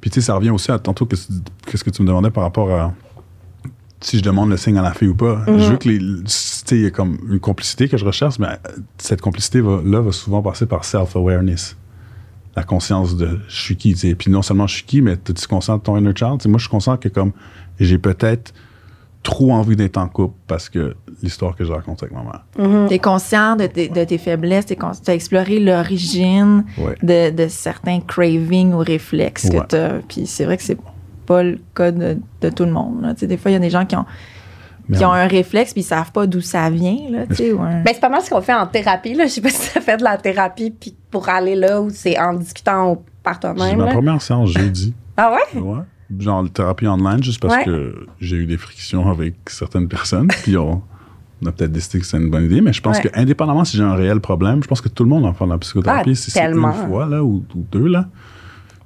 Puis, 0.00 0.10
tu 0.10 0.20
sais, 0.20 0.26
ça 0.26 0.34
revient 0.34 0.50
aussi 0.50 0.70
à 0.70 0.78
tantôt, 0.78 1.06
qu'est-ce 1.06 1.28
qu'est-ce 1.66 1.82
que 1.82 1.90
tu 1.90 2.02
me 2.02 2.08
demandais 2.08 2.30
par 2.30 2.44
rapport 2.44 2.70
à 2.70 2.94
si 4.00 4.18
je 4.18 4.22
demande 4.22 4.50
le 4.50 4.56
signe 4.56 4.78
à 4.78 4.82
la 4.82 4.92
fille 4.92 5.08
ou 5.08 5.14
pas. 5.14 5.42
Je 5.46 5.70
veux 5.70 5.76
que 5.76 5.88
les. 5.88 5.98
Tu 5.98 6.22
sais, 6.26 6.76
il 6.76 6.82
y 6.82 6.86
a 6.86 6.90
comme 6.90 7.18
une 7.28 7.40
complicité 7.40 7.88
que 7.88 7.96
je 7.96 8.04
recherche, 8.04 8.38
mais 8.38 8.58
cette 8.98 9.20
complicité-là 9.20 10.00
va 10.00 10.12
souvent 10.12 10.40
passer 10.42 10.66
par 10.66 10.84
self-awareness. 10.84 11.76
La 12.56 12.62
conscience 12.62 13.16
de 13.16 13.40
je 13.48 13.60
suis 13.60 13.76
qui, 13.76 13.94
tu 13.94 14.00
sais. 14.00 14.14
Puis 14.14 14.30
non 14.30 14.42
seulement 14.42 14.66
je 14.66 14.76
suis 14.76 14.84
qui, 14.84 15.02
mais 15.02 15.16
tu 15.16 15.32
es 15.32 15.46
conscient 15.48 15.78
de 15.78 15.82
ton 15.82 15.96
inner 15.96 16.12
child? 16.14 16.46
Moi, 16.46 16.58
je 16.58 16.62
suis 16.62 16.70
conscient 16.70 16.96
que 16.96 17.08
comme 17.08 17.32
j'ai 17.80 17.98
peut-être 17.98 18.52
trop 19.22 19.52
envie 19.52 19.76
d'être 19.76 19.96
en 19.98 20.08
couple 20.08 20.34
parce 20.46 20.68
que 20.68 20.96
l'histoire 21.22 21.54
que 21.56 21.64
j'ai 21.64 21.72
racontée 21.72 22.06
avec 22.06 22.16
ma 22.16 22.22
mère. 22.22 22.88
Tu 22.88 22.94
es 22.94 22.98
conscient 22.98 23.56
de, 23.56 23.66
tes- 23.66 23.88
de 23.88 24.04
tes 24.04 24.16
faiblesses, 24.18 24.66
tu 24.66 24.76
as 25.10 25.14
exploré 25.14 25.58
l'origine 25.60 26.64
Ouais. 26.78 26.94
de, 27.02 27.30
de 27.36 27.48
certains 27.48 28.00
cravings 28.00 28.72
ou 28.72 28.78
réflexes 28.78 29.44
Ouais. 29.46 29.58
que 29.60 29.66
tu 29.66 29.76
as. 29.76 29.94
Puis 30.08 30.26
c'est 30.26 30.44
vrai 30.44 30.56
que 30.56 30.62
c'est 30.62 30.78
pas 31.26 31.42
le 31.42 31.58
cas 31.74 31.90
de, 31.90 32.18
de 32.40 32.48
tout 32.50 32.64
le 32.64 32.70
monde. 32.72 33.02
là. 33.02 33.12
Des 33.14 33.36
fois, 33.36 33.50
il 33.50 33.54
y 33.54 33.56
a 33.56 33.60
des 33.60 33.70
gens 33.70 33.84
qui 33.84 33.96
ont, 33.96 34.06
qui 34.96 35.04
ont 35.04 35.08
on- 35.10 35.12
un 35.12 35.26
réflexe 35.26 35.72
puis 35.72 35.82
ils 35.82 35.84
savent 35.84 36.12
pas 36.12 36.26
d'où 36.26 36.40
ça 36.40 36.70
vient. 36.70 36.96
Là, 37.10 37.26
tu 37.26 37.34
sais, 37.34 37.52
ou 37.52 37.60
un- 37.60 37.82
Ben, 37.82 37.92
c'est 37.92 38.00
pas 38.00 38.08
mal 38.08 38.22
ce 38.22 38.30
qu'on 38.30 38.40
fait 38.40 38.54
en 38.54 38.66
thérapie. 38.66 39.12
Là. 39.14 39.24
Je 39.26 39.30
sais 39.32 39.40
pas 39.42 39.50
si 39.50 39.56
ça 39.56 39.80
fait 39.82 39.98
de 39.98 40.04
la 40.04 40.16
thérapie 40.16 40.70
puis 40.70 40.94
pour 41.10 41.28
aller 41.28 41.54
là 41.56 41.82
où 41.82 41.90
c'est 41.90 42.18
en 42.18 42.32
discutant 42.34 42.92
au- 42.92 43.04
par 43.22 43.34
J'ai 43.34 43.40
toi-même. 43.40 43.76
ma 43.78 43.86
première 43.88 44.22
séance 44.22 44.50
jeudi. 44.50 44.94
Ah 45.18 45.34
ouais? 45.34 45.60
Ouais. 45.60 45.80
Genre 46.18 46.42
de 46.44 46.48
thérapie 46.48 46.86
online, 46.86 47.22
juste 47.22 47.40
parce 47.40 47.56
Ouais. 47.56 47.64
que 47.64 48.06
j'ai 48.20 48.36
eu 48.36 48.46
des 48.46 48.56
frictions 48.56 49.10
avec 49.10 49.34
certaines 49.46 49.88
personnes. 49.88 50.28
Puis 50.28 50.56
on, 50.56 50.80
on 51.42 51.46
a 51.46 51.52
peut-être 51.52 51.72
décidé 51.72 51.98
que 52.00 52.06
c'est 52.06 52.16
une 52.16 52.30
bonne 52.30 52.44
idée. 52.44 52.60
Mais 52.62 52.72
je 52.72 52.80
pense 52.80 52.96
Ouais. 52.96 53.04
que 53.10 53.18
indépendamment 53.20 53.64
si 53.64 53.76
j'ai 53.76 53.82
un 53.82 53.94
réel 53.94 54.20
problème, 54.20 54.62
je 54.62 54.68
pense 54.68 54.80
que 54.80 54.88
tout 54.88 55.04
le 55.04 55.10
monde 55.10 55.26
en 55.26 55.34
fait 55.34 55.44
de 55.44 55.50
la 55.50 55.58
psychothérapie. 55.58 56.10
Ah, 56.12 56.14
si 56.14 56.30
c'est 56.30 56.40
tellement. 56.40 56.72
une 56.72 56.88
fois 56.88 57.06
là, 57.06 57.22
ou, 57.22 57.44
ou 57.54 57.64
deux, 57.70 57.86
là. 57.88 58.06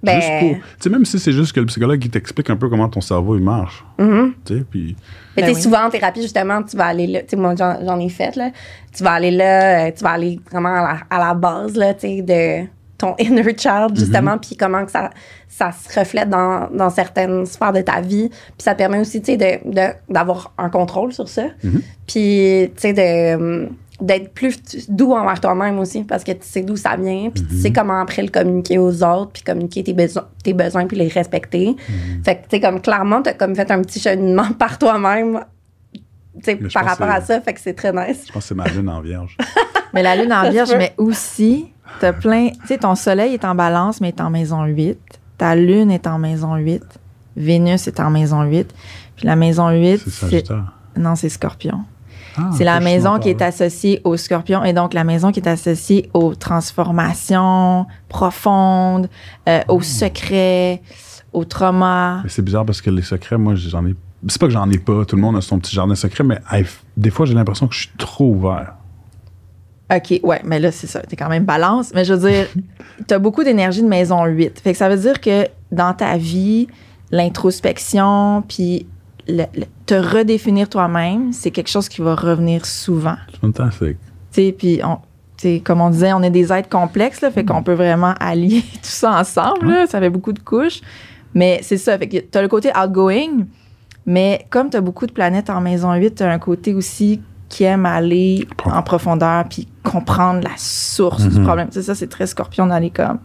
Ben- 0.02 0.16
Juste 0.20 0.32
pour. 0.40 0.54
Tu 0.56 0.62
sais, 0.80 0.90
même 0.90 1.04
si 1.04 1.16
c'est 1.20 1.30
juste 1.30 1.52
que 1.52 1.60
le 1.60 1.66
psychologue 1.66 2.00
qui 2.00 2.10
t'explique 2.10 2.50
un 2.50 2.56
peu 2.56 2.68
comment 2.68 2.88
ton 2.88 3.00
cerveau 3.00 3.36
il 3.36 3.44
marche. 3.44 3.84
Mhm. 4.00 4.32
Tu 4.44 4.58
sais, 4.58 4.64
puis. 4.68 4.96
Mais 5.36 5.42
Ben 5.42 5.48
tu 5.48 5.52
sais, 5.52 5.56
oui. 5.58 5.62
souvent 5.62 5.86
en 5.86 5.90
thérapie, 5.90 6.22
justement, 6.22 6.60
tu 6.64 6.76
vas 6.76 6.86
aller 6.86 7.06
là. 7.06 7.20
Tu 7.20 7.28
sais, 7.28 7.36
moi, 7.36 7.54
j'en, 7.56 7.76
j'en 7.86 8.00
ai 8.00 8.08
fait, 8.08 8.34
là. 8.34 8.50
Tu 8.92 9.04
vas 9.04 9.12
aller 9.12 9.30
là, 9.30 9.86
euh, 9.86 9.90
tu 9.96 10.02
vas 10.02 10.10
aller 10.10 10.40
vraiment 10.50 10.70
à 10.74 10.82
la, 10.82 10.98
à 11.08 11.18
la 11.28 11.34
base, 11.34 11.76
là, 11.76 11.94
tu 11.94 12.00
sais, 12.00 12.22
de 12.22 12.66
ton 13.02 13.14
inner 13.18 13.42
child, 13.56 13.90
justement, 13.96 14.38
puis 14.38 14.56
comment 14.56 14.84
que 14.86 14.90
ça, 14.90 15.10
ça 15.48 15.70
se 15.72 15.98
reflète 15.98 16.30
dans, 16.30 16.68
dans 16.72 16.88
certaines 16.90 17.44
sphères 17.46 17.72
de 17.72 17.82
ta 17.82 18.00
vie. 18.00 18.28
Puis 18.30 18.54
ça 18.58 18.72
te 18.72 18.78
permet 18.78 18.98
aussi, 19.00 19.20
tu 19.20 19.32
sais, 19.32 19.36
de, 19.36 19.70
de- 19.70 19.92
d'avoir 20.08 20.52
un 20.58 20.70
contrôle 20.70 21.12
sur 21.12 21.28
ça. 21.28 21.44
Puis, 22.06 22.70
tu 22.76 22.80
sais, 22.80 22.92
de, 22.92 23.68
d'être 24.00 24.32
plus 24.32 24.58
doux 24.88 25.12
envers 25.12 25.40
toi-même 25.40 25.78
aussi, 25.78 26.02
parce 26.02 26.24
que 26.24 26.32
tu 26.32 26.38
sais 26.42 26.62
d'où 26.62 26.76
ça 26.76 26.96
vient, 26.96 27.30
puis 27.30 27.44
tu 27.44 27.56
sais 27.56 27.72
comment 27.72 28.00
après 28.00 28.22
le 28.22 28.28
communiquer 28.30 28.78
aux 28.78 29.02
autres, 29.04 29.30
puis 29.32 29.42
communiquer 29.42 29.84
tes, 29.84 29.92
besoins 29.92 30.26
tes 30.42 30.54
besoins, 30.54 30.86
puis 30.86 30.96
les 30.96 31.08
respecter. 31.08 31.76
Fait 32.24 32.36
que, 32.36 32.42
tu 32.42 32.46
sais, 32.56 32.60
comme 32.60 32.80
clairement, 32.80 33.22
t'as 33.22 33.34
comme 33.34 33.54
fait 33.54 33.70
un 33.70 33.80
petit 33.82 34.00
cheminement 34.00 34.50
par 34.58 34.78
toi-même, 34.78 35.44
tu 36.42 36.56
par 36.72 36.84
rapport 36.84 37.08
à 37.10 37.20
ça, 37.20 37.40
fait 37.42 37.52
que 37.52 37.60
c'est 37.60 37.74
très 37.74 37.92
nice. 37.92 38.24
Je 38.26 38.32
pense 38.32 38.42
que 38.42 38.48
c'est 38.48 38.54
ma 38.54 38.64
lune 38.68 38.88
en 38.88 39.00
vierge. 39.02 39.36
Mais 39.94 40.02
la 40.02 40.16
lune 40.16 40.32
en 40.32 40.50
vierge, 40.50 40.70
mais 40.78 40.94
aussi, 40.96 41.71
t'as 42.00 42.12
plein. 42.12 42.50
Tu 42.50 42.66
sais, 42.68 42.78
ton 42.78 42.94
soleil 42.94 43.34
est 43.34 43.44
en 43.44 43.54
balance, 43.54 44.00
mais 44.00 44.08
est 44.08 44.20
en 44.20 44.30
maison 44.30 44.64
8. 44.64 44.98
Ta 45.38 45.54
lune 45.56 45.90
est 45.90 46.06
en 46.06 46.18
maison 46.18 46.54
8. 46.56 46.82
Vénus 47.36 47.86
est 47.88 48.00
en 48.00 48.10
maison 48.10 48.42
8. 48.42 48.72
Puis 49.16 49.26
la 49.26 49.36
maison 49.36 49.68
8, 49.70 49.98
C'est. 50.08 50.44
Non, 50.96 51.14
c'est 51.14 51.28
Scorpion. 51.28 51.80
Ah, 52.36 52.50
c'est 52.56 52.64
la 52.64 52.80
maison 52.80 53.18
qui 53.18 53.28
est 53.28 53.42
associée 53.42 54.00
au 54.04 54.16
Scorpion 54.16 54.64
et 54.64 54.72
donc 54.72 54.94
la 54.94 55.04
maison 55.04 55.32
qui 55.32 55.40
est 55.40 55.48
associée 55.48 56.08
aux 56.14 56.34
transformations 56.34 57.86
profondes, 58.08 59.08
euh, 59.48 59.60
aux 59.68 59.78
Hmm. 59.80 59.82
secrets, 59.82 60.82
aux 61.32 61.44
traumas. 61.44 62.22
C'est 62.28 62.42
bizarre 62.42 62.64
parce 62.64 62.80
que 62.80 62.90
les 62.90 63.02
secrets, 63.02 63.36
moi, 63.38 63.54
j'en 63.54 63.84
ai. 63.86 63.94
C'est 64.28 64.40
pas 64.40 64.46
que 64.46 64.52
j'en 64.52 64.70
ai 64.70 64.78
pas, 64.78 65.04
tout 65.04 65.16
le 65.16 65.22
monde 65.22 65.36
a 65.36 65.40
son 65.40 65.58
petit 65.58 65.74
jardin 65.74 65.94
secret, 65.94 66.22
mais 66.24 66.38
des 66.96 67.10
fois, 67.10 67.26
j'ai 67.26 67.34
l'impression 67.34 67.66
que 67.66 67.74
je 67.74 67.80
suis 67.80 67.90
trop 67.98 68.30
ouvert. 68.30 68.74
OK, 69.94 70.20
ouais, 70.22 70.40
mais 70.44 70.58
là, 70.60 70.70
c'est 70.72 70.86
ça. 70.86 71.00
T'es 71.00 71.16
quand 71.16 71.28
même 71.28 71.44
balance. 71.44 71.92
Mais 71.94 72.04
je 72.04 72.14
veux 72.14 72.28
dire, 72.30 72.46
t'as 73.06 73.18
beaucoup 73.18 73.44
d'énergie 73.44 73.82
de 73.82 73.88
maison 73.88 74.24
8. 74.24 74.60
Fait 74.60 74.72
que 74.72 74.78
ça 74.78 74.88
veut 74.88 74.96
dire 74.96 75.20
que 75.20 75.46
dans 75.70 75.92
ta 75.94 76.16
vie, 76.16 76.66
l'introspection, 77.10 78.42
puis 78.48 78.86
le- 79.28 79.44
le- 79.54 79.64
te 79.86 79.94
redéfinir 79.94 80.68
toi-même, 80.68 81.32
c'est 81.32 81.50
quelque 81.50 81.68
chose 81.68 81.88
qui 81.88 82.00
va 82.00 82.14
revenir 82.14 82.64
souvent. 82.66 83.16
Fantastique. 83.40 83.96
Tu 84.32 84.46
sais, 84.46 84.52
puis 84.56 84.80
on. 84.84 84.96
tu 85.36 85.56
sais, 85.56 85.60
comme 85.60 85.80
on 85.80 85.90
disait, 85.90 86.12
on 86.12 86.22
est 86.22 86.30
des 86.30 86.52
êtres 86.52 86.68
complexes, 86.68 87.20
là, 87.20 87.30
fait 87.30 87.44
qu'on 87.44 87.62
peut 87.62 87.74
vraiment 87.74 88.14
allier 88.20 88.60
tout 88.62 88.78
ça 88.82 89.18
ensemble. 89.20 89.68
là. 89.68 89.86
ça 89.86 89.98
fait 90.00 90.10
beaucoup 90.10 90.32
de 90.32 90.38
couches. 90.40 90.80
Mais 91.34 91.60
c'est 91.62 91.78
ça. 91.78 91.98
Fait 91.98 92.08
que 92.08 92.18
tu 92.18 92.38
as 92.38 92.42
le 92.42 92.48
côté 92.48 92.70
outgoing, 92.78 93.46
mais 94.06 94.46
comme 94.50 94.70
tu 94.70 94.76
as 94.76 94.80
beaucoup 94.80 95.06
de 95.06 95.12
planètes 95.12 95.50
en 95.50 95.60
maison 95.60 95.92
8, 95.94 96.14
tu 96.16 96.22
as 96.22 96.30
un 96.30 96.38
côté 96.38 96.74
aussi 96.74 97.20
qui 97.52 97.64
aime 97.64 97.84
aller 97.84 98.48
en 98.64 98.82
profondeur 98.82 99.44
puis 99.48 99.68
comprendre 99.84 100.40
la 100.42 100.56
source 100.56 101.22
du 101.28 101.38
Mhm. 101.38 101.44
problème. 101.44 101.68
Tu 101.68 101.74
sais, 101.74 101.82
ça, 101.82 101.94
c'est 101.94 102.06
très 102.08 102.26
scorpion 102.26 102.66
d'aller 102.66 102.88
comme 102.90 103.18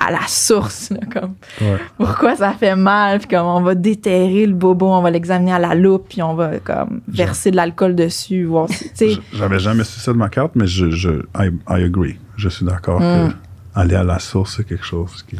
à 0.00 0.10
la 0.12 0.20
source, 0.28 0.90
là, 0.90 1.00
comme 1.12 1.34
Ouais. 1.60 1.76
pourquoi 1.98 2.34
ça 2.36 2.52
fait 2.52 2.76
mal, 2.76 3.18
puis 3.18 3.28
comme 3.28 3.46
on 3.46 3.60
va 3.60 3.74
déterrer 3.74 4.46
le 4.46 4.54
bobo, 4.54 4.86
on 4.88 5.02
va 5.02 5.10
l'examiner 5.10 5.52
à 5.52 5.58
la 5.58 5.74
loupe, 5.74 6.06
puis 6.08 6.22
on 6.22 6.34
va 6.34 6.58
comme 6.60 7.00
verser 7.08 7.50
de 7.50 7.56
l'alcool 7.56 7.94
dessus, 7.96 8.44
voir 8.44 8.68
si, 8.70 8.84
tu 8.90 8.90
sais. 8.94 9.08
J- 9.10 9.20
J'avais 9.34 9.58
jamais 9.58 9.82
su 9.84 9.98
ça 10.00 10.12
de 10.12 10.16
ma 10.16 10.28
carte, 10.28 10.52
mais 10.54 10.66
je, 10.68 10.88
je 10.90 11.10
I, 11.36 11.50
I 11.68 11.82
agree. 11.84 12.16
Je 12.36 12.48
suis 12.48 12.64
d'accord 12.64 13.00
Mm. 13.00 13.30
que 13.30 13.34
aller 13.80 13.96
à 13.96 14.04
la 14.04 14.18
source, 14.18 14.54
c'est 14.56 14.64
quelque 14.64 14.84
chose 14.84 15.22
qui. 15.28 15.36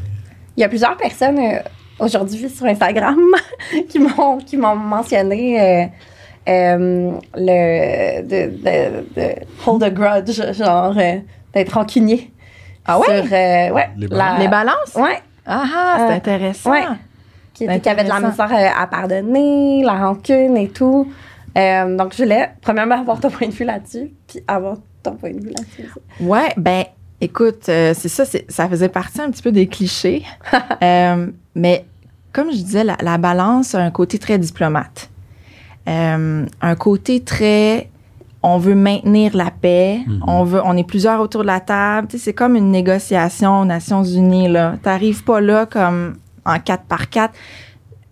Il 0.57 0.61
y 0.61 0.65
a 0.65 0.69
plusieurs 0.69 0.97
personnes 0.97 1.39
euh, 1.39 1.61
aujourd'hui 2.01 2.49
sur 2.51 2.67
Instagram 2.67 3.17
qui 3.89 4.01
m'ont 4.01 4.39
qui 4.39 4.57
m'ont 4.57 4.75
mentionné 4.77 5.61
euh, 5.61 5.87
euh, 6.49 7.13
le 7.37 8.23
de, 8.23 8.51
de, 8.57 9.05
de 9.21 9.35
hold 9.67 9.83
a 9.83 9.91
grudge, 9.91 10.41
genre 10.55 10.95
euh, 10.97 11.17
d'être 11.55 11.73
rancunier. 11.75 12.33
Ah 12.87 12.99
ouais? 12.99 13.07
Sur, 13.07 13.33
euh, 13.33 13.71
ouais. 13.71 13.89
Les 13.97 14.07
la- 14.09 14.39
Les 14.39 14.49
balances? 14.49 14.95
Ouais. 14.95 15.21
Ah, 15.47 15.65
ah, 15.75 15.95
c'est 15.99 16.13
Euh, 16.13 16.17
intéressant. 16.17 16.71
ouais. 16.71 16.85
Qui, 17.55 17.67
C'est 17.67 17.81
qui 17.81 17.89
avait 17.89 18.05
de 18.05 18.09
la 18.09 18.21
misère 18.21 18.51
à 18.79 18.87
pardonner, 18.87 19.83
la 19.85 19.95
rancune 19.95 20.57
et 20.57 20.69
tout. 20.69 21.11
Euh, 21.57 21.97
donc, 21.97 22.13
je 22.17 22.23
voulais, 22.23 22.51
premièrement, 22.63 23.01
avoir 23.01 23.19
ton 23.21 23.31
point 23.31 23.49
de 23.49 23.53
vue 23.53 23.65
là-dessus, 23.65 24.13
puis 24.29 24.41
avoir 24.47 24.77
ton 25.03 25.13
point 25.17 25.31
de 25.33 25.41
vue 25.41 25.51
là-dessus. 25.51 25.83
aussi. 26.19 26.25
Ouais, 26.29 26.53
ben, 26.57 26.85
écoute, 27.21 27.69
euh, 27.69 27.95
c'est 27.97 28.09
ça, 28.09 28.25
c'est- 28.25 28.49
ça 28.51 28.69
faisait 28.69 28.89
partie 28.89 29.21
un 29.21 29.31
petit 29.31 29.43
peu 29.43 29.51
des 29.53 29.67
clichés. 29.67 30.23
Euh, 30.83 31.27
mais 31.57 31.85
comme 32.33 32.51
je 32.53 32.57
disais, 32.59 32.85
la, 32.85 32.97
la 33.03 33.19
balance 33.19 33.75
a 33.75 33.81
un 33.81 33.91
côté 33.91 34.19
très 34.19 34.39
diplomate. 34.39 35.11
Euh, 35.89 36.47
un 36.61 36.75
côté 36.75 37.21
très. 37.21 37.91
On 38.43 38.59
veut 38.59 38.75
maintenir 38.75 39.37
la 39.37 39.51
paix. 39.51 40.01
Mhm. 40.07 40.25
On 40.27 40.45
veut, 40.45 40.61
on 40.65 40.77
est 40.77 40.85
plusieurs 40.85 41.21
autour 41.21 41.43
de 41.43 41.47
la 41.47 41.61
table. 41.61 42.09
C'est 42.17 42.35
comme 42.35 42.55
une 42.55 42.71
négociation 42.71 43.61
aux 43.61 43.65
Nations 43.65 44.05
Unies 44.05 44.49
là. 44.49 44.77
T'arrives 44.83 45.25
pas 45.25 45.41
là 45.41 45.67
comme 45.67 46.17
en 46.45 46.59
quatre 46.61 46.85
par 46.85 47.11
quatre. 47.11 47.35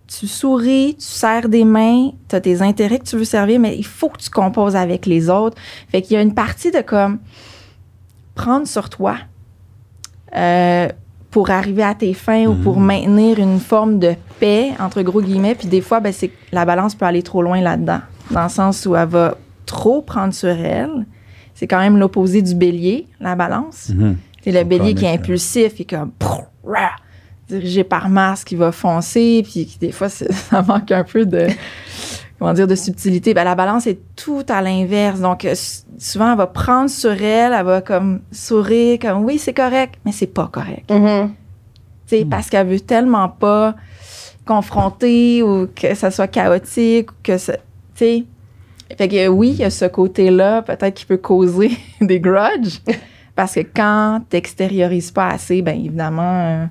Tu 0.07 0.27
souris, 0.27 0.95
tu 0.97 1.05
serres 1.05 1.49
des 1.49 1.65
mains, 1.65 2.11
tu 2.29 2.35
as 2.35 2.41
tes 2.41 2.61
intérêts 2.61 2.99
que 2.99 3.05
tu 3.05 3.17
veux 3.17 3.25
servir, 3.25 3.59
mais 3.59 3.77
il 3.77 3.85
faut 3.85 4.09
que 4.09 4.19
tu 4.19 4.29
composes 4.29 4.75
avec 4.75 5.05
les 5.05 5.29
autres. 5.29 5.57
Fait 5.89 6.01
qu'il 6.01 6.15
y 6.15 6.17
a 6.17 6.21
une 6.21 6.33
partie 6.33 6.71
de 6.71 6.81
comme 6.81 7.19
prendre 8.35 8.67
sur 8.67 8.89
toi 8.89 9.17
euh, 10.35 10.87
pour 11.31 11.49
arriver 11.49 11.83
à 11.83 11.93
tes 11.93 12.13
fins 12.13 12.45
ou 12.45 12.55
pour 12.55 12.79
maintenir 12.79 13.39
une 13.39 13.59
forme 13.59 13.99
de 13.99 14.15
paix, 14.39 14.71
entre 14.79 15.01
gros 15.01 15.21
guillemets. 15.21 15.55
Puis 15.55 15.67
des 15.67 15.81
fois, 15.81 15.99
ben, 15.99 16.13
c'est, 16.13 16.31
la 16.51 16.65
balance 16.65 16.95
peut 16.95 17.05
aller 17.05 17.23
trop 17.23 17.41
loin 17.41 17.61
là-dedans, 17.61 17.99
dans 18.31 18.43
le 18.43 18.49
sens 18.49 18.85
où 18.85 18.95
elle 18.95 19.07
va 19.07 19.37
trop 19.65 20.01
prendre 20.01 20.33
sur 20.33 20.49
elle. 20.49 21.05
C'est 21.53 21.67
quand 21.67 21.79
même 21.79 21.97
l'opposé 21.97 22.41
du 22.41 22.55
bélier, 22.55 23.07
la 23.19 23.35
balance. 23.35 23.91
C'est 24.43 24.51
le 24.51 24.63
bélier 24.63 24.93
qui 24.93 25.05
est 25.05 25.13
impulsif, 25.13 25.75
qui 25.75 25.81
est 25.81 25.89
comme 25.89 26.11
dirigé 27.47 27.83
par 27.83 28.09
Mars, 28.09 28.43
qui 28.43 28.55
va 28.55 28.71
foncer, 28.71 29.43
puis 29.43 29.77
des 29.79 29.91
fois, 29.91 30.09
ça 30.09 30.61
manque 30.61 30.91
un 30.91 31.03
peu 31.03 31.25
de 31.25 31.47
comment 32.39 32.53
dire 32.53 32.67
de 32.67 32.75
subtilité. 32.75 33.33
Ben, 33.33 33.43
la 33.43 33.55
balance 33.55 33.87
est 33.87 33.99
tout 34.15 34.45
à 34.49 34.61
l'inverse. 34.61 35.19
Donc, 35.19 35.45
euh, 35.45 35.55
souvent, 35.97 36.31
elle 36.31 36.37
va 36.37 36.47
prendre 36.47 36.89
sur 36.89 37.11
elle, 37.11 37.53
elle 37.53 37.65
va 37.65 37.81
comme 37.81 38.21
sourire, 38.31 38.99
comme 38.99 39.23
oui, 39.25 39.37
c'est 39.37 39.53
correct, 39.53 39.95
mais 40.05 40.11
c'est 40.11 40.27
pas 40.27 40.47
correct. 40.51 40.89
Mhm. 40.91 41.31
Tu 42.07 42.17
sais, 42.17 42.25
Parce 42.25 42.49
qu'elle 42.49 42.67
veut 42.67 42.79
tellement 42.79 43.27
pas 43.29 43.75
confronter 44.45 45.43
ou 45.43 45.67
que 45.75 45.93
ça 45.93 46.09
soit 46.11 46.27
chaotique 46.27 47.11
ou 47.11 47.15
que 47.23 47.37
ça. 47.37 47.53
Tu 47.53 47.59
sais. 47.95 48.23
Fait 48.97 49.09
que 49.09 49.27
oui, 49.27 49.49
il 49.49 49.57
y 49.57 49.63
a 49.65 49.69
ce 49.69 49.83
côté-là, 49.85 50.61
peut-être 50.61 50.93
qui 50.93 51.05
peut 51.05 51.17
causer 51.17 51.71
des 52.01 52.19
grudges. 52.21 52.79
Parce 53.35 53.53
que 53.55 53.59
quand 53.59 54.21
t'extériorises 54.29 55.11
pas 55.11 55.27
assez, 55.27 55.61
ben 55.61 55.77
évidemment, 55.77 56.21
euh, 56.45 56.65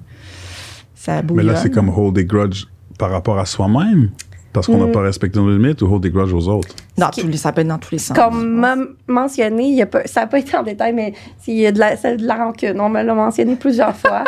ça 0.94 1.16
Mais 1.16 1.22
bouillonne. 1.22 1.46
là, 1.48 1.56
c'est 1.56 1.70
comme 1.70 1.90
hold 1.90 2.14
des 2.14 2.24
grudge 2.24 2.64
par 2.98 3.10
rapport 3.10 3.38
à 3.38 3.44
soi-même, 3.44 4.10
parce 4.56 4.66
qu'on 4.66 4.78
n'a 4.78 4.86
Mm. 4.86 4.92
pas 4.92 5.02
respecté 5.02 5.38
nos 5.38 5.50
limites, 5.50 5.80
ou 5.82 5.86
hold 5.92 6.02
des 6.02 6.10
grudge 6.10 6.32
aux 6.34 6.48
autres? 6.48 6.74
Dans 6.98 7.10
tous 7.10 7.26
les, 7.26 7.36
ça 7.36 7.52
peut 7.52 7.60
être 7.60 7.68
dans 7.68 7.78
tous 7.78 7.92
les 7.92 7.98
sens. 7.98 8.16
Comme 8.16 8.44
m'a 8.58 8.74
mentionné, 9.06 9.68
il 9.68 9.74
y 9.74 9.82
a 9.82 9.86
pas, 9.86 10.06
ça 10.06 10.22
n'a 10.22 10.26
pas 10.26 10.38
été 10.38 10.56
en 10.56 10.62
détail, 10.64 10.92
mais 10.92 11.12
s'il 11.38 11.54
y 11.58 11.66
a 11.66 11.72
de 11.72 11.78
la, 11.78 11.96
c'est 11.96 12.16
de 12.16 12.26
la 12.26 12.34
rancune. 12.36 12.80
On 12.80 12.88
me 12.88 13.02
l'a 13.02 13.14
mentionné 13.14 13.54
plusieurs 13.56 13.94
fois. 14.02 14.24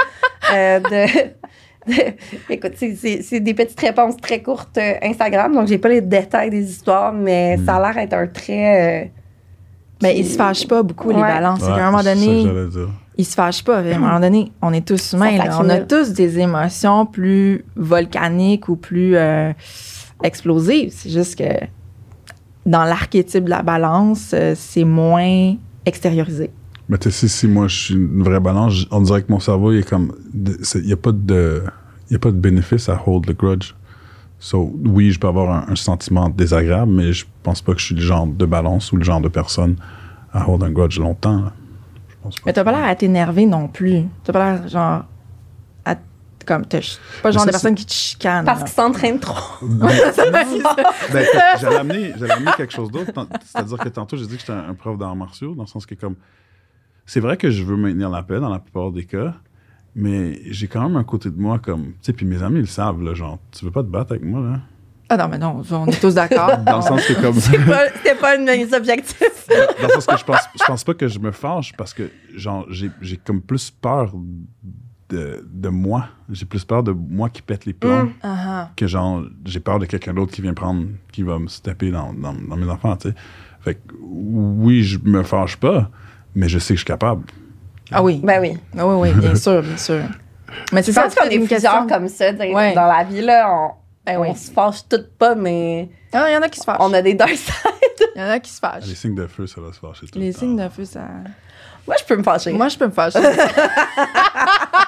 euh, 0.55 0.79
de, 0.81 1.93
de- 1.93 2.15
écoute, 2.51 2.73
c'est- 2.77 2.95
c'est 2.97 3.23
c'est 3.23 3.41
des 3.41 3.55
petites 3.55 3.81
réponses 3.81 4.17
très 4.19 4.43
courtes 4.43 4.79
euh, 4.79 4.93
Instagram, 5.03 5.55
donc 5.55 5.67
j'ai 5.69 5.79
pas 5.79 5.89
les 5.89 6.01
détails 6.03 6.51
des 6.51 6.71
histoires, 6.71 7.13
mais 7.13 7.57
Mm. 7.57 7.65
ça 7.67 7.77
a 7.77 7.81
l'air 7.81 7.95
d'être 7.95 8.15
un 8.15 8.27
trait. 8.27 9.05
euh, 9.05 9.09
Mais 10.03 10.15
qui- 10.15 10.21
ils 10.21 10.27
se 10.27 10.37
fâchent 10.37 10.69
pas 10.69 10.83
beaucoup, 10.83 11.09
les 11.11 11.17
Ouais. 11.17 11.23
balances. 11.23 11.61
Ouais, 11.63 11.69
qu'à 11.75 11.87
un 11.87 11.91
moment 11.91 11.99
c'est 12.03 12.11
ça 12.11 12.15
que 12.15 12.21
donné, 12.25 12.43
j'allais 12.45 12.69
dire. 12.69 12.89
ils 13.17 13.25
se 13.25 13.35
fâchent 13.35 13.65
pas. 13.65 13.79
À 13.79 13.81
un 13.81 13.99
moment 13.99 14.21
donné, 14.21 14.53
on 14.63 14.73
est 14.73 14.87
tous 14.87 15.13
humains. 15.13 15.37
Là. 15.39 15.59
On 15.61 15.69
a 15.69 15.79
tous 15.79 16.13
des 16.13 16.39
émotions 16.39 17.05
plus 17.05 17.65
volcaniques 17.75 18.69
ou 18.69 18.77
plus 18.77 19.17
euh, 19.17 19.53
explosives. 20.23 20.91
C'est 20.93 21.11
juste 21.11 21.37
que 21.39 21.67
dans 22.67 22.85
l'archétype 22.85 23.45
de 23.45 23.51
la 23.51 23.63
balance, 23.63 24.33
euh, 24.35 24.55
c'est 24.57 24.85
moins 24.85 25.55
extériorisé. 25.87 26.51
Mais 26.89 26.99
tu 26.99 27.11
sais, 27.11 27.29
si, 27.29 27.29
si 27.29 27.47
moi 27.49 27.69
je 27.69 27.77
suis 27.77 27.95
une 27.95 28.23
vraie 28.23 28.41
balance, 28.41 28.87
on 28.91 29.01
dirait 29.03 29.23
que 29.23 29.31
mon 29.31 29.41
cerveau, 29.41 29.73
il 29.73 29.79
est 29.81 29.89
comme. 29.89 30.13
Il 30.35 30.83
n'y 30.87 30.93
a, 30.93 30.97
pas 30.97 31.13
de- 31.13 31.63
y 32.11 32.15
a 32.15 32.19
pas 32.19 32.31
de 32.31 32.37
bénéfice 32.39 32.89
à 32.89 33.01
hold 33.07 33.27
the 33.27 33.37
grudge. 33.37 33.75
So, 34.41 34.73
oui, 34.87 35.11
je 35.11 35.19
peux 35.19 35.27
avoir 35.29 35.51
un, 35.69 35.73
un 35.73 35.77
sentiment 35.77 36.29
désagréable, 36.29 36.93
mais 36.93 37.13
je 37.13 37.27
pense 37.43 37.61
pas 37.61 37.73
que 37.75 37.81
je 37.81 37.87
suis 37.87 37.95
le 37.95 38.01
genre 38.01 38.27
de 38.27 38.47
balance 38.47 38.93
ou 38.93 38.97
le 38.97 39.03
genre 39.05 39.21
de 39.21 39.29
personne 39.29 39.77
à 40.33 40.49
hold 40.49 40.63
un 40.63 40.71
grudge 40.71 40.99
longtemps. 41.01 41.43
là. 41.43 41.53
Je 42.09 42.15
pense 42.23 42.35
pas. 42.37 42.43
Mais 42.47 42.53
t'as 42.53 42.65
pas 42.65 42.73
l'air 42.73 42.85
à 42.89 42.95
t'énerver 42.95 43.47
non 43.47 43.69
plus. 43.69 44.03
T'as 44.25 44.33
pas 44.33 44.53
l'air 44.53 44.69
genre. 44.69 45.05
Comme, 46.49 46.65
t'es 46.65 46.81
pas 47.23 47.29
le 47.29 47.33
genre 47.35 47.43
ça, 47.43 47.47
de 47.47 47.51
personne 47.51 47.75
qui 47.75 47.85
te 47.85 47.93
chicane. 47.93 48.47
Parce 48.47 48.61
qu'ils 48.65 48.73
s'entraînent 48.73 49.21
trop. 49.21 49.37
Ben, 49.63 49.87
ben, 50.33 51.27
j'allais 51.61 51.77
amener, 51.77 52.13
j'allais 52.19 52.33
amener 52.33 52.53
quelque 52.57 52.73
chose 52.73 52.91
d'autre. 52.91 53.13
C'est-à-dire 53.45 53.77
que 53.77 53.89
tantôt, 53.91 54.17
j'ai 54.17 54.25
dit 54.27 54.35
que 54.37 54.41
j'étais 54.41 54.53
un, 54.53 54.71
un 54.71 54.75
prof 54.75 54.97
d'arts 54.97 55.15
martiaux, 55.15 55.55
dans 55.55 55.65
le 55.65 55.69
sens 55.69 55.85
que, 55.85 55.95
comme, 55.95 56.17
c'est 57.05 57.21
vrai 57.21 57.37
que 57.37 57.51
je 57.51 57.63
veux 57.63 57.77
maintenir 57.77 58.09
la 58.09 58.23
paix 58.23 58.41
dans 58.41 58.49
la 58.49 58.61
plupart 58.61 58.91
des 58.93 59.05
cas, 59.05 59.35
mais 59.95 60.41
j'ai 60.47 60.69
quand 60.69 60.83
même 60.83 60.97
un 60.97 61.05
côté 61.05 61.31
de 61.31 61.39
moi 61.39 61.59
comme, 61.59 61.89
tu 61.89 61.93
sais, 62.03 62.13
puis 62.15 62.25
mes 62.25 62.43
amis 62.43 62.57
ils 62.57 62.61
le 62.63 62.67
savent, 62.67 63.03
là, 63.03 63.13
genre, 63.13 63.39
tu 63.53 63.67
veux 63.67 63.71
pas 63.71 63.83
te 63.83 63.89
battre 63.89 64.13
avec 64.13 64.25
moi, 64.25 64.41
là? 64.41 64.61
Ah 65.11 65.17
non, 65.17 65.29
mais 65.29 65.39
non, 65.39 65.63
on 65.71 65.87
est 65.87 66.01
tous 66.01 66.15
d'accord. 66.15 66.57
Dans 66.67 66.77
le 66.77 66.83
sens 66.83 67.05
que, 67.07 67.15
comme, 67.21 67.35
C'est 67.41 67.59
pas- 67.65 67.89
C'était 67.97 68.15
pas 68.15 68.37
une 68.37 68.45
de 68.47 68.51
mes 68.53 68.75
objectifs. 68.75 69.47
dans 69.49 69.87
le 69.87 69.93
sens 69.95 70.07
que 70.07 70.17
je 70.19 70.25
pense, 70.25 70.41
je 70.59 70.65
pense 70.67 70.85
pas 70.85 70.95
que 70.95 71.09
je 71.09 71.19
me 71.19 71.31
fâche 71.31 71.73
parce 71.77 71.93
que, 71.95 72.11
genre, 72.35 72.67
j'ai, 72.71 72.91
j'ai 73.01 73.17
comme 73.19 73.41
plus 73.43 73.71
peur 73.71 74.13
de, 75.11 75.47
de 75.51 75.69
moi. 75.69 76.07
J'ai 76.31 76.45
plus 76.47 76.65
peur 76.65 76.83
de 76.83 76.93
moi 76.93 77.29
qui 77.31 77.43
pète 77.43 77.65
les 77.67 77.73
plombs. 77.73 78.05
Mm. 78.05 78.13
Ah, 78.23 78.37
ah. 78.47 78.71
que 78.77 78.87
genre 78.87 79.23
j'ai 79.45 79.61
peur 79.61 79.79
de 79.79 79.87
quelqu'un 79.87 80.13
d'autre 80.15 80.33
qui 80.33 80.43
vient 80.43 80.55
prendre 80.55 80.87
qui 81.13 81.23
va 81.23 81.39
me 81.39 81.49
se 81.49 81.61
taper 81.63 81.91
dans, 81.91 82.13
dans, 82.13 82.33
dans 82.35 82.57
mes 82.57 82.69
enfants 82.71 82.97
tu 82.97 83.09
sais 83.09 83.15
fait 83.61 83.75
que 83.77 83.81
oui 84.01 84.83
je 84.83 84.99
me 85.03 85.23
fâche 85.23 85.57
pas 85.57 85.91
mais 86.35 86.49
je 86.49 86.59
sais 86.59 86.75
que 86.75 86.79
je 86.79 86.85
suis 86.85 86.87
capable 86.87 87.25
Ah 87.91 88.03
oui. 88.03 88.21
Ben 88.23 88.41
oui. 88.41 88.57
Ah 88.77 88.87
oui, 88.87 89.11
oui, 89.13 89.21
bien 89.21 89.35
sûr, 89.47 89.63
bien 89.63 89.77
sûr. 89.79 90.03
Mais 90.73 90.83
c'est 90.83 90.93
Je 90.93 90.97
ça, 90.97 91.03
pense 91.05 91.15
qu'on 91.15 91.25
est 91.29 91.39
plusieurs 91.39 91.61
question? 91.61 91.87
comme 91.89 92.09
ça 92.09 92.33
dans, 92.33 92.45
Ouais. 92.55 92.75
dans 92.75 92.87
la 92.87 93.03
vie. 93.05 93.23
Là, 93.23 93.51
on, 93.51 93.71
Ben 94.07 94.19
oui. 94.21 94.29
on 94.31 94.35
se 94.35 94.51
fâche 94.51 94.87
toutes 94.89 95.11
pas, 95.19 95.35
mais 95.35 95.89
Ah, 96.13 96.27
il 96.29 96.35
y 96.35 96.37
en 96.37 96.43
a 96.43 96.49
qui 96.49 96.61
se 96.61 96.65
fâchent. 96.65 96.77
on 96.81 96.93
a 96.93 97.01
des 97.03 97.15
dark 97.15 97.31
sides. 97.35 97.55
Il 98.15 98.21
y 98.21 98.25
en 98.25 98.29
a 98.31 98.39
qui 98.41 98.51
se 98.51 98.59
fâchent. 98.61 98.87
les 98.87 98.95
signes 98.95 99.15
de 99.15 99.27
feu 99.27 99.47
ça 99.47 99.61
va 99.61 99.73
se 99.73 99.79
fâcher 99.79 100.07
tout 100.07 100.19
Les 100.19 100.29
le 100.29 100.33
temps. 100.33 100.39
signes 100.41 100.57
de 100.57 100.69
feu, 100.69 100.85
ça. 100.85 101.07
Moi, 101.87 101.97
je 102.01 102.05
peux 102.05 102.17
me 102.17 102.23
fâcher. 102.23 102.53
Moi, 102.53 102.69
je 102.69 102.77
peux 102.79 102.87
me 102.87 102.91
fâcher. 102.93 103.19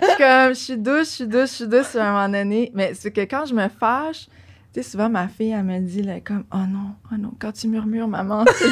je 0.00 0.06
suis 0.06 0.16
comme, 0.16 0.48
je 0.50 0.54
suis 0.54 0.76
douce, 0.78 1.08
je 1.10 1.14
suis 1.14 1.26
douce, 1.26 1.50
je 1.50 1.54
suis 1.56 1.66
douce 1.68 1.96
à 1.96 2.08
un 2.08 2.12
moment 2.12 2.38
donné. 2.38 2.70
Mais 2.74 2.92
c'est 2.94 3.10
que 3.10 3.20
quand 3.22 3.44
je 3.46 3.54
me 3.54 3.68
fâche, 3.68 4.26
tu 4.74 4.82
sais, 4.82 4.90
souvent 4.90 5.08
ma 5.10 5.28
fille, 5.28 5.50
elle 5.50 5.64
me 5.64 5.78
dit, 5.80 6.02
là, 6.02 6.20
comme, 6.20 6.44
oh 6.52 6.58
non, 6.68 6.94
oh 7.12 7.16
non, 7.18 7.32
quand 7.38 7.52
tu 7.52 7.68
murmures, 7.68 8.08
maman. 8.08 8.44
c'est- 8.56 8.64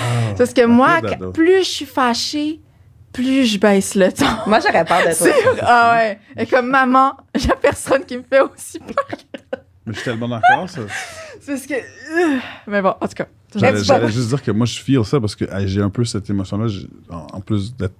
Ah, 0.00 0.34
Parce 0.36 0.52
que 0.52 0.64
moi, 0.66 1.00
quand- 1.00 1.32
plus 1.32 1.58
je 1.60 1.68
suis 1.70 1.86
fâchée, 1.86 2.60
plus 3.12 3.44
je 3.44 3.58
baisse 3.60 3.94
le 3.94 4.10
ton. 4.12 4.26
Moi, 4.48 4.58
j'aurais 4.58 4.84
peur 4.84 5.02
de 5.06 5.16
toi. 5.16 5.28
Ah 5.62 5.92
ouais. 5.96 6.18
Et 6.36 6.46
comme 6.46 6.68
maman, 6.68 7.16
j'ai 7.34 7.52
personne 7.62 8.04
qui 8.04 8.16
me 8.16 8.24
fait 8.24 8.40
aussi 8.40 8.80
peur. 8.80 9.06
mais 9.86 9.92
je 9.92 9.98
suis 10.00 10.04
tellement 10.04 10.28
d'accord 10.28 10.68
ça 10.68 10.80
C'est 11.40 11.52
parce 11.52 11.66
que. 11.66 11.74
euh, 11.74 12.38
Mais 12.66 12.82
bon, 12.82 12.94
en 13.00 13.06
tout 13.06 13.14
cas. 13.14 13.26
j'allais 13.54 14.10
juste 14.10 14.28
dire 14.30 14.42
que 14.42 14.50
moi 14.50 14.66
je 14.66 14.80
feel 14.80 15.04
ça 15.04 15.20
parce 15.20 15.36
que 15.36 15.44
j'ai 15.66 15.80
un 15.80 15.90
peu 15.90 16.04
cette 16.04 16.28
émotion 16.28 16.56
là 16.58 16.66
en, 17.10 17.26
en 17.36 17.40
plus 17.40 17.76
d'être- 17.76 17.94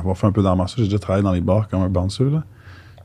d'avoir 0.00 0.16
fait 0.16 0.26
un 0.26 0.32
peu 0.32 0.42
d'art 0.42 0.56
martial 0.56 0.78
j'ai 0.84 0.88
déjà 0.90 0.98
travaillé 0.98 1.22
dans 1.24 1.32
les 1.32 1.40
bars 1.40 1.68
comme 1.68 1.82
un 1.82 1.88
bouncer 1.88 2.24
là. 2.24 2.44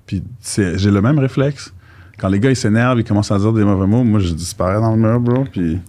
Puis 0.06 0.24
c'est- 0.40 0.78
j'ai 0.78 0.92
le 0.92 1.02
même 1.02 1.20
réflexe. 1.20 1.74
Quand 2.20 2.28
les 2.30 2.40
gars 2.40 2.50
ils 2.50 2.56
s'énervent 2.56 3.00
ils 3.00 3.04
commencent 3.04 3.32
à 3.32 3.40
dire 3.40 3.54
des 3.54 3.64
mauvais 3.64 3.88
mots 3.88 4.04
moi 4.04 4.20
je 4.20 4.34
disparais 4.34 4.80
dans 4.80 4.92
le 4.96 4.98
mur 4.98 5.20
bro 5.20 5.44
puis 5.52 5.80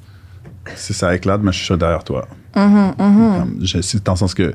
si 0.76 0.92
ça 0.94 1.14
éclate 1.14 1.42
mais 1.42 1.52
je 1.52 1.62
suis 1.62 1.76
derrière 1.76 2.04
toi. 2.04 2.26
Je- 3.60 3.80
c'est 3.80 4.02
dans 4.04 4.12
le 4.12 4.18
sens 4.18 4.34
que 4.34 4.54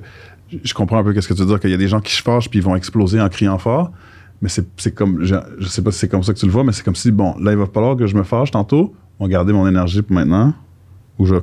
je 0.64 0.74
comprends 0.74 1.00
un 1.00 1.04
peu 1.04 1.14
qu'est-ce 1.14 1.28
que 1.28 1.34
tu 1.34 1.42
veux 1.42 1.48
dire, 1.48 1.60
qu'il 1.60 1.70
y 1.72 1.74
a 1.74 1.78
des 1.78 1.88
gens 1.90 2.00
qui 2.00 2.14
se 2.16 2.22
fâchent 2.22 2.50
puis 2.50 2.60
ils 2.60 2.64
vont 2.66 2.76
exploser 2.76 3.20
en 3.20 3.28
criant 3.30 3.58
fort. 3.58 3.92
Mais 4.42 4.50
c'est 4.50 4.66
c'est 4.78 4.92
comme, 4.94 5.24
je, 5.26 5.36
je 5.60 5.68
sais 5.68 5.82
pas 5.82 5.92
si 5.92 6.00
c'est 6.00 6.08
comme 6.08 6.24
ça 6.24 6.32
que 6.34 6.40
tu 6.40 6.46
le 6.46 6.52
vois, 6.52 6.64
mais 6.64 6.72
c'est 6.72 6.84
comme 6.84 6.96
si, 6.96 7.12
bon, 7.12 7.36
là, 7.40 7.52
il 7.52 7.58
va 7.58 7.66
falloir 7.66 7.98
que 7.98 8.06
je 8.06 8.16
me 8.16 8.22
fâche 8.24 8.52
tantôt, 8.52 8.94
on 9.20 9.26
va 9.26 9.30
garder 9.32 9.52
mon 9.52 9.68
énergie 9.68 10.04
pour 10.04 10.14
maintenant, 10.14 10.54
ou 11.18 11.26
je 11.26 11.36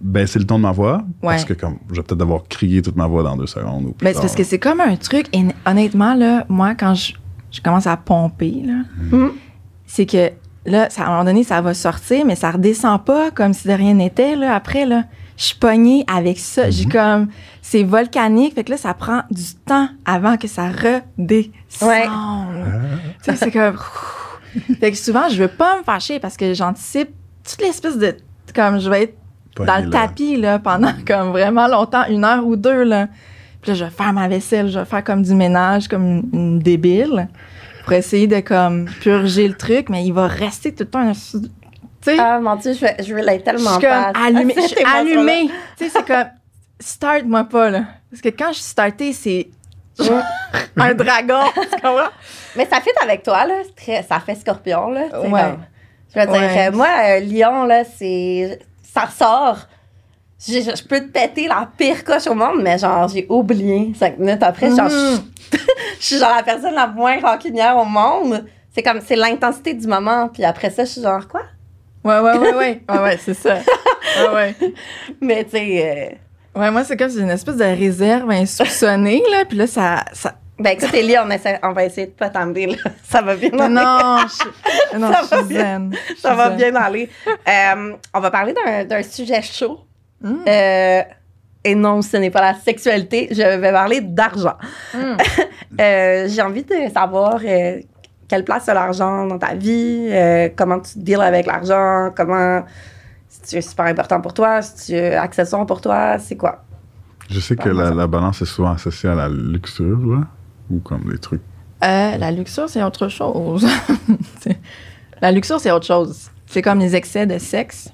baisser 0.00 0.38
le 0.38 0.46
ton 0.46 0.56
de 0.58 0.62
ma 0.62 0.72
voix, 0.72 1.02
parce 1.22 1.44
que 1.44 1.54
comme, 1.54 1.78
je 1.90 1.96
vais 1.96 2.02
peut-être 2.02 2.18
devoir 2.18 2.42
crier 2.48 2.82
toute 2.82 2.96
ma 2.96 3.06
voix 3.06 3.22
dans 3.22 3.36
deux 3.36 3.46
secondes. 3.46 3.86
Ou 3.86 3.92
plus 3.92 4.04
Mais 4.04 4.14
c'est 4.14 4.20
parce 4.20 4.34
que 4.36 4.44
c'est 4.44 4.58
comme 4.58 4.80
un 4.80 4.96
truc, 4.96 5.26
et 5.32 5.44
honnêtement, 5.66 6.14
là, 6.14 6.44
moi, 6.48 6.74
quand 6.74 6.94
je, 6.94 7.12
je 7.50 7.60
commence 7.60 7.86
à 7.86 7.96
pomper, 7.96 8.62
là, 8.64 8.82
Mhm. 9.10 9.30
c'est 9.86 10.06
que 10.06 10.30
là, 10.66 10.88
ça, 10.90 11.02
à 11.02 11.06
un 11.06 11.10
moment 11.10 11.24
donné, 11.24 11.42
ça 11.44 11.60
va 11.60 11.74
sortir, 11.74 12.24
mais 12.26 12.36
ça 12.36 12.50
redescend 12.52 13.02
pas 13.04 13.30
comme 13.30 13.52
si 13.52 13.66
de 13.66 13.72
rien 13.72 13.94
n'était, 13.94 14.36
là, 14.36 14.54
après, 14.54 14.86
là. 14.86 15.04
Je 15.36 15.44
suis 15.44 15.56
pognée 15.56 16.04
avec 16.12 16.36
ça. 16.36 16.68
J'ai 16.68 16.86
comme. 16.86 17.28
C'est 17.62 17.84
volcanique, 17.84 18.56
fait 18.56 18.64
que 18.64 18.72
là, 18.72 18.76
ça 18.76 18.92
prend 18.92 19.20
du 19.30 19.44
temps 19.64 19.88
avant 20.04 20.36
que 20.36 20.48
ça 20.48 20.68
redescende. 20.68 21.88
Ouais. 21.88 22.06
Tu 23.22 23.30
sais, 23.30 23.36
c'est 23.36 23.50
comme. 23.52 23.76
fait 24.80 24.90
que 24.90 24.96
souvent, 24.96 25.28
je 25.28 25.40
veux 25.40 25.48
pas 25.48 25.78
me 25.78 25.84
fâcher 25.84 26.18
parce 26.18 26.36
que 26.36 26.54
j'anticipe 26.54 27.10
toute 27.48 27.60
l'espèce 27.60 27.98
de. 27.98 28.16
Comme 28.52 28.80
je 28.80 28.90
vais 28.90 29.04
être 29.04 29.14
Pogné, 29.58 29.66
dans 29.66 29.84
le 29.84 29.90
là. 29.90 30.06
tapis 30.06 30.36
là, 30.36 30.58
pendant 30.58 30.92
comme 31.06 31.30
vraiment 31.30 31.68
longtemps, 31.68 32.04
une 32.08 32.24
heure 32.24 32.46
ou 32.46 32.56
deux. 32.56 32.82
Là. 32.84 33.08
Puis 33.60 33.72
là, 33.72 33.74
je 33.76 33.84
vais 33.84 33.90
faire 33.90 34.12
ma 34.12 34.26
vaisselle, 34.28 34.68
je 34.70 34.78
vais 34.78 34.84
faire 34.84 35.04
comme 35.04 35.22
du 35.22 35.34
ménage, 35.34 35.88
comme 35.88 36.22
une, 36.32 36.58
débile, 36.58 37.28
pour 37.84 37.92
essayer 37.92 38.26
de 38.26 38.40
comme 38.40 38.86
purger 39.00 39.46
le 39.48 39.54
truc, 39.54 39.88
mais 39.90 40.04
il 40.04 40.12
va 40.12 40.26
rester 40.26 40.72
tout 40.74 40.84
le 40.84 40.90
temps 40.90 41.00
un. 41.00 41.12
Tu 41.12 41.38
sais, 42.02 42.16
Ah, 42.18 42.38
mon 42.40 42.54
Dieu, 42.56 42.72
je, 42.74 43.04
je 43.04 43.14
relate 43.14 43.40
je 43.40 43.44
tellement 43.44 43.72
suis 43.78 43.86
pas. 43.86 44.12
comme 44.12 44.22
allumée. 44.24 44.54
Je 44.56 44.60
suis 44.62 44.76
émotion-là. 44.80 44.98
allumée. 45.00 45.50
tu 45.76 45.84
sais, 45.84 45.90
c'est 45.92 46.06
comme. 46.06 46.26
Start-moi 46.80 47.44
pas, 47.44 47.70
là. 47.70 47.84
Parce 48.10 48.22
que 48.22 48.28
quand 48.28 48.48
je 48.50 48.58
suis 48.58 48.64
startée, 48.70 49.12
c'est. 49.12 49.48
un 50.76 50.94
dragon. 50.94 51.40
tu 51.54 51.68
comprends? 51.82 52.10
Mais 52.56 52.66
ça 52.66 52.80
fit 52.80 52.90
avec 53.02 53.22
toi, 53.24 53.44
là. 53.46 53.54
Très- 53.76 54.02
ça 54.04 54.20
fait 54.20 54.36
scorpion, 54.36 54.90
là. 54.90 55.02
Ouais. 55.22 55.30
comme- 55.30 55.64
je 56.14 56.20
veux 56.20 56.26
dire, 56.26 56.32
Ouais. 56.34 56.68
euh, 56.68 56.72
moi, 56.72 56.86
euh, 57.08 57.20
Lion, 57.20 57.64
là, 57.64 57.82
c'est. 57.84 58.60
Ça 58.98 59.04
ressort. 59.06 59.58
Je, 60.46 60.82
peux 60.86 61.00
te 61.00 61.06
péter 61.08 61.48
la 61.48 61.68
pire 61.76 62.04
coche 62.04 62.26
au 62.28 62.34
monde, 62.34 62.60
mais 62.62 62.78
genre, 62.78 63.08
j'ai 63.08 63.26
oublié 63.28 63.92
cinq 63.98 64.18
minutes 64.18 64.42
après. 64.42 64.68
Genre, 64.68 64.88
Mhm. 64.88 65.20
je, 65.52 65.58
je 66.00 66.04
suis 66.06 66.18
genre 66.18 66.34
la 66.36 66.42
personne 66.44 66.74
la 66.74 66.86
moins 66.86 67.18
rancunière 67.20 67.76
au 67.76 67.84
monde. 67.84 68.44
C'est 68.72 68.82
comme, 68.82 69.00
c'est 69.04 69.16
l'intensité 69.16 69.74
du 69.74 69.86
moment. 69.88 70.28
Puis 70.28 70.44
après 70.44 70.70
ça, 70.70 70.84
je 70.84 70.90
suis 70.90 71.02
genre, 71.02 71.26
quoi? 71.26 71.42
Ouais, 72.04 72.20
ouais, 72.20 72.38
ouais, 72.38 72.54
ouais. 72.54 72.82
Ouais, 72.88 72.98
ouais, 73.00 73.18
c'est 73.22 73.34
ça. 73.34 73.56
Ouais, 74.20 74.34
ouais. 74.34 74.54
Mais 75.20 75.44
tu 75.44 75.50
sais. 75.50 76.16
euh, 76.56 76.60
Ouais, 76.60 76.70
moi, 76.70 76.82
c'est 76.82 76.96
comme 76.96 77.10
j'ai 77.10 77.20
une 77.20 77.30
espèce 77.30 77.56
de 77.56 77.64
réserve 77.64 78.30
insoupçonnée, 78.30 79.22
là. 79.30 79.44
Puis 79.44 79.58
là, 79.58 79.66
ça. 79.66 80.04
ça... 80.12 80.34
ben 80.58 80.70
écoute, 80.70 80.92
Ellie, 80.94 81.16
on, 81.18 81.30
essaie, 81.30 81.58
on 81.62 81.72
va 81.72 81.84
essayer 81.84 82.08
de 82.08 82.12
pas 82.12 82.30
t'emmener, 82.30 82.66
là. 82.66 82.76
Ça 83.04 83.22
va 83.22 83.36
bien 83.36 83.50
aller. 83.58 83.74
non, 83.74 84.16
je, 84.92 84.98
non, 84.98 85.12
Ça 85.12 85.20
je 85.22 85.28
va 85.30 85.36
suis 85.38 85.46
bien. 85.48 85.62
zen. 85.62 85.92
Ça 86.18 86.34
va 86.34 86.48
zen. 86.48 86.56
bien 86.56 86.74
aller. 86.74 87.08
Euh, 87.48 87.92
on 88.14 88.20
va 88.20 88.30
parler 88.30 88.52
d'un- 88.54 88.84
d'un 88.84 89.02
sujet 89.02 89.40
chaud. 89.42 89.80
Mm. 90.20 90.34
Euh, 90.48 91.02
et 91.64 91.74
non, 91.74 92.02
ce 92.02 92.16
n'est 92.16 92.30
pas 92.30 92.40
la 92.40 92.54
sexualité. 92.54 93.28
Je 93.30 93.42
vais 93.58 93.72
parler 93.72 94.00
d'argent. 94.00 94.56
Mm. 94.94 94.98
Euh, 95.80 96.26
J'ai 96.28 96.42
envie 96.42 96.64
de 96.64 96.74
savoir 96.92 97.38
euh, 97.44 97.78
quelle 98.26 98.42
place 98.42 98.68
a 98.68 98.74
l'argent 98.74 99.26
dans 99.26 99.38
ta 99.38 99.54
vie, 99.54 100.08
euh, 100.10 100.48
comment 100.56 100.80
tu 100.80 100.98
deals 100.98 101.20
avec 101.20 101.46
l'argent, 101.46 102.10
comment 102.16 102.64
si 103.28 103.42
tu 103.42 103.56
es 103.56 103.60
super 103.60 103.84
important 103.84 104.20
pour 104.20 104.34
toi, 104.34 104.60
si 104.60 104.86
tu 104.86 104.92
es 104.96 105.14
accessoire 105.14 105.66
pour 105.66 105.80
toi, 105.80 106.18
c'est 106.18 106.36
quoi? 106.36 106.64
Je 107.30 107.38
sais 107.38 107.54
que 107.54 107.68
la, 107.68 107.90
la 107.90 108.06
balance 108.08 108.42
est 108.42 108.46
souvent 108.46 108.72
associée 108.72 109.10
à 109.10 109.14
la 109.14 109.28
luxure, 109.28 109.98
là, 110.04 110.22
ou 110.70 110.78
comme 110.80 111.10
des 111.10 111.18
trucs. 111.18 111.42
Euh, 111.84 112.16
la 112.16 112.30
luxure, 112.30 112.68
c'est 112.68 112.82
autre 112.82 113.08
chose. 113.08 113.66
La 115.20 115.32
luxure, 115.32 115.58
c'est 115.58 115.72
autre 115.72 115.86
chose. 115.86 116.30
C'est 116.46 116.62
comme 116.62 116.78
les 116.78 116.94
excès 116.94 117.26
de 117.26 117.38
sexe. 117.38 117.92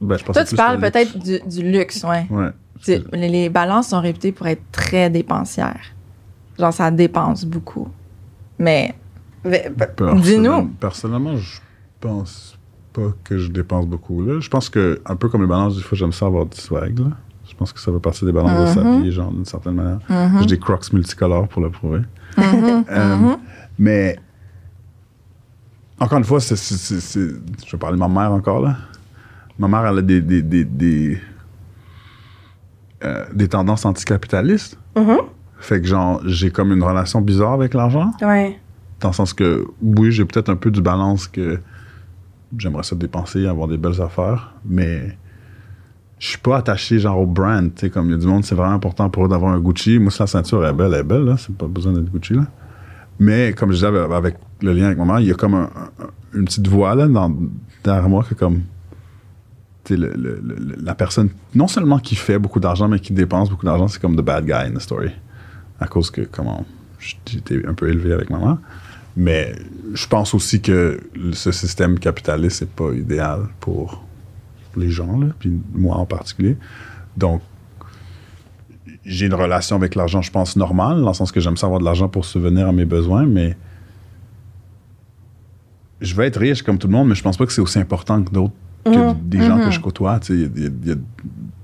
Ben, 0.00 0.16
je 0.16 0.24
pensais 0.24 0.40
Toi, 0.40 0.48
tu 0.48 0.56
parles 0.56 0.78
peut-être 0.78 1.18
du, 1.18 1.40
du 1.40 1.62
luxe, 1.70 2.04
ouais. 2.04 2.26
Les, 2.86 3.28
les 3.28 3.48
balances 3.48 3.88
sont 3.88 4.00
réputées 4.00 4.30
pour 4.30 4.46
être 4.46 4.62
très 4.70 5.10
dépensières. 5.10 5.92
Genre, 6.58 6.72
ça 6.72 6.90
dépense 6.90 7.44
beaucoup. 7.44 7.88
Mais, 8.58 8.94
Dis-nous. 9.44 10.68
Personnellement, 10.80 11.36
je 11.36 11.60
pense 12.00 12.58
pas 12.92 13.12
que 13.24 13.38
je 13.38 13.50
dépense 13.50 13.86
beaucoup. 13.86 14.24
Là. 14.24 14.40
Je 14.40 14.48
pense 14.48 14.68
que, 14.68 15.00
un 15.06 15.16
peu 15.16 15.28
comme 15.28 15.42
les 15.42 15.48
balances, 15.48 15.76
des 15.76 15.82
fois, 15.82 15.96
j'aime 15.96 16.12
ça 16.12 16.26
avoir 16.26 16.46
du 16.46 16.56
swag. 16.60 16.98
Là. 16.98 17.10
Je 17.58 17.64
pense 17.64 17.72
que 17.72 17.80
ça 17.80 17.90
fait 17.90 17.98
partie 17.98 18.24
des 18.24 18.30
balances 18.30 18.52
de 18.52 18.80
Mhm. 18.80 18.84
s'habiller, 18.92 19.10
genre, 19.10 19.32
d'une 19.32 19.44
certaine 19.44 19.74
manière. 19.74 19.98
Mhm. 20.08 20.38
J'ai 20.42 20.46
des 20.46 20.58
crocs 20.60 20.92
multicolores 20.92 21.48
pour 21.48 21.60
le 21.60 21.70
prouver. 21.70 22.02
Mhm, 22.36 22.84
Euh. 22.90 23.34
Mais, 23.80 24.16
encore 25.98 26.18
une 26.18 26.24
fois, 26.24 26.38
c'est, 26.38 26.54
je 26.54 27.72
vais 27.72 27.78
parler 27.78 27.96
de 27.96 28.00
ma 28.00 28.06
mère 28.06 28.30
encore, 28.30 28.60
là. 28.60 28.76
Ma 29.58 29.66
mère, 29.66 29.84
elle 29.88 29.98
a 29.98 30.02
des, 30.02 30.20
des, 30.20 30.40
des, 30.40 30.64
des, 30.64 31.20
euh, 33.02 33.24
des 33.34 33.48
tendances 33.48 33.84
anticapitalistes. 33.84 34.78
Fait 35.58 35.80
que, 35.80 35.88
genre, 35.88 36.20
j'ai 36.26 36.52
comme 36.52 36.70
une 36.72 36.84
relation 36.84 37.20
bizarre 37.20 37.54
avec 37.54 37.74
l'argent. 37.74 38.12
Ouais. 38.22 38.56
Dans 39.00 39.08
le 39.08 39.14
sens 39.14 39.32
que, 39.32 39.66
oui, 39.82 40.12
j'ai 40.12 40.24
peut-être 40.24 40.48
un 40.48 40.54
peu 40.54 40.70
du 40.70 40.80
balance 40.80 41.26
que 41.26 41.58
j'aimerais 42.56 42.84
ça 42.84 42.94
dépenser, 42.94 43.48
avoir 43.48 43.66
des 43.66 43.78
belles 43.78 44.00
affaires, 44.00 44.54
mais 44.64 45.18
je 46.18 46.28
suis 46.28 46.38
pas 46.38 46.58
attaché 46.58 46.98
genre 46.98 47.18
au 47.20 47.26
brand, 47.26 47.72
tu 47.74 47.82
sais, 47.82 47.90
comme 47.90 48.06
il 48.06 48.12
y 48.12 48.14
a 48.14 48.18
du 48.18 48.26
monde, 48.26 48.44
c'est 48.44 48.54
vraiment 48.54 48.74
important 48.74 49.08
pour 49.10 49.26
eux 49.26 49.28
d'avoir 49.28 49.52
un 49.52 49.60
Gucci. 49.60 49.98
Moi, 49.98 50.12
la 50.18 50.26
ceinture 50.26 50.66
est 50.66 50.72
belle, 50.72 50.92
elle 50.94 51.00
est 51.00 51.04
belle, 51.04 51.24
là, 51.24 51.36
c'est 51.36 51.54
pas 51.54 51.66
besoin 51.68 51.92
d'être 51.92 52.10
Gucci, 52.10 52.34
là. 52.34 52.46
Mais 53.20 53.52
comme 53.52 53.70
je 53.70 53.74
disais 53.76 53.86
avec, 53.86 54.36
le 54.62 54.72
lien 54.72 54.86
avec 54.86 54.98
maman, 54.98 55.18
il 55.18 55.26
y 55.26 55.30
a 55.30 55.34
comme 55.34 55.54
un- 55.54 55.70
un- 56.00 56.10
une 56.38 56.44
petite 56.44 56.68
voix 56.68 56.94
là 56.94 57.06
derrière 57.82 58.08
moi 58.08 58.24
que 58.28 58.34
comme 58.34 58.62
le- 59.90 60.42
la 60.82 60.94
personne 60.94 61.30
non 61.54 61.66
seulement 61.68 61.98
qui 61.98 62.14
fait 62.14 62.38
beaucoup 62.38 62.60
d'argent 62.60 62.88
mais 62.88 63.00
qui 63.00 63.12
dépense 63.12 63.48
beaucoup 63.50 63.64
d'argent, 63.64 63.88
c'est 63.88 64.00
comme 64.00 64.16
the 64.16 64.20
bad 64.20 64.44
guy 64.44 64.52
in 64.52 64.72
the 64.72 64.80
story. 64.80 65.10
À 65.80 65.86
cause 65.86 66.10
que 66.10 66.22
comment 66.22 66.66
j'étais 66.98 67.64
un 67.66 67.74
peu 67.74 67.88
élevé 67.88 68.12
avec 68.12 68.30
maman. 68.30 68.58
Mais 69.16 69.54
je 69.94 70.06
pense 70.06 70.34
aussi 70.34 70.60
que 70.60 71.00
ce 71.32 71.50
système 71.52 71.98
capitaliste 71.98 72.62
n'est 72.62 72.68
pas 72.68 72.92
idéal 72.92 73.40
pour 73.60 74.04
les 74.76 74.90
gens, 74.90 75.18
là, 75.18 75.26
puis 75.38 75.52
moi 75.74 75.96
en 75.96 76.06
particulier. 76.06 76.56
Donc, 77.16 77.42
j'ai 79.04 79.26
une 79.26 79.34
relation 79.34 79.76
avec 79.76 79.94
l'argent, 79.94 80.22
je 80.22 80.30
pense, 80.30 80.56
normale, 80.56 81.00
dans 81.00 81.08
le 81.08 81.14
sens 81.14 81.32
que 81.32 81.40
j'aime 81.40 81.56
ça 81.56 81.66
avoir 81.66 81.80
de 81.80 81.84
l'argent 81.84 82.08
pour 82.08 82.24
subvenir 82.24 82.68
à 82.68 82.72
mes 82.72 82.84
besoins, 82.84 83.24
mais 83.26 83.56
je 86.00 86.14
veux 86.14 86.24
être 86.24 86.38
riche 86.38 86.62
comme 86.62 86.78
tout 86.78 86.86
le 86.86 86.92
monde, 86.92 87.08
mais 87.08 87.14
je 87.14 87.22
pense 87.22 87.36
pas 87.36 87.46
que 87.46 87.52
c'est 87.52 87.60
aussi 87.60 87.78
important 87.78 88.22
que 88.22 88.30
d'autres, 88.30 88.54
que 88.84 89.12
des 89.14 89.40
gens 89.42 89.58
que 89.58 89.70
je 89.70 89.80
côtoie. 89.80 90.20
Il 90.28 90.40
y 90.86 90.90
a- 90.90 90.92
y, 90.94 90.98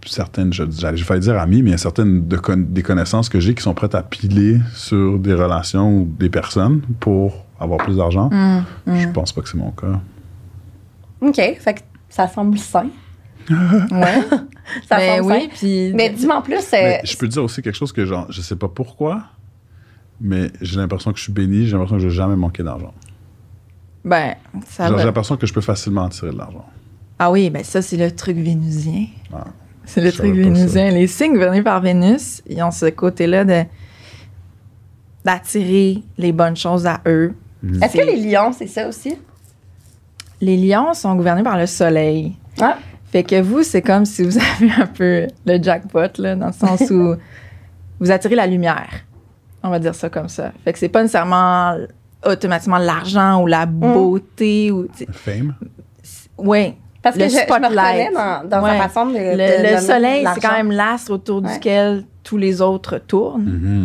certaines, 0.06 0.52
je- 0.52 0.64
j'allais 0.70 0.96
je 0.96 1.04
vais 1.06 1.18
dire 1.20 1.38
amis, 1.38 1.62
mais 1.62 1.70
il 1.70 1.72
y 1.72 1.74
a 1.74 1.78
certaines 1.78 2.26
de 2.26 2.36
con- 2.36 2.66
des 2.68 2.82
connaissances 2.82 3.28
que 3.28 3.40
j'ai 3.40 3.54
qui 3.54 3.62
sont 3.62 3.72
prêtes 3.74 3.94
à 3.94 4.02
piler 4.02 4.58
sur 4.74 5.18
des 5.18 5.32
relations 5.34 6.00
ou 6.00 6.04
des 6.18 6.28
personnes 6.28 6.82
pour 7.00 7.44
avoir 7.60 7.78
plus 7.78 7.96
d'argent. 7.96 8.28
Je 8.86 9.08
pense 9.08 9.32
pas 9.32 9.40
que 9.40 9.48
c'est 9.48 9.56
mon 9.56 9.70
cas. 9.70 10.00
OK, 11.20 11.36
fait 11.36 11.74
que 11.74 11.80
ça 12.14 12.28
semble 12.28 12.58
sain. 12.58 12.86
Ouais. 13.50 14.22
Ça 14.88 14.96
Ben 14.96 15.18
semble 15.22 15.32
oui, 15.32 15.40
sain. 15.42 15.48
puis. 15.54 15.92
Mais 15.94 16.08
dis-moi 16.10 16.36
en 16.38 16.42
plus, 16.42 16.54
euh, 16.72 16.76
Mais 16.80 17.00
je 17.04 17.16
peux 17.18 17.26
te 17.28 17.32
dire 17.32 17.44
aussi 17.44 17.60
quelque 17.60 17.76
chose 17.76 17.92
que 17.92 18.06
genre, 18.06 18.26
je 18.30 18.40
sais 18.40 18.56
pas 18.56 18.68
pourquoi, 18.68 19.24
mais 20.20 20.50
j'ai 20.62 20.78
l'impression 20.78 21.12
que 21.12 21.18
je 21.18 21.24
suis 21.24 21.32
béni, 21.32 21.66
j'ai 21.66 21.72
l'impression 21.72 21.96
que 21.96 22.02
je 22.02 22.08
vais 22.08 22.14
jamais 22.14 22.36
manquer 22.36 22.62
d'argent. 22.62 22.94
Ben, 24.04 24.34
ça 24.66 24.84
Genre, 24.86 24.92
va. 24.94 24.98
j'ai 25.00 25.06
l'impression 25.06 25.36
que 25.36 25.46
je 25.46 25.52
peux 25.52 25.60
facilement 25.60 26.04
attirer 26.04 26.30
de 26.30 26.38
l'argent. 26.38 26.64
Ah 27.18 27.30
oui, 27.30 27.50
ben 27.50 27.62
ça, 27.64 27.82
c'est 27.82 27.96
le 27.98 28.10
truc 28.14 28.36
vénusien. 28.38 29.06
Ah, 29.32 29.44
c'est 29.84 30.00
le 30.00 30.10
truc 30.12 30.34
vénusien. 30.34 30.90
Les 30.90 31.06
signes 31.06 31.32
gouvernés 31.34 31.62
par 31.62 31.80
Vénus, 31.82 32.42
ils 32.48 32.62
ont 32.62 32.70
ce 32.70 32.86
côté-là 32.86 33.44
de 33.44 33.64
d'attirer 35.24 36.02
les 36.18 36.32
bonnes 36.32 36.56
choses 36.56 36.86
à 36.86 37.00
eux. 37.06 37.34
est-ce 37.82 37.96
que 37.96 38.02
les 38.04 38.16
lions, 38.30 38.52
c'est 38.52 38.66
ça 38.66 38.88
aussi? 38.88 39.16
Les 40.40 40.56
lions 40.56 40.94
sont 40.94 41.14
gouvernés 41.14 41.42
par 41.42 41.56
le 41.58 41.66
soleil. 41.66 42.36
Ah. 42.60 42.76
Fait 43.10 43.22
que 43.22 43.40
vous, 43.40 43.62
c'est 43.62 43.82
comme 43.82 44.04
si 44.04 44.22
vous 44.24 44.36
avez 44.60 44.70
un 44.82 44.86
peu 44.86 45.26
le 45.46 45.62
jackpot, 45.62 46.08
là, 46.18 46.34
dans 46.36 46.46
le 46.48 46.52
sens 46.52 46.80
où 46.90 47.14
vous 48.00 48.10
attirez 48.10 48.34
la 48.34 48.46
lumière. 48.46 48.88
On 49.62 49.70
va 49.70 49.78
dire 49.78 49.94
ça 49.94 50.10
comme 50.10 50.28
ça. 50.28 50.52
Fait 50.64 50.72
que 50.72 50.78
c'est 50.78 50.88
pas 50.88 51.00
nécessairement 51.02 51.76
automatiquement 52.26 52.78
l'argent 52.78 53.42
ou 53.42 53.46
la 53.46 53.66
beauté 53.66 54.70
ou... 54.70 54.86
tu 54.88 55.04
sais, 55.04 55.06
Fame. 55.12 55.54
Ouais. 56.36 56.76
Parce 57.02 57.16
que 57.16 57.22
Le 57.22 57.28
je, 57.28 57.34
je 57.34 57.38
me 57.38 57.42
spotlight. 57.42 57.72
reconnais 57.72 58.10
dans, 58.14 58.48
dans 58.48 58.62
Ouais. 58.64 58.78
sa 58.78 58.88
façon 58.88 59.06
de. 59.06 59.12
Le, 59.12 59.36
de 59.36 59.62
le 59.62 59.68
nommer 59.74 59.80
soleil, 59.80 60.26
c'est 60.34 60.40
quand 60.40 60.52
même 60.52 60.70
l'astre 60.72 61.12
autour 61.12 61.42
Ouais. 61.42 61.52
duquel 61.52 62.04
tous 62.24 62.36
les 62.38 62.60
autres 62.62 62.98
tournent. 62.98 63.44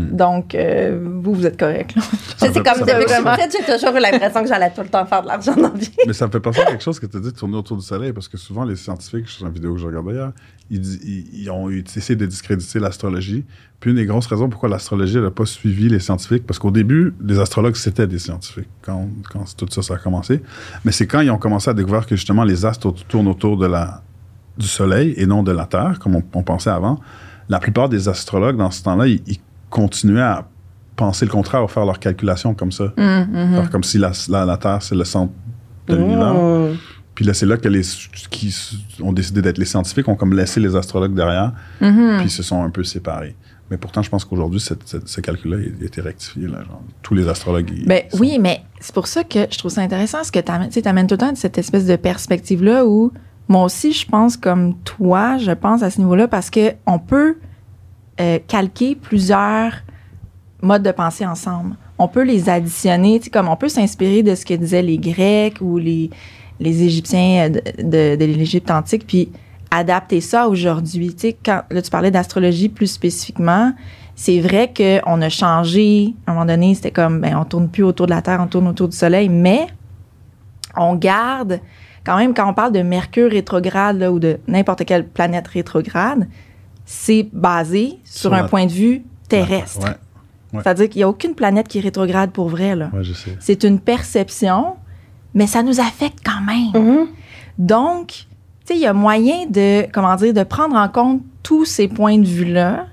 Mhm. 0.09 0.15
Donc, 0.17 0.55
euh, 0.55 0.97
vous, 1.21 1.33
vous 1.35 1.45
êtes 1.45 1.59
correct. 1.59 1.93
Là. 1.95 2.01
Je 2.41 2.45
sais, 2.45 2.53
comme 2.53 2.63
ça 2.63 2.79
depuis 2.79 2.87
fait 2.87 3.03
que 3.05 3.09
je 3.09 3.13
suis 3.15 3.23
petite, 3.47 3.65
j'ai 3.67 3.73
toujours 3.75 3.95
eu 3.95 3.99
l'impression 4.01 4.41
que 4.41 4.47
j'allais 4.47 4.71
tout 4.73 4.81
le 4.81 4.87
temps 4.87 5.05
faire 5.05 5.21
de 5.21 5.27
l'argent 5.27 5.55
dans 5.55 5.61
la 5.73 5.77
vie. 5.77 5.91
Mais 6.07 6.13
ça 6.13 6.25
me 6.25 6.31
fait 6.31 6.39
penser 6.39 6.61
à 6.61 6.65
quelque 6.65 6.83
chose 6.83 6.99
que 6.99 7.05
tu 7.05 7.17
as 7.17 7.19
dit 7.19 7.31
de 7.31 7.37
tourner 7.37 7.57
autour 7.57 7.77
du 7.77 7.83
soleil, 7.83 8.13
parce 8.13 8.27
que 8.27 8.37
souvent, 8.37 8.63
les 8.63 8.77
scientifiques, 8.77 9.27
sur 9.27 9.45
une 9.45 9.53
vidéo 9.53 9.73
que 9.75 9.79
je 9.81 9.85
regardais 9.87 10.13
hier, 10.13 10.31
ils, 10.71 10.79
di- 10.79 10.99
ils- 11.03 11.41
ils 11.43 11.49
ont 11.51 11.69
essayé 11.69 12.15
de 12.15 12.25
discréditer 12.25 12.79
l'astrologie. 12.79 13.43
Puis 13.81 13.91
une 13.91 13.97
des 13.97 14.05
grosses 14.05 14.27
raisons 14.27 14.49
pourquoi 14.49 14.69
l'astrologie 14.69 15.17
n'a 15.17 15.31
pas 15.31 15.45
suivi 15.45 15.89
les 15.89 15.99
scientifiques, 15.99 16.45
parce 16.47 16.59
qu'au 16.59 16.71
début, 16.71 17.13
les 17.21 17.39
astrologues, 17.39 17.75
c'était 17.75 18.07
des 18.07 18.19
scientifiques, 18.19 18.67
quand, 18.81 19.07
quand 19.31 19.43
tout 19.57 19.67
ça, 19.69 19.81
ça 19.81 19.95
a 19.95 19.97
commencé. 19.97 20.41
Mais 20.85 20.91
c'est 20.93 21.07
quand 21.07 21.19
ils 21.21 21.29
ont 21.31 21.37
commencé 21.37 21.69
à 21.69 21.73
découvrir 21.73 22.05
que 22.05 22.15
justement 22.15 22.43
les 22.45 22.65
astres 22.65 22.93
tournent 23.07 23.27
autour 23.27 23.57
de 23.57 23.65
la, 23.67 24.01
du 24.57 24.67
soleil 24.67 25.13
et 25.17 25.25
non 25.25 25.43
de 25.43 25.51
la 25.51 25.65
Terre, 25.65 25.99
comme 25.99 26.15
on, 26.15 26.23
on 26.33 26.43
pensait 26.43 26.69
avant. 26.69 26.99
La 27.49 27.59
plupart 27.59 27.89
des 27.89 28.07
astrologues, 28.07 28.57
dans 28.57 28.71
ce 28.71 28.83
temps-là, 28.83 29.07
ils, 29.07 29.21
ils 29.27 29.39
continuaient 29.69 30.21
à 30.21 30.47
penser 30.95 31.25
le 31.25 31.31
contraire, 31.31 31.61
à 31.63 31.67
faire 31.67 31.85
leurs 31.85 31.99
calculations 31.99 32.53
comme 32.53 32.71
ça. 32.71 32.93
Faire 32.95 33.69
comme 33.71 33.83
si 33.83 33.97
la, 33.97 34.11
la- 34.29 34.45
la 34.45 34.57
Terre, 34.57 34.81
c'est 34.81 34.95
le 34.95 35.03
centre 35.05 35.33
de 35.87 35.95
l'univers. 35.95 36.33
Mmh. 36.33 36.77
Puis 37.15 37.25
là, 37.25 37.33
c'est 37.33 37.45
là 37.45 37.57
que 37.57 37.67
les 37.67 37.81
qui 38.29 38.55
ont 39.01 39.11
décidé 39.11 39.41
d'être 39.41 39.57
les 39.57 39.65
scientifiques 39.65 40.07
ont 40.07 40.15
comme 40.15 40.33
laissé 40.33 40.59
les 40.61 40.75
astrologues 40.75 41.13
derrière, 41.13 41.51
Mm-hmm. 41.81 42.17
puis 42.17 42.25
ils 42.27 42.31
se 42.31 42.43
sont 42.43 42.63
un 42.63 42.69
peu 42.69 42.83
séparés. 42.83 43.35
Mais 43.69 43.77
pourtant, 43.77 44.01
je 44.01 44.09
pense 44.09 44.23
qu'aujourd'hui, 44.25 44.59
ce 44.59 45.21
calcul-là 45.21 45.57
a 45.57 45.85
été 45.85 46.01
rectifié. 46.01 46.47
Là, 46.47 46.63
genre, 46.63 46.81
tous 47.03 47.13
les 47.15 47.27
astrologues. 47.27 47.71
Ben 47.85 48.03
sont- 48.09 48.19
oui, 48.19 48.37
mais 48.39 48.61
c'est 48.79 48.93
pour 48.95 49.07
ça 49.07 49.23
que 49.23 49.39
je 49.51 49.57
trouve 49.57 49.69
ça 49.71 49.81
intéressant, 49.81 50.23
ce 50.23 50.31
que 50.31 50.39
tu 50.39 50.51
amènes, 50.51 50.69
amènes 50.85 51.07
tout 51.07 51.15
le 51.15 51.19
temps 51.19 51.35
cette 51.35 51.57
espèce 51.57 51.85
de 51.85 51.95
perspective-là 51.95 52.85
où 52.85 53.11
moi 53.49 53.63
aussi, 53.63 53.91
je 53.91 54.05
pense 54.05 54.37
comme 54.37 54.75
toi, 54.83 55.37
je 55.37 55.51
pense 55.51 55.83
à 55.83 55.89
ce 55.89 55.99
niveau-là 55.99 56.27
parce 56.27 56.49
que 56.49 56.73
on 56.85 56.99
peut 56.99 57.37
euh, 58.21 58.37
calquer 58.47 58.95
plusieurs 58.95 59.73
modes 60.61 60.83
de 60.83 60.91
pensée 60.91 61.25
ensemble. 61.25 61.75
On 61.97 62.07
peut 62.07 62.23
les 62.23 62.47
additionner, 62.47 63.19
comme 63.31 63.49
on 63.49 63.55
peut 63.55 63.67
s'inspirer 63.67 64.23
de 64.23 64.35
ce 64.35 64.45
que 64.45 64.53
disaient 64.53 64.83
les 64.83 64.99
Grecs 64.99 65.57
ou 65.61 65.79
les, 65.79 66.11
les 66.59 66.83
Égyptiens 66.83 67.49
euh, 67.49 67.49
de, 67.49 67.83
de, 67.83 68.15
de 68.15 68.25
l'Égypte 68.25 68.69
antique, 68.69 69.07
puis 69.07 69.29
adapter 69.71 70.21
ça 70.21 70.47
aujourd'hui. 70.47 71.13
Tu 71.15 71.19
sais, 71.19 71.37
quand 71.43 71.63
là, 71.71 71.81
tu 71.81 71.89
parlais 71.89 72.11
d'astrologie 72.11 72.69
plus 72.69 72.87
spécifiquement, 72.87 73.73
c'est 74.15 74.39
vrai 74.41 74.71
qu'on 74.75 75.21
a 75.21 75.29
changé. 75.29 76.13
À 76.27 76.31
un 76.31 76.33
moment 76.35 76.45
donné, 76.45 76.75
c'était 76.75 76.91
comme, 76.91 77.19
ben, 77.21 77.35
on 77.35 77.45
tourne 77.45 77.69
plus 77.69 77.83
autour 77.83 78.05
de 78.05 78.11
la 78.11 78.21
Terre, 78.21 78.39
on 78.43 78.47
tourne 78.47 78.67
autour 78.67 78.89
du 78.89 78.95
Soleil, 78.95 79.27
mais 79.27 79.67
on 80.75 80.95
garde, 80.95 81.59
quand 82.09 82.17
même, 82.17 82.33
quand 82.33 82.49
on 82.49 82.53
parle 82.55 82.71
de 82.71 82.81
Mercure 82.81 83.29
rétrograde 83.29 83.99
là, 83.99 84.11
ou 84.11 84.17
de 84.19 84.39
n'importe 84.47 84.83
quelle 84.85 85.05
planète 85.07 85.47
rétrograde, 85.47 86.27
c'est 86.85 87.27
basé 87.31 87.99
sur, 88.03 88.21
Sur 88.21 88.33
un 88.33 88.41
la- 88.41 88.47
point 88.47 88.65
de 88.65 88.71
vue 88.71 89.03
terrestre. 89.27 89.79
Ouais, 89.81 89.89
ouais. 90.53 90.61
C'est-à-dire 90.63 90.89
qu'il 90.89 90.99
n'y 91.01 91.03
a 91.03 91.09
aucune 91.09 91.35
planète 91.35 91.67
qui 91.67 91.77
est 91.77 91.81
rétrograde 91.81 92.31
pour 92.31 92.49
vrai. 92.49 92.75
C'est 93.39 93.63
une 93.63 93.79
perception, 93.79 94.75
mais 95.35 95.45
ça 95.45 95.61
nous 95.61 95.79
affecte 95.79 96.19
quand 96.25 96.41
même. 96.41 96.71
Mhm. 96.83 97.07
Donc, 97.59 98.07
tu 98.07 98.25
sais, 98.65 98.73
il 98.75 98.79
y 98.81 98.87
a 98.87 98.93
moyen 98.93 99.45
de, 99.47 99.85
comment 99.91 100.15
dire, 100.15 100.33
de 100.33 100.43
prendre 100.43 100.75
en 100.75 100.87
compte 100.89 101.21
tous 101.43 101.65
ces 101.65 101.87
points 101.87 102.17
de 102.17 102.25
vue-là 102.25 102.87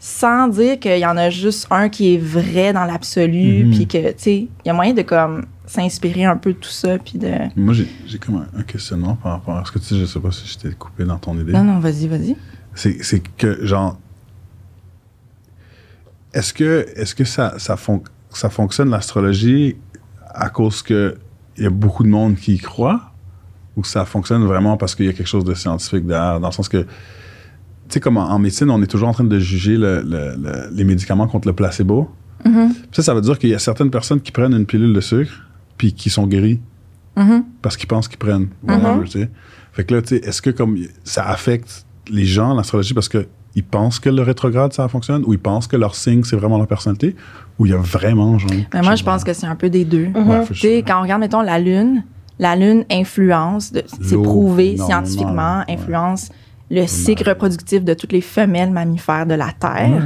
sans 0.00 0.48
dire 0.48 0.78
qu'il 0.80 0.98
y 0.98 1.06
en 1.06 1.16
a 1.16 1.30
juste 1.30 1.66
un 1.70 1.88
qui 1.88 2.14
est 2.14 2.18
vrai 2.18 2.72
dans 2.72 2.84
l'absolu, 2.84 3.64
Mhm. 3.66 3.70
puis 3.70 3.86
que, 3.86 4.08
tu 4.08 4.14
sais, 4.18 4.36
il 4.36 4.66
y 4.66 4.70
a 4.70 4.72
moyen 4.72 4.94
de, 4.94 5.02
comme, 5.02 5.46
s'inspirer 5.68 6.24
un 6.24 6.36
peu 6.36 6.52
de 6.54 6.58
tout 6.58 6.68
ça, 6.70 6.98
puis 6.98 7.18
de... 7.18 7.30
Moi, 7.56 7.74
j'ai 7.74 7.86
j'ai 8.06 8.18
comme 8.18 8.36
un, 8.36 8.58
un 8.58 8.62
questionnement 8.62 9.14
par 9.16 9.32
rapport 9.32 9.56
à 9.56 9.64
ce 9.64 9.70
que 9.72 9.78
tu 9.78 9.94
dis. 9.94 10.00
Je 10.00 10.06
sais 10.06 10.18
pas 10.20 10.32
si 10.32 10.46
je 10.48 10.58
t'ai 10.58 10.70
coupé 10.74 11.04
dans 11.04 11.18
ton 11.18 11.38
idée. 11.38 11.52
Non, 11.52 11.62
non, 11.64 11.78
vas-y, 11.78 12.08
vas-y. 12.08 12.36
C'est 12.74 13.02
c'est 13.04 13.20
que, 13.36 13.64
genre, 13.66 13.98
est-ce 16.34 16.52
que, 16.52 16.86
est 16.94 17.14
que 17.14 17.24
ça, 17.24 17.54
ça, 17.58 17.76
fon- 17.76 18.02
ça 18.30 18.50
fonctionne 18.50 18.90
l'astrologie 18.90 19.76
à 20.34 20.50
cause 20.50 20.82
qu'il 20.82 21.14
y 21.58 21.66
a 21.66 21.70
beaucoup 21.70 22.02
de 22.02 22.08
monde 22.08 22.36
qui 22.36 22.54
y 22.54 22.58
croit? 22.58 23.12
Ou 23.76 23.84
ça 23.84 24.04
fonctionne 24.04 24.44
vraiment 24.44 24.76
parce 24.76 24.94
qu'il 24.94 25.06
y 25.06 25.08
a 25.08 25.12
quelque 25.12 25.26
chose 25.28 25.44
de 25.44 25.54
scientifique 25.54 26.06
derrière? 26.06 26.40
Dans 26.40 26.48
le 26.48 26.52
sens 26.52 26.68
que, 26.68 26.78
tu 26.82 26.86
sais, 27.90 28.00
comme 28.00 28.16
en, 28.16 28.28
en 28.30 28.38
médecine, 28.38 28.70
on 28.70 28.82
est 28.82 28.86
toujours 28.86 29.08
en 29.08 29.12
train 29.12 29.24
de 29.24 29.38
juger 29.38 29.76
le- 29.76 30.02
le- 30.02 30.34
le- 30.36 30.68
les 30.72 30.84
médicaments 30.84 31.28
contre 31.28 31.46
le 31.48 31.54
placebo. 31.54 32.10
Mhm. 32.44 32.74
Ça, 32.92 33.02
ça 33.02 33.14
veut 33.14 33.20
dire 33.20 33.38
qu'il 33.38 33.50
y 33.50 33.54
a 33.54 33.58
certaines 33.58 33.90
personnes 33.90 34.20
qui 34.20 34.30
prennent 34.32 34.52
une 34.54 34.66
pilule 34.66 34.92
de 34.92 35.00
sucre 35.00 35.47
puis 35.78 35.92
qui 35.94 36.10
sont 36.10 36.26
guéries 36.26 36.60
Mhm. 37.16 37.44
parce 37.62 37.76
qu'ils 37.76 37.88
pensent 37.88 38.06
qu'ils 38.08 38.18
prennent. 38.18 38.48
whatever, 38.62 39.06
sais. 39.08 39.30
Fait 39.72 39.84
que 39.84 39.94
là, 39.94 40.02
tu 40.02 40.08
sais, 40.08 40.16
est-ce 40.28 40.42
que 40.42 40.50
comme 40.50 40.76
ça 41.04 41.26
affecte 41.26 41.86
les 42.10 42.24
gens, 42.26 42.54
l'astrologie, 42.54 42.94
parce 42.94 43.08
qu'ils 43.08 43.64
pensent 43.70 43.98
que 44.00 44.08
le 44.08 44.22
rétrograde, 44.22 44.72
ça 44.72 44.86
fonctionne, 44.88 45.24
ou 45.26 45.32
ils 45.32 45.38
pensent 45.38 45.66
que 45.66 45.76
leur 45.76 45.94
signe, 45.94 46.22
c'est 46.24 46.36
vraiment 46.36 46.58
leur 46.58 46.66
personnalité, 46.66 47.16
ou 47.58 47.66
il 47.66 47.72
y 47.72 47.74
a 47.74 47.78
vraiment, 47.78 48.38
genre... 48.38 48.50
Mais 48.74 48.82
moi, 48.82 48.94
je 48.94 49.02
pense 49.04 49.24
que 49.24 49.32
c'est 49.32 49.46
un 49.46 49.56
peu 49.56 49.68
des 49.70 49.84
deux. 49.84 50.06
Ouais, 50.14 50.44
for 50.44 50.48
Tu 50.48 50.54
sais, 50.60 50.84
quand 50.86 50.98
on 50.98 51.02
regarde, 51.02 51.20
mettons, 51.20 51.42
la 51.42 51.58
Lune, 51.58 52.04
la 52.38 52.54
Lune 52.56 52.84
influence, 52.90 53.72
de- 53.72 53.82
c'est 54.00 54.14
L'eau, 54.14 54.22
prouvé 54.22 54.76
scientifiquement, 54.76 55.58
ouais. 55.68 55.74
Le 56.70 56.86
cycle 56.86 57.28
reproductif 57.28 57.82
de 57.82 57.94
toutes 57.94 58.12
les 58.12 58.20
femelles 58.20 58.70
mammifères 58.70 59.26
de 59.26 59.34
la 59.34 59.50
Terre. 59.58 60.02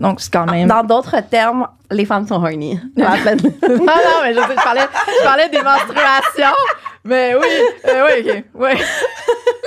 Donc, 0.00 0.20
c'est 0.20 0.32
quand 0.32 0.46
même... 0.50 0.66
Dans 0.68 0.82
d'autres 0.82 1.20
termes, 1.28 1.66
les 1.90 2.04
femmes 2.04 2.26
sont 2.26 2.34
horny. 2.34 2.78
Planète. 2.96 3.42
non, 3.44 3.78
non, 3.78 4.18
mais 4.22 4.34
je, 4.34 4.40
sais, 4.40 4.46
je, 4.58 4.64
parlais, 4.64 4.80
je 5.20 5.24
parlais 5.24 5.48
des 5.48 5.62
menstruations. 5.62 6.56
Mais 7.04 7.34
oui, 7.34 7.46
euh, 7.88 8.06
oui, 8.24 8.30
OK, 8.30 8.44
oui. 8.54 8.70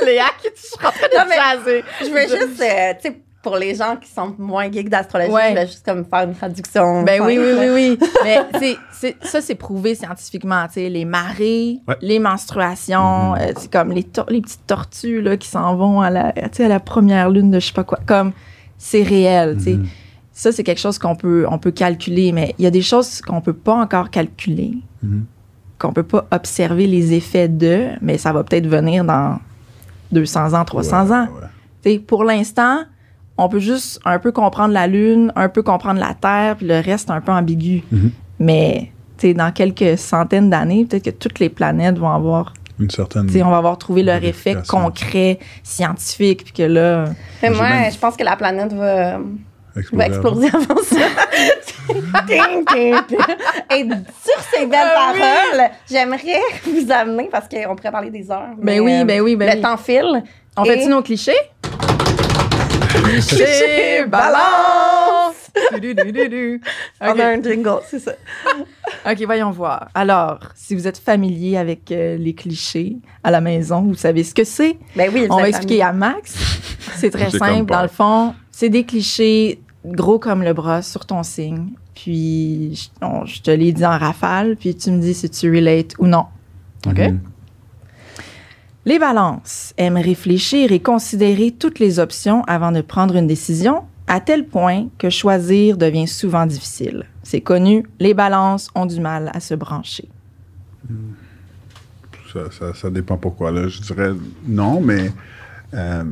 Léa, 0.05 0.25
qui 0.41 0.49
tu 0.49 0.83
es 0.83 0.85
en 0.85 0.91
train 0.91 1.07
de 1.07 1.17
Non, 1.17 1.23
mais- 1.29 1.35
jaser. 1.35 1.83
Je 2.01 2.05
veux 2.09 2.21
juste, 2.21 2.61
euh, 2.61 2.93
tu 3.01 3.09
sais, 3.09 3.21
pour 3.45 3.57
les 3.57 3.75
gens 3.75 3.95
qui 3.95 4.09
sont 4.09 4.33
moins 4.39 4.71
geeks 4.71 4.89
d'astrologie, 4.89 5.31
Ouais. 5.31 5.49
je 5.51 5.53
vais 5.55 5.67
juste 5.67 5.85
comme 5.85 6.03
faire 6.03 6.23
une 6.27 6.33
traduction. 6.33 7.03
Ben 7.03 7.21
oui, 7.23 7.37
oui, 7.37 7.51
oui, 7.59 7.67
oui. 7.71 7.99
Mais 8.23 8.39
c'est, 8.59 8.77
c'est- 8.91 9.15
ça, 9.23 9.39
c'est 9.39 9.53
prouvé 9.53 9.93
scientifiquement. 9.93 10.65
Tu 10.65 10.73
sais, 10.73 10.89
les 10.89 11.05
marées, 11.05 11.77
Ouais. 11.87 11.95
les 12.01 12.17
menstruations, 12.17 13.35
euh, 13.35 13.51
c'est 13.55 13.71
comme 13.71 13.91
les, 13.91 14.05
les 14.29 14.41
petites 14.41 14.65
tortues 14.65 15.21
là, 15.21 15.37
qui 15.37 15.47
s'en 15.47 15.75
vont 15.75 16.01
à 16.01 16.09
la, 16.09 16.31
tu 16.33 16.41
sais, 16.53 16.65
à 16.65 16.69
la 16.69 16.79
première 16.79 17.29
lune 17.29 17.51
de 17.51 17.59
je 17.59 17.67
sais 17.67 17.73
pas 17.73 17.83
quoi. 17.83 17.99
Comme, 18.07 18.31
c'est 18.79 19.03
réel. 19.03 19.57
tu 19.57 19.63
sais. 19.63 19.73
Mhm. 19.73 19.85
Ça, 20.33 20.51
c'est 20.51 20.63
quelque 20.63 20.81
chose 20.81 20.97
qu'on 20.97 21.15
peut, 21.15 21.45
on 21.49 21.59
peut 21.59 21.71
calculer, 21.71 22.31
mais 22.31 22.55
il 22.57 22.63
y 22.63 22.67
a 22.67 22.71
des 22.71 22.81
choses 22.81 23.21
qu'on 23.21 23.41
peut 23.41 23.53
pas 23.53 23.75
encore 23.75 24.09
calculer, 24.09 24.73
Mhm. 25.03 25.23
qu'on 25.77 25.93
peut 25.93 26.03
pas 26.03 26.25
observer 26.31 26.87
les 26.87 27.13
effets 27.13 27.47
de, 27.47 27.89
mais 28.01 28.17
ça 28.17 28.33
va 28.33 28.43
peut-être 28.43 28.65
venir 28.67 29.05
dans 29.05 29.37
200 30.11 30.53
ans, 30.53 30.65
300 30.65 31.11
ans. 31.11 31.25
Ouais, 31.27 31.41
ouais. 31.41 31.47
Tu 31.83 31.91
sais, 31.91 31.99
pour 31.99 32.23
l'instant, 32.23 32.79
on 33.37 33.49
peut 33.49 33.59
juste 33.59 33.99
un 34.05 34.19
peu 34.19 34.31
comprendre 34.31 34.73
la 34.73 34.87
Lune, 34.87 35.31
un 35.35 35.49
peu 35.49 35.61
comprendre 35.63 35.99
la 35.99 36.13
Terre, 36.13 36.55
puis 36.57 36.67
le 36.67 36.79
reste 36.79 37.09
un 37.09 37.21
peu 37.21 37.31
ambigu. 37.31 37.83
Mhm. 37.91 38.11
Mais 38.39 38.91
tu 39.17 39.27
sais, 39.27 39.33
dans 39.33 39.51
quelques 39.51 39.97
centaines 39.97 40.49
d'années, 40.49 40.85
peut-être 40.85 41.05
que 41.05 41.09
toutes 41.09 41.39
les 41.39 41.49
planètes 41.49 41.97
vont 41.97 42.09
avoir, 42.11 42.53
Une 42.79 42.89
certaine. 42.89 43.27
tu 43.27 43.33
sais, 43.33 43.43
on 43.43 43.49
va 43.49 43.57
avoir 43.57 43.77
trouvé 43.77 44.03
leur 44.03 44.23
effet 44.23 44.55
concret, 44.67 45.39
scientifique, 45.63 46.43
puis 46.45 46.53
que 46.53 46.63
là, 46.63 47.05
Mais 47.41 47.49
moi, 47.49 47.69
même- 47.69 47.91
je 47.91 47.97
pense 47.97 48.15
que 48.17 48.23
la 48.23 48.35
planète 48.35 48.73
va, 48.73 49.19
exploser 49.77 49.97
va 49.97 50.07
exploser 50.07 50.47
avant 50.53 50.81
ça. 50.83 50.95
Ding, 52.27 52.65
ding, 52.73 52.95
ding. 53.07 53.19
Et 53.71 53.83
sur 53.87 54.41
ces 54.51 54.65
belles 54.65 54.79
Ah 54.95 55.11
oui. 55.13 55.19
paroles, 55.19 55.69
j'aimerais 55.89 56.41
vous 56.65 56.91
amener, 56.91 57.29
parce 57.31 57.47
qu'on 57.47 57.75
pourrait 57.75 57.91
parler 57.91 58.09
des 58.09 58.29
heures. 58.31 58.49
mais, 58.59 58.79
oui, 58.79 59.03
ben 59.05 59.21
oui, 59.21 59.35
ben 59.35 59.49
Le 59.49 59.55
oui. 59.57 59.61
temps 59.61 59.77
file. 59.77 60.23
on 60.57 60.63
Et- 60.63 60.69
fait-tu 60.69 60.87
nos 60.89 61.01
clichés? 61.03 61.33
Cliché 63.09 64.05
balance! 64.07 65.35
On 67.01 67.19
a 67.19 67.25
un 67.27 67.41
jingle, 67.41 67.79
c'est 67.89 67.99
ça. 67.99 68.13
OK, 69.09 69.21
voyons 69.25 69.51
voir. 69.51 69.89
Alors, 69.93 70.39
si 70.55 70.75
vous 70.75 70.87
êtes 70.87 70.97
familier 70.97 71.57
avec 71.57 71.91
euh, 71.91 72.17
les 72.17 72.33
clichés 72.33 72.97
à 73.23 73.31
la 73.31 73.41
maison, 73.41 73.81
vous 73.81 73.95
savez 73.95 74.23
ce 74.23 74.33
que 74.33 74.43
c'est? 74.43 74.77
Ben 74.95 75.09
oui, 75.13 75.27
On 75.29 75.35
va 75.37 75.49
expliquer 75.49 75.81
à 75.83 75.93
Max. 75.93 76.33
C'est 76.97 77.09
très 77.11 77.29
simple. 77.39 77.71
Dans 77.71 77.81
le 77.81 77.87
fond, 77.87 78.33
c'est 78.51 78.69
des 78.69 78.83
clichés 78.83 79.59
gros 79.85 80.19
comme 80.19 80.43
le 80.43 80.53
bras 80.53 80.81
sur 80.81 81.05
ton 81.05 81.23
signe. 81.23 81.67
Puis, 81.93 82.75
je, 82.75 83.05
on- 83.05 83.25
je 83.25 83.41
te 83.41 83.51
l'ai 83.51 83.71
dit 83.71 83.85
en 83.85 83.97
rafale, 83.97 84.57
puis 84.57 84.75
tu 84.75 84.91
me 84.91 84.99
dis 84.99 85.13
si 85.13 85.29
tu 85.29 85.49
relates 85.53 85.93
ou 85.99 86.07
non. 86.07 86.25
OK? 86.87 86.97
Mhm. 86.99 87.19
Les 88.87 88.99
balances 88.99 89.73
aiment 89.77 89.97
réfléchir 89.97 90.71
et 90.71 90.79
considérer 90.79 91.49
toutes 91.51 91.79
les 91.79 91.97
options 91.97 92.43
avant 92.43 92.71
de 92.71 92.81
prendre 92.81 93.15
une 93.15 93.25
décision, 93.25 93.81
à 94.05 94.19
tel 94.19 94.45
point 94.45 94.89
que 94.99 95.09
choisir 95.09 95.75
devient 95.75 96.07
souvent 96.07 96.45
difficile. 96.45 97.05
C'est 97.23 97.41
connu, 97.41 97.83
les 97.99 98.13
balances 98.13 98.69
ont 98.75 98.85
du 98.85 98.99
mal 98.99 99.31
à 99.33 99.39
se 99.39 99.55
brancher. 99.55 100.07
Ça, 102.31 102.51
ça, 102.51 102.73
ça 102.75 102.89
dépend 102.91 103.17
pourquoi. 103.17 103.51
Là. 103.51 103.67
Je 103.67 103.81
dirais 103.81 104.11
non, 104.47 104.79
mais 104.81 105.11
euh, 105.73 106.03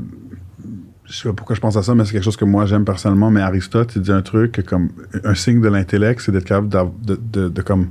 je 1.05 1.13
sais 1.15 1.29
pas 1.29 1.33
pourquoi 1.33 1.55
je 1.55 1.61
pense 1.61 1.77
à 1.77 1.83
ça, 1.83 1.93
mais 1.93 2.05
c'est 2.05 2.13
quelque 2.13 2.23
chose 2.23 2.37
que 2.37 2.45
moi 2.45 2.65
j'aime 2.65 2.85
personnellement. 2.85 3.29
Mais 3.29 3.41
Aristote, 3.41 3.95
il 3.95 4.01
dit 4.01 4.11
un 4.11 4.23
truc 4.23 4.65
comme 4.65 4.89
un 5.23 5.35
signe 5.35 5.61
de 5.61 5.67
l'intellect, 5.67 6.21
c'est 6.21 6.31
d'être 6.31 6.45
capable 6.45 6.69
de, 6.69 7.49
de 7.49 7.61
comme 7.61 7.89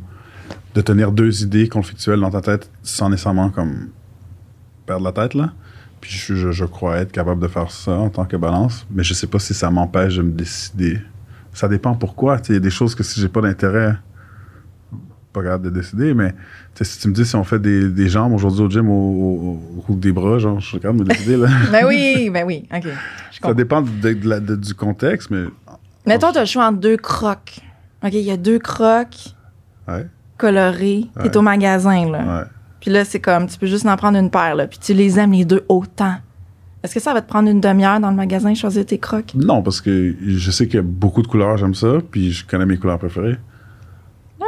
de 0.74 0.80
tenir 0.80 1.12
deux 1.12 1.44
idées 1.44 1.68
conflictuelles 1.68 2.18
dans 2.18 2.30
ta 2.30 2.40
tête 2.40 2.68
sans 2.82 3.10
nécessairement 3.10 3.50
comme 3.50 3.90
perdre 4.86 5.04
la 5.04 5.12
tête 5.12 5.34
là. 5.34 5.52
Puis 6.00 6.10
je, 6.12 6.34
je, 6.34 6.50
je 6.52 6.64
crois 6.64 6.96
être 6.98 7.12
capable 7.12 7.40
de 7.40 7.46
faire 7.48 7.70
ça 7.70 7.92
en 7.92 8.10
tant 8.10 8.24
que 8.24 8.36
balance, 8.36 8.86
mais 8.90 9.04
je 9.04 9.14
sais 9.14 9.28
pas 9.28 9.38
si 9.38 9.54
ça 9.54 9.70
m'empêche 9.70 10.16
de 10.16 10.22
me 10.22 10.32
décider. 10.32 11.00
Ça 11.52 11.68
dépend 11.68 11.94
pourquoi. 11.94 12.40
Tu 12.40 12.52
Il 12.52 12.54
y 12.54 12.56
a 12.56 12.60
des 12.60 12.70
choses 12.70 12.94
que 12.94 13.02
si 13.04 13.20
j'ai 13.20 13.28
pas 13.28 13.40
d'intérêt, 13.40 13.94
pas 15.32 15.42
capable 15.42 15.64
de 15.66 15.70
décider, 15.70 16.12
mais 16.12 16.34
tu 16.74 16.84
si 16.84 16.98
tu 16.98 17.08
me 17.08 17.14
dis 17.14 17.24
si 17.24 17.36
on 17.36 17.44
fait 17.44 17.58
des, 17.58 17.88
des 17.88 18.08
jambes 18.08 18.32
aujourd'hui 18.34 18.62
au 18.64 18.68
gym 18.70 18.88
ou, 18.88 19.60
des 19.90 20.12
bras, 20.12 20.38
genre, 20.38 20.60
je 20.60 20.66
suis 20.66 20.78
capable 20.80 20.98
de 21.00 21.04
me 21.04 21.08
décider. 21.10 21.36
Là. 21.36 21.48
Ben 21.72 21.86
oui, 21.86 22.30
ben 22.30 22.44
oui, 22.46 22.68
OK. 22.74 22.88
Ça 23.40 23.54
dépend 23.54 23.80
de- 23.82 24.12
de 24.12 24.28
la- 24.28 24.40
de- 24.40 24.56
du 24.56 24.74
contexte, 24.74 25.30
mais. 25.30 25.44
Mettons, 26.06 26.32
tu 26.32 26.38
as 26.38 26.40
le 26.42 26.46
choix 26.46 26.66
entre 26.66 26.80
deux 26.80 26.96
crocs. 26.96 27.60
OK, 28.04 28.12
il 28.12 28.20
y 28.20 28.30
a 28.30 28.36
deux 28.36 28.58
crocs 28.58 29.34
Ouais, 29.88 30.06
colorés. 30.36 31.06
T'es 31.16 31.22
Ouais. 31.28 31.36
au 31.36 31.42
magasin, 31.42 32.10
là. 32.10 32.18
ouais. 32.40 32.44
Puis 32.82 32.90
là, 32.90 33.04
c'est 33.04 33.20
comme, 33.20 33.46
tu 33.46 33.56
peux 33.58 33.68
juste 33.68 33.86
en 33.86 33.96
prendre 33.96 34.18
une 34.18 34.28
paire, 34.28 34.56
là. 34.56 34.66
Puis 34.66 34.80
tu 34.80 34.92
les 34.92 35.16
aimes 35.16 35.30
les 35.30 35.44
deux 35.44 35.64
autant. 35.68 36.16
Est-ce 36.82 36.92
que 36.92 37.00
ça 37.00 37.14
va 37.14 37.22
te 37.22 37.28
prendre 37.28 37.48
une 37.48 37.60
demi-heure 37.60 38.00
dans 38.00 38.10
le 38.10 38.16
magasin 38.16 38.52
choisir 38.54 38.84
tes 38.84 38.98
crocs? 38.98 39.32
Non, 39.36 39.62
parce 39.62 39.80
que 39.80 40.16
je 40.20 40.50
sais 40.50 40.66
qu'il 40.66 40.74
y 40.74 40.78
a 40.78 40.82
beaucoup 40.82 41.22
de 41.22 41.28
couleurs, 41.28 41.56
j'aime 41.56 41.76
ça, 41.76 41.98
puis 42.10 42.32
je 42.32 42.44
connais 42.44 42.66
mes 42.66 42.76
couleurs 42.76 42.98
préférées. 42.98 43.36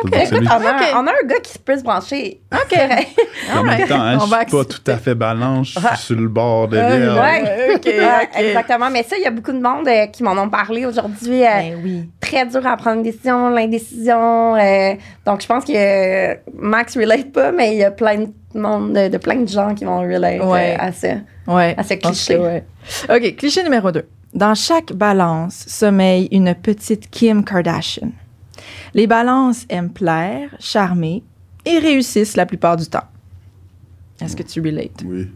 On 0.03 0.09
a, 0.09 0.57
Ok. 0.57 0.83
on 0.97 1.07
a 1.07 1.11
un 1.11 1.27
gars 1.27 1.41
qui 1.43 1.59
peut 1.59 1.77
se 1.79 1.83
brancher. 1.83 2.41
OK. 2.53 2.79
En 3.55 3.63
même 3.63 3.87
temps, 3.87 4.01
hein, 4.01 4.17
On 4.21 4.25
je 4.27 4.31
va 4.31 4.41
suis 4.47 4.51
pas 4.57 4.65
tout 4.65 4.83
à 4.91 4.97
fait 4.97 5.15
balance, 5.15 5.69
je 5.69 5.79
suis 5.81 5.97
sur 6.07 6.17
le 6.17 6.29
bord 6.29 6.69
de 6.69 6.77
Euh. 6.77 7.21
Ouais. 7.21 7.75
OK, 7.75 7.85
Ouais, 7.87 8.29
OK. 8.35 8.41
Exactement. 8.41 8.91
Mais 8.91 9.03
ça, 9.03 9.17
il 9.17 9.23
y 9.23 9.27
a 9.27 9.31
beaucoup 9.31 9.53
de 9.53 9.61
monde 9.61 9.87
euh, 9.87 10.07
qui 10.07 10.23
m'en 10.23 10.33
ont 10.33 10.49
parlé 10.49 10.87
aujourd'hui. 10.87 11.43
euh, 11.45 11.49
Ben 11.49 11.81
oui. 11.85 12.09
très 12.21 12.47
dur 12.47 12.67
à 12.67 12.77
prendre 12.77 12.97
une 12.99 13.03
décision, 13.03 13.49
l'indécision. 13.51 14.57
euh, 14.57 14.95
donc, 15.27 15.43
je 15.43 15.47
pense 15.47 15.65
que 15.65 15.73
euh, 15.75 16.35
Max 16.55 16.97
relate 16.97 17.33
pas, 17.33 17.53
mais 17.53 17.73
il 17.75 17.79
y 17.79 17.85
a 17.85 17.91
plein 17.91 18.19
de 18.19 18.29
monde, 18.61 18.93
de, 18.95 19.09
de 19.09 19.19
plein 19.19 19.37
de 19.37 19.49
gens 19.49 19.75
qui 19.75 19.85
vont 19.85 20.01
relate 20.01 20.41
euh, 20.41 20.45
Ouais. 20.51 20.77
à 20.79 20.93
ça. 20.93 21.09
Ouais. 21.47 21.75
À 21.77 21.83
ce 21.83 21.95
cliché. 21.95 22.35
que 22.37 22.41
ouais. 22.41 22.65
OK, 23.11 23.37
cliché 23.37 23.63
numéro 23.63 23.91
2. 23.93 24.07
Dans 24.33 24.55
chaque 24.55 24.93
balance 24.93 25.65
sommeille 25.69 26.29
une 26.33 26.55
petite 26.55 27.09
Kim 27.11 27.45
Kardashian. 27.45 28.09
Les 28.95 29.07
balances 29.07 29.67
aiment 29.69 29.93
plaire, 29.93 30.55
charmer 30.61 31.23
et 31.65 31.79
réussissent 31.79 32.37
la 32.37 32.47
plupart 32.47 32.77
du 32.77 32.87
temps. 32.87 33.09
Est-ce 34.21 34.37
que 34.37 34.43
tu 34.45 34.61
relates? 34.61 35.03
Oui. 35.05 35.29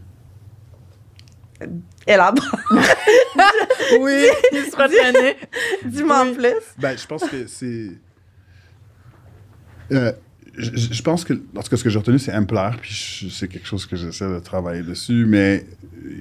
Élabore. 2.07 2.57
Oui. 3.99 4.27
Dis-moi 5.85 6.21
en 6.21 6.27
Oui. 6.27 6.35
plus. 6.35 6.53
Ben, 6.77 6.95
je 6.97 7.05
pense 7.07 7.23
que 7.23 7.47
c'est. 7.47 7.89
Euh, 9.91 10.11
je, 10.55 11.01
pense 11.01 11.23
que, 11.25 11.33
en 11.33 11.61
tout 11.63 11.69
cas, 11.69 11.77
ce 11.77 11.83
que 11.83 11.89
j'ai 11.89 11.97
retenu, 11.97 12.19
c'est 12.19 12.31
plaire, 12.45 12.77
puis 12.79 12.91
je- 12.93 13.29
c'est 13.29 13.47
quelque 13.47 13.65
chose 13.67 13.85
que 13.87 13.95
j'essaie 13.95 14.27
de 14.29 14.39
travailler 14.39 14.83
dessus, 14.83 15.25
mais 15.25 15.65
euh, 16.05 16.11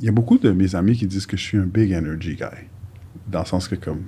il 0.00 0.06
y 0.06 0.08
a 0.08 0.12
beaucoup 0.12 0.38
de 0.38 0.50
mes 0.50 0.74
amis 0.74 0.96
qui 0.96 1.06
disent 1.06 1.26
que 1.26 1.36
je 1.36 1.42
suis 1.42 1.58
un 1.58 1.66
big 1.66 1.92
energy 1.92 2.34
guy. 2.36 2.66
Dans 3.26 3.40
le 3.40 3.46
sens 3.46 3.68
que, 3.68 3.74
comme. 3.74 4.02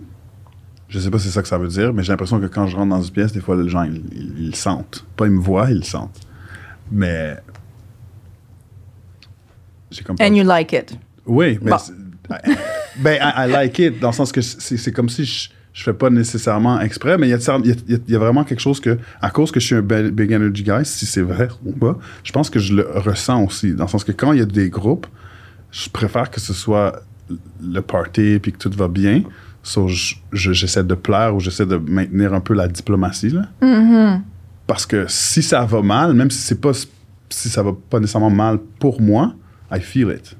Je 0.89 0.99
sais 1.01 1.11
pas 1.11 1.18
si 1.18 1.26
c'est 1.26 1.32
ça 1.34 1.43
que 1.43 1.49
ça 1.49 1.59
veut 1.59 1.68
dire, 1.68 1.93
mais 1.93 2.03
j'ai 2.05 2.12
l'impression 2.12 2.39
que 2.41 2.47
quand 2.47 2.66
je 2.68 2.76
rentre 2.76 2.91
dans 2.91 3.03
une 3.03 3.11
pièce, 3.12 3.32
des 3.32 3.41
fois, 3.41 3.57
les 3.61 3.68
gens, 3.68 3.82
ils, 3.82 4.03
ils- 4.39 4.55
sentent. 4.57 5.05
Pas 5.16 5.26
ils 5.26 5.32
me 5.32 5.41
voient, 5.41 5.68
ils 5.70 5.78
le 5.78 5.82
sentent. 5.82 6.20
Mais. 6.93 7.37
J'ai 9.91 10.03
comme. 10.03 10.16
And 10.20 10.34
you 10.34 10.45
like 10.45 10.72
it. 10.72 10.97
oui, 11.26 11.59
mais 11.62 11.70
Bon. 11.72 11.76
ben, 13.01 13.18
I, 13.20 13.47
I 13.47 13.51
like 13.51 13.78
it, 13.78 14.01
dans 14.01 14.09
le 14.11 14.14
sens 14.14 14.32
que 14.32 14.41
c'est 14.41 14.93
comme 14.93 15.09
si 15.09 15.24
je, 15.24 15.49
je 15.72 15.82
fais 15.82 15.93
pas 15.93 16.11
nécessairement 16.11 16.80
exprès, 16.80 17.16
mais 17.18 17.28
il 17.28 17.30
y, 17.30 17.34
a 17.34 17.59
y 17.89 18.01
y 18.09 18.14
vraiment 18.14 18.43
quelque 18.45 18.61
chose 18.61 18.80
que, 18.80 18.99
à 19.20 19.30
cause 19.30 19.51
que 19.53 19.61
je 19.61 19.66
suis 19.66 19.74
un 19.76 19.82
big 19.82 20.32
energy 20.32 20.62
guy, 20.64 20.84
si 20.84 21.07
c'est 21.07 21.20
vrai 21.22 21.49
ou 21.64 21.72
pas, 21.72 21.99
je 22.24 22.32
pense 22.32 22.51
que 22.51 22.59
je 22.59 22.74
le 22.74 22.89
ressens 22.95 23.45
aussi, 23.45 23.74
dans 23.74 23.84
le 23.84 23.91
sens 23.91 24.03
que 24.05 24.12
quand 24.12 24.32
il 24.32 24.39
y 24.41 24.43
a 24.43 24.47
des 24.47 24.70
groupes, 24.70 25.07
je 25.70 25.89
préfère 25.89 26.30
que 26.30 26.41
ce 26.41 26.53
soit 26.53 27.03
le 27.62 27.80
party 27.80 28.39
puis 28.41 28.53
que 28.53 28.59
tout 28.59 28.70
va 28.76 28.89
bien. 28.89 29.22
So, 29.69 29.89
je- 29.89 30.14
je- 30.33 30.53
j'essaie 30.53 30.85
de 30.85 30.95
plaire 30.95 31.35
ou 31.35 31.41
j'essaie 31.41 31.67
de 31.67 31.77
maintenir 31.77 32.33
un 32.35 32.41
peu 32.41 32.55
la 32.55 32.69
diplomatie, 32.69 33.31
là. 33.31 33.47
Mm-hmm. 33.61 34.21
Parce 34.69 34.87
que 34.87 35.07
si 35.09 35.43
ça 35.43 35.64
va 35.64 35.83
mal, 35.83 36.12
même 36.14 36.31
si 36.31 36.39
c'est 36.39 36.61
pas 36.61 36.71
si 37.29 37.49
ça 37.49 37.64
va 37.64 37.73
pas 37.91 37.99
nécessairement 37.99 38.31
mal 38.31 38.59
pour 38.79 39.01
moi, 39.03 39.35
I 39.73 39.81
feel 39.81 40.09
it. 40.17 40.37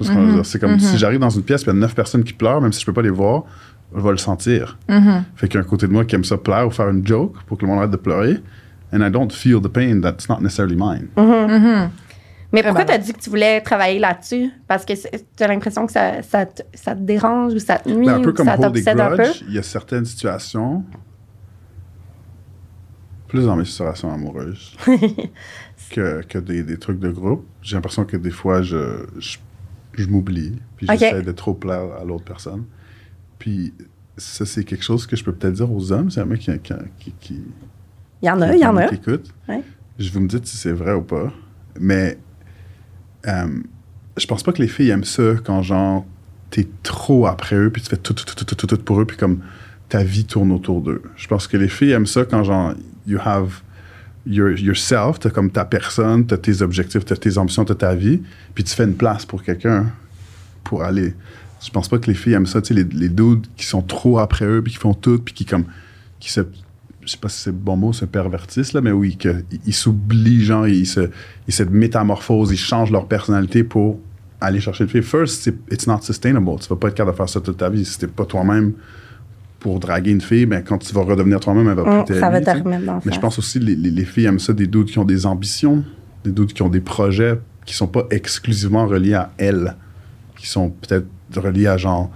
C'est 0.00 0.12
dire? 0.34 0.46
C'est 0.46 0.60
comme 0.60 0.78
si 0.78 0.96
j'arrive 0.96 1.18
dans 1.18 1.28
une 1.30 1.42
pièce 1.42 1.62
et 1.62 1.64
il 1.64 1.68
y 1.68 1.70
a 1.70 1.74
neuf 1.74 1.92
personnes 1.92 2.22
qui 2.22 2.32
pleurent, 2.32 2.60
même 2.60 2.72
si 2.72 2.80
je 2.80 2.86
peux 2.86 2.92
pas 2.92 3.02
les 3.02 3.10
voir, 3.10 3.42
je 3.96 4.00
vais 4.00 4.12
le 4.12 4.16
sentir. 4.18 4.78
Fait 5.34 5.48
qu'il 5.48 5.58
y 5.58 5.62
a 5.62 5.66
un 5.66 5.68
côté 5.68 5.88
de 5.88 5.92
moi 5.92 6.04
qui 6.04 6.14
aime 6.14 6.22
ça 6.22 6.36
pleurer 6.36 6.64
ou 6.64 6.70
faire 6.70 6.88
une 6.88 7.04
joke 7.04 7.34
pour 7.48 7.58
que 7.58 7.62
le 7.64 7.68
monde 7.70 7.78
arrête 7.80 7.90
de 7.90 7.96
pleurer. 7.96 8.36
And 8.92 9.00
I 9.04 9.10
don't 9.10 9.30
feel 9.32 9.60
the 9.60 9.66
pain 9.68 10.00
that's 10.00 10.28
not 10.28 10.40
necessarily 10.40 10.76
mine. 10.76 11.08
Mais 12.52 12.62
pourquoi 12.62 12.84
malin. 12.84 12.96
t'as 12.96 12.98
dit 12.98 13.12
que 13.12 13.20
tu 13.20 13.28
voulais 13.28 13.60
travailler 13.60 13.98
là-dessus? 13.98 14.50
Parce 14.66 14.84
que 14.86 14.94
c'est- 14.94 15.26
t'as 15.36 15.48
l'impression 15.48 15.84
que 15.86 15.92
ça, 15.92 16.22
ça, 16.22 16.46
te, 16.46 16.62
ça 16.74 16.94
te 16.94 17.00
dérange 17.00 17.52
ou 17.54 17.58
ça 17.58 17.78
te 17.78 17.90
nuit 17.90 18.06
Ben, 18.06 18.14
un 18.14 18.22
peu 18.22 18.30
ou 18.30 18.32
comme 18.32 18.46
ça 18.46 18.56
t'obsède 18.56 18.98
un 19.00 19.16
peu? 19.16 19.26
Il 19.48 19.54
y 19.54 19.58
a 19.58 19.62
certaines 19.62 20.06
situations, 20.06 20.82
plus 23.28 23.44
dans 23.44 23.56
mes 23.56 23.64
situations 23.66 24.10
amoureuses, 24.12 24.74
que, 25.90 26.22
que 26.22 26.38
des, 26.38 26.62
des 26.62 26.78
trucs 26.78 26.98
de 26.98 27.10
groupe. 27.10 27.46
J'ai 27.60 27.76
l'impression 27.76 28.04
que 28.06 28.16
des 28.16 28.30
fois, 28.30 28.62
je, 28.62 29.04
je, 29.18 29.36
je 29.92 30.06
m'oublie, 30.08 30.56
puis 30.76 30.86
j'essaie 30.90 31.22
de 31.22 31.32
trop 31.32 31.52
plaire 31.54 31.92
à 32.00 32.04
l'autre 32.04 32.24
personne. 32.24 32.64
Puis 33.38 33.74
ça, 34.16 34.46
c'est 34.46 34.64
quelque 34.64 34.82
chose 34.84 35.06
que 35.06 35.16
je 35.16 35.22
peux 35.24 35.32
peut-être 35.32 35.54
dire 35.54 35.70
aux 35.70 35.92
hommes, 35.92 36.10
c'est 36.10 36.20
un 36.20 36.24
mec 36.24 36.40
qui, 36.40 36.58
qui, 36.60 36.72
qui, 36.98 37.12
qui, 37.20 37.42
Il 38.22 38.26
y 38.26 38.30
en 38.30 38.40
a, 38.40 38.54
il 38.54 38.60
y 38.60 38.64
en 38.66 38.76
a. 38.78 38.88
qui 38.88 38.94
écoute. 38.94 39.32
Ouais. 39.48 39.62
Je 39.98 40.10
vous 40.10 40.20
me 40.20 40.28
dites 40.28 40.46
si 40.46 40.56
c'est 40.56 40.72
vrai 40.72 40.94
ou 40.94 41.02
pas. 41.02 41.30
Mais 41.78 42.18
euh, 43.26 43.46
je 44.16 44.26
pense 44.26 44.42
pas 44.42 44.52
que 44.52 44.62
les 44.62 44.68
filles 44.68 44.90
aiment 44.90 45.04
ça 45.04 45.34
quand, 45.44 45.62
genre, 45.62 46.06
t'es 46.50 46.66
trop 46.82 47.26
après 47.26 47.56
eux, 47.56 47.70
puis 47.70 47.82
tu 47.82 47.88
fais 47.88 47.96
tout, 47.96 48.14
tout, 48.14 48.24
tout, 48.24 48.44
tout, 48.44 48.54
tout, 48.54 48.66
tout 48.66 48.76
pour 48.78 49.00
eux, 49.00 49.04
puis 49.04 49.16
comme 49.16 49.40
ta 49.88 50.02
vie 50.02 50.24
tourne 50.24 50.52
autour 50.52 50.80
d'eux. 50.80 51.02
Je 51.16 51.26
pense 51.28 51.46
que 51.46 51.56
les 51.56 51.68
filles 51.68 51.92
aiment 51.92 52.06
ça 52.06 52.24
quand 52.24 52.44
genre, 52.44 52.74
you 53.06 53.18
have 53.24 53.62
your, 54.26 54.50
yourself, 54.50 55.18
t'as 55.18 55.30
comme 55.30 55.50
ta 55.50 55.64
personne, 55.64 56.26
t'as 56.26 56.36
tes 56.36 56.62
objectifs, 56.62 57.04
t'as 57.04 57.16
tes 57.16 57.38
ambitions, 57.38 57.64
t'as 57.64 57.74
ta 57.74 57.94
vie, 57.94 58.22
puis 58.54 58.64
tu 58.64 58.74
fais 58.74 58.84
une 58.84 58.96
place 58.96 59.24
pour 59.24 59.42
quelqu'un 59.42 59.86
pour 60.64 60.82
aller. 60.82 61.14
Je 61.64 61.70
pense 61.70 61.88
pas 61.88 61.98
que 61.98 62.06
les 62.06 62.14
filles 62.14 62.34
aiment 62.34 62.46
ça, 62.46 62.62
tu 62.62 62.68
sais, 62.68 62.74
les, 62.74 62.84
les 62.84 63.08
dudes 63.08 63.46
qui 63.56 63.66
sont 63.66 63.82
trop 63.82 64.18
après 64.18 64.44
eux, 64.44 64.62
puis 64.62 64.72
qui 64.72 64.78
font 64.78 64.94
tout, 64.94 65.18
puis 65.18 65.34
qui 65.34 65.44
comme, 65.44 65.64
qui 66.20 66.30
se, 66.30 66.42
je 67.08 67.12
sais 67.12 67.18
pas 67.18 67.30
si 67.30 67.40
c'est 67.40 67.50
le 67.50 67.56
bon 67.56 67.76
mot, 67.76 67.94
se 67.94 68.04
pervertissent, 68.04 68.74
là, 68.74 68.82
mais 68.82 68.92
oui, 68.92 69.16
que, 69.16 69.42
ils 69.64 69.72
s'oublient, 69.72 70.44
genre, 70.44 70.68
ils 70.68 70.86
se, 70.86 71.08
ils 71.46 71.54
se 71.54 71.62
métamorphosent, 71.62 72.52
ils 72.52 72.58
changent 72.58 72.92
leur 72.92 73.06
personnalité 73.06 73.64
pour 73.64 73.98
aller 74.42 74.60
chercher 74.60 74.84
le 74.84 74.90
fille. 74.90 75.02
First, 75.02 75.50
it's 75.70 75.86
not 75.86 76.02
sustainable. 76.02 76.60
Tu 76.60 76.68
vas 76.68 76.76
pas 76.76 76.88
être 76.88 76.94
capable 76.94 77.14
de 77.14 77.16
faire 77.16 77.28
ça 77.28 77.40
toute 77.40 77.56
ta 77.56 77.70
vie. 77.70 77.84
Si 77.84 77.98
t'es 77.98 78.06
pas 78.06 78.26
toi-même 78.26 78.74
pour 79.58 79.80
draguer 79.80 80.10
une 80.10 80.20
fille, 80.20 80.44
ben, 80.44 80.62
quand 80.62 80.76
tu 80.76 80.92
vas 80.92 81.00
redevenir 81.00 81.40
toi-même, 81.40 81.66
elle 81.68 81.76
va 81.76 81.82
Hum, 81.82 82.04
plus 82.04 82.20
ça 82.20 82.28
va 82.28 82.40
te 82.40 82.50
remettre 82.50 82.84
dans 82.84 83.00
Mais 83.04 83.12
je 83.12 83.20
pense 83.20 83.38
aussi 83.38 83.58
les, 83.58 83.74
les, 83.74 83.90
les 83.90 84.04
filles 84.04 84.26
aiment 84.26 84.38
ça, 84.38 84.52
des 84.52 84.66
doutes 84.66 84.90
qui 84.90 84.98
ont 84.98 85.06
des 85.06 85.24
ambitions, 85.24 85.82
des 86.24 86.30
doutes 86.30 86.52
qui 86.52 86.62
ont 86.62 86.68
des 86.68 86.80
projets 86.80 87.38
qui 87.68 87.74
sont 87.74 87.86
pas 87.86 88.06
exclusivement 88.10 88.86
reliés 88.86 89.14
à 89.14 89.30
elles, 89.36 89.76
qui 90.36 90.46
sont 90.46 90.70
peut-être 90.70 91.06
reliés 91.36 91.66
à 91.66 91.76
genre, 91.76 92.10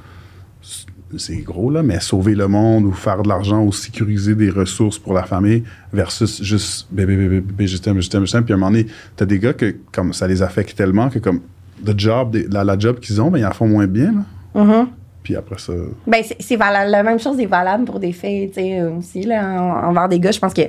c'est 1.19 1.37
gros 1.39 1.71
là, 1.71 1.83
mais 1.83 2.01
sauver 2.01 2.35
le 2.35 2.49
monde 2.49 2.85
ou 2.85 2.93
faire 2.93 3.23
de 3.23 3.29
l'argent 3.29 3.63
ou 3.63 3.73
sécuriser 3.73 4.35
des 4.35 4.51
ressources 4.51 4.99
pour 4.99 5.13
la 5.13 5.23
famille 5.25 5.63
versus 5.93 6.43
juste 6.43 6.89
bébé, 6.91 7.17
bébé, 7.17 7.41
bébé, 7.41 7.67
je 7.67 7.77
t'aime, 7.79 8.01
je 8.01 8.09
t'aime, 8.11 8.27
je 8.27 8.33
t'aime. 8.33 8.45
Puis 8.45 8.53
à 8.53 8.57
un 8.57 8.59
moment 8.59 8.71
donné, 8.73 8.87
t'as 9.17 9.25
des 9.27 9.39
gars 9.39 9.53
que 9.53 9.75
comme 9.93 10.13
ça 10.13 10.27
les 10.27 10.43
affecte 10.43 10.77
tellement 10.77 11.09
que 11.09 11.19
comme 11.19 11.41
le 11.85 11.95
job, 11.97 12.37
la, 12.51 12.65
la 12.65 12.79
job 12.79 13.01
qu'ils 13.01 13.21
ont, 13.21 13.31
ben 13.31 13.39
ils 13.39 13.47
en 13.47 13.53
font 13.53 13.67
moins 13.69 13.87
bien. 13.87 14.13
Là. 14.55 14.63
Mhm. 14.65 14.89
Puis 15.23 15.37
après 15.37 15.59
ça, 15.59 15.73
Ben, 16.07 16.21
c'est, 16.27 16.37
c'est 16.41 16.57
vala- 16.57 16.85
la 16.85 17.03
même 17.05 17.21
chose 17.21 17.39
est 17.39 17.47
valable 17.47 17.85
pour 17.85 18.01
des 18.01 18.11
filles, 18.13 18.49
tu 18.49 18.55
sais, 18.55 18.83
aussi, 18.83 19.23
là, 19.23 19.63
en- 19.63 19.89
envers 19.91 20.09
des 20.09 20.19
gars. 20.19 20.33
Je 20.33 20.41
pense 20.41 20.53
que 20.53 20.63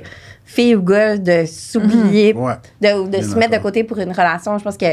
filles 0.44 0.76
ou 0.76 0.82
gars, 0.82 1.16
de 1.18 1.44
s'oublier, 1.44 2.32
ouais. 2.34 2.52
de, 2.80 3.08
de 3.18 3.22
se 3.22 3.34
mettre 3.36 3.56
de 3.56 3.62
côté 3.62 3.82
pour 3.82 3.98
une 3.98 4.10
relation, 4.12 4.56
je 4.58 4.62
pense 4.62 4.76
que 4.76 4.86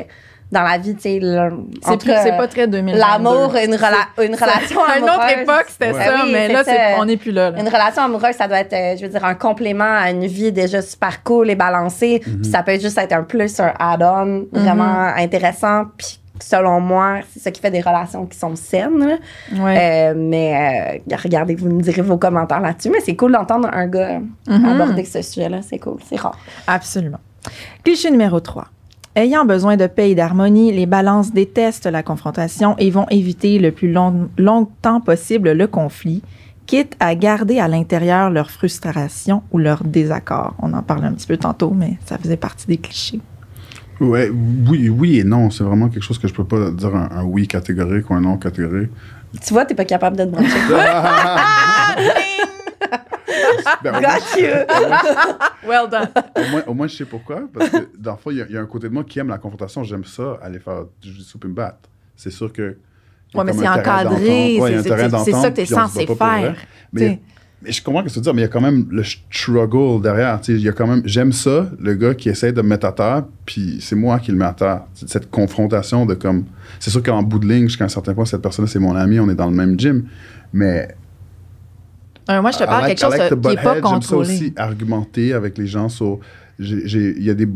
dans 0.51 0.63
la 0.63 0.77
vie, 0.77 0.95
tu 0.95 1.01
sais, 1.01 1.19
C'est 1.21 1.89
entre, 1.89 1.97
plus- 2.05 2.13
c'est 2.23 2.35
pas 2.37 2.47
très 2.47 2.67
2022. 2.67 2.99
L'amour, 2.99 3.55
une, 3.55 3.75
rela- 3.75 4.23
une 4.23 4.35
relation 4.35 4.81
À 4.83 4.97
une 4.97 5.03
amoureuse. 5.07 5.15
autre 5.17 5.39
époque, 5.39 5.65
c'était 5.69 5.91
Ouais. 5.93 6.05
ça, 6.05 6.13
oui, 6.25 6.29
mais 6.33 6.47
là, 6.49 6.63
on 6.99 7.05
n'est 7.05 7.17
plus 7.17 7.31
là. 7.31 7.51
là. 7.51 7.59
Une 7.59 7.67
relation 7.69 8.03
amoureuse, 8.03 8.35
ça 8.35 8.47
doit 8.47 8.59
être, 8.59 8.73
euh, 8.73 8.95
je 8.97 9.03
veux 9.03 9.09
dire, 9.11 9.23
un 9.23 9.35
complément 9.35 9.83
à 9.99 10.11
une 10.11 10.25
vie 10.27 10.51
déjà 10.51 10.81
super 10.81 11.23
cool 11.23 11.49
et 11.49 11.55
balancée. 11.55 12.19
Puis 12.21 12.51
ça 12.51 12.63
peut 12.63 12.77
juste 12.79 12.97
être 12.97 13.13
un 13.13 13.23
plus, 13.23 13.59
un 13.59 13.71
add-on 13.79 14.45
vraiment 14.51 15.13
intéressant. 15.15 15.85
Puis 15.97 16.19
selon 16.43 16.79
moi, 16.81 17.19
c'est 17.31 17.39
ça 17.39 17.51
qui 17.51 17.61
fait 17.61 17.71
des 17.71 17.81
relations 17.81 18.25
qui 18.25 18.37
sont 18.37 18.55
saines. 18.55 19.19
Ouais. 19.55 20.11
Euh, 20.11 20.13
mais 20.17 20.99
euh, 21.11 21.15
regardez, 21.23 21.55
vous 21.55 21.69
me 21.69 21.81
direz 21.81 22.01
vos 22.01 22.17
commentaires 22.17 22.59
là-dessus. 22.61 22.89
Mais 22.89 22.99
c'est 22.99 23.15
cool 23.15 23.31
d'entendre 23.31 23.69
un 23.71 23.87
gars 23.87 24.19
Mhm. 24.47 24.65
aborder 24.65 25.05
ce 25.05 25.21
sujet-là. 25.21 25.59
C'est 25.61 25.79
cool, 25.79 25.97
c'est 26.09 26.19
rare. 26.19 26.37
Absolument. 26.67 27.19
Cliché 27.83 28.11
numéro 28.11 28.39
3. 28.39 28.65
Ayant 29.15 29.43
besoin 29.43 29.75
de 29.75 29.87
paix 29.87 30.11
et 30.11 30.15
d'harmonie, 30.15 30.71
les 30.71 30.85
balances 30.85 31.33
détestent 31.33 31.85
la 31.85 32.01
confrontation 32.01 32.75
et 32.77 32.89
vont 32.89 33.07
éviter 33.09 33.59
le 33.59 33.71
plus 33.71 33.91
long- 33.91 34.29
longtemps 34.37 35.01
possible 35.01 35.51
le 35.51 35.67
conflit, 35.67 36.21
quitte 36.65 36.95
à 37.01 37.13
garder 37.15 37.59
à 37.59 37.67
l'intérieur 37.67 38.29
leur 38.29 38.49
frustration 38.51 39.43
ou 39.51 39.57
leur 39.57 39.83
désaccord. 39.83 40.53
On 40.59 40.71
en 40.73 40.81
parlait 40.81 41.07
un 41.07 41.13
petit 41.13 41.27
peu 41.27 41.35
tantôt, 41.35 41.71
mais 41.75 41.97
ça 42.05 42.17
faisait 42.17 42.37
partie 42.37 42.67
des 42.67 42.77
clichés. 42.77 43.19
Ouais, 43.99 44.31
oui, 44.67 44.87
oui 44.87 45.19
et 45.19 45.23
non. 45.25 45.49
C'est 45.49 45.65
vraiment 45.65 45.89
quelque 45.89 46.03
chose 46.03 46.17
que 46.17 46.29
je 46.29 46.33
peux 46.33 46.45
pas 46.45 46.71
dire 46.71 46.95
un, 46.95 47.09
un 47.11 47.23
oui 47.23 47.47
catégorique 47.47 48.09
ou 48.09 48.13
un 48.13 48.21
non 48.21 48.37
catégorique. 48.37 48.91
Tu 49.45 49.53
vois, 49.53 49.65
t'es 49.65 49.75
pas 49.75 49.85
capable 49.85 50.15
de 50.17 50.23
te 50.23 50.29
brancher. 50.29 50.47
Ben, 53.83 53.89
au, 53.89 53.91
moins, 53.91 54.01
Got 54.01 54.39
you! 54.39 54.47
Well 55.67 55.89
done. 55.89 56.09
au 56.35 56.51
moins- 56.51 56.63
au 56.67 56.73
moins, 56.73 56.87
je 56.87 56.95
sais 56.97 57.05
pourquoi. 57.05 57.41
Parce 57.53 57.69
que, 57.69 57.89
dans 57.97 58.11
le 58.13 58.17
fond, 58.17 58.31
il 58.31 58.37
y, 58.37 58.41
a- 58.41 58.45
il 58.49 58.53
y 58.53 58.57
a 58.57 58.61
un 58.61 58.65
côté 58.65 58.89
de 58.89 58.93
moi 58.93 59.03
qui 59.03 59.19
aime 59.19 59.29
la 59.29 59.37
confrontation. 59.37 59.83
J'aime 59.83 60.03
ça, 60.03 60.37
aller 60.41 60.59
faire 60.59 60.83
du 61.01 61.09
jiu-jitsu 61.09 61.37
puis 61.37 61.49
me 61.49 61.53
battre. 61.55 61.89
C'est 62.15 62.31
sûr 62.31 62.51
que. 62.51 62.77
Ouais, 63.33 63.43
mais 63.45 63.53
c'est 63.53 63.67
encadré. 63.67 64.59
Ouais, 64.59 64.81
c'est- 64.83 64.89
ça 64.89 64.95
que 64.95 65.03
se 65.05 65.09
bat 65.09 65.87
censé 65.87 66.05
faire, 66.07 66.55
Mais, 66.91 67.19
je 67.63 67.81
comprends 67.83 68.01
ce 68.01 68.05
que 68.07 68.09
tu 68.13 68.15
veux 68.19 68.23
dire, 68.23 68.33
mais 68.33 68.41
il 68.41 68.45
y 68.45 68.47
a 68.47 68.49
quand 68.49 68.59
même 68.61 68.87
le 68.89 69.03
struggle 69.03 70.01
derrière. 70.01 70.41
Tu 70.41 70.53
sais, 70.53 70.59
Il 70.59 70.65
y 70.65 70.69
a 70.69 70.71
quand 70.73 70.87
même. 70.87 71.01
J'aime 71.05 71.31
ça, 71.31 71.69
le 71.79 71.93
gars 71.93 72.15
qui 72.15 72.27
essaie 72.29 72.51
de 72.51 72.61
me 72.61 72.67
mettre 72.69 72.87
à 72.87 72.91
terre, 72.91 73.23
puis 73.45 73.77
c'est 73.81 73.95
moi 73.95 74.19
qui 74.19 74.31
le 74.31 74.37
mets 74.37 74.45
à 74.45 74.53
terre. 74.53 74.81
Cette 74.95 75.29
confrontation 75.29 76.05
de 76.05 76.15
comme. 76.15 76.45
C'est 76.79 76.89
sûr 76.89 77.01
qu'en 77.03 77.21
bout 77.23 77.39
de 77.39 77.47
ligne, 77.47 77.67
jusqu'à 77.67 77.85
un 77.85 77.89
certain 77.89 78.13
point, 78.15 78.25
cette 78.25 78.41
personne 78.41 78.65
c'est 78.67 78.79
mon 78.79 78.95
ami, 78.95 79.19
on 79.19 79.29
est 79.29 79.35
dans 79.35 79.49
le 79.49 79.55
même 79.55 79.79
gym. 79.79 80.05
Mais 80.53 80.89
Euh, 82.29 82.41
moi, 82.41 82.51
je 82.51 82.57
te 82.59 82.63
parle 82.63 82.83
like- 82.83 82.97
quelque 82.97 83.09
chose 83.11 83.17
like 83.19 83.29
qui 83.41 83.47
n'est 83.47 83.55
pas. 83.55 83.73
J'aime 83.73 83.73
ça 83.73 83.81
contrôlé. 83.81 84.33
aussi 84.35 84.53
argumenter 84.55 85.33
avec 85.33 85.57
les 85.57 85.67
gens 85.67 85.89
sur. 85.89 86.19
Il 86.59 87.23
y, 87.23 87.29
a 87.31 87.33
des- 87.33 87.47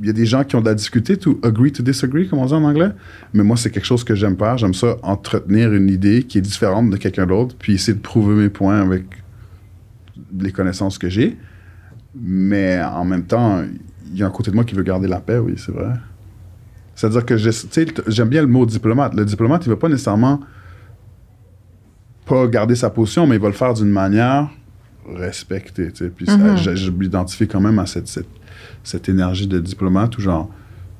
il 0.00 0.06
y 0.06 0.10
a 0.10 0.12
des 0.12 0.26
gens 0.26 0.42
qui 0.42 0.56
ont 0.56 0.60
de 0.60 0.66
la 0.68 0.74
difficulté 0.74 1.16
to 1.16 1.38
agree 1.44 1.70
to 1.70 1.80
disagree, 1.84 2.28
comme 2.28 2.40
on 2.40 2.46
dit 2.46 2.52
en 2.54 2.64
anglais. 2.64 2.90
Mais 3.34 3.44
moi, 3.44 3.56
c'est 3.56 3.70
quelque 3.70 3.84
chose 3.84 4.02
que 4.02 4.16
j'aime 4.16 4.36
faire. 4.36 4.58
J'aime 4.58 4.74
ça 4.74 4.96
entretenir 5.04 5.72
une 5.72 5.88
idée 5.88 6.24
qui 6.24 6.38
est 6.38 6.42
différente 6.42 6.90
de 6.90 6.96
quelqu'un 6.96 7.24
d'autre, 7.26 7.54
puis 7.56 7.74
essayer 7.74 7.94
de 7.96 8.02
prouver 8.02 8.34
mes 8.34 8.48
points 8.48 8.80
avec 8.80 9.04
les 10.40 10.50
connaissances 10.50 10.98
que 10.98 11.08
j'ai. 11.08 11.36
Mais 12.20 12.82
en 12.82 13.04
même 13.04 13.24
temps, 13.24 13.62
il 14.12 14.18
y 14.18 14.24
a 14.24 14.26
un 14.26 14.30
côté 14.30 14.50
de 14.50 14.56
moi 14.56 14.64
qui 14.64 14.74
veut 14.74 14.82
garder 14.82 15.06
la 15.06 15.20
paix, 15.20 15.38
oui, 15.38 15.54
c'est 15.56 15.72
vrai. 15.72 15.92
C'est-à-dire 16.96 17.24
que 17.24 17.36
j'aime 17.36 18.28
bien 18.28 18.42
le 18.42 18.48
mot 18.48 18.66
diplomate. 18.66 19.14
Le 19.14 19.24
diplomate, 19.24 19.64
il 19.66 19.68
ne 19.68 19.74
va 19.74 19.78
pas 19.80 19.88
nécessairement 19.88 20.40
pas 22.26 22.46
garder 22.46 22.74
sa 22.76 22.90
position, 22.90 23.26
mais 23.26 23.36
il 23.36 23.40
va 23.42 23.48
le 23.48 23.54
faire 23.54 23.74
d'une 23.74 23.90
manière 23.90 24.48
respectée. 25.16 25.90
tu 25.92 26.04
sais. 26.04 26.10
Puis 26.10 26.26
ça, 26.26 26.36
Mhm. 26.36 26.56
je, 26.56 26.74
je 26.76 26.90
m'identifie 26.90 27.48
quand 27.48 27.60
même 27.60 27.78
à 27.78 27.86
cette, 27.86 28.08
cette, 28.08 28.28
cette 28.84 29.08
énergie 29.08 29.46
de 29.46 29.58
diplomate 29.58 30.16
où 30.18 30.20
genre, 30.20 30.48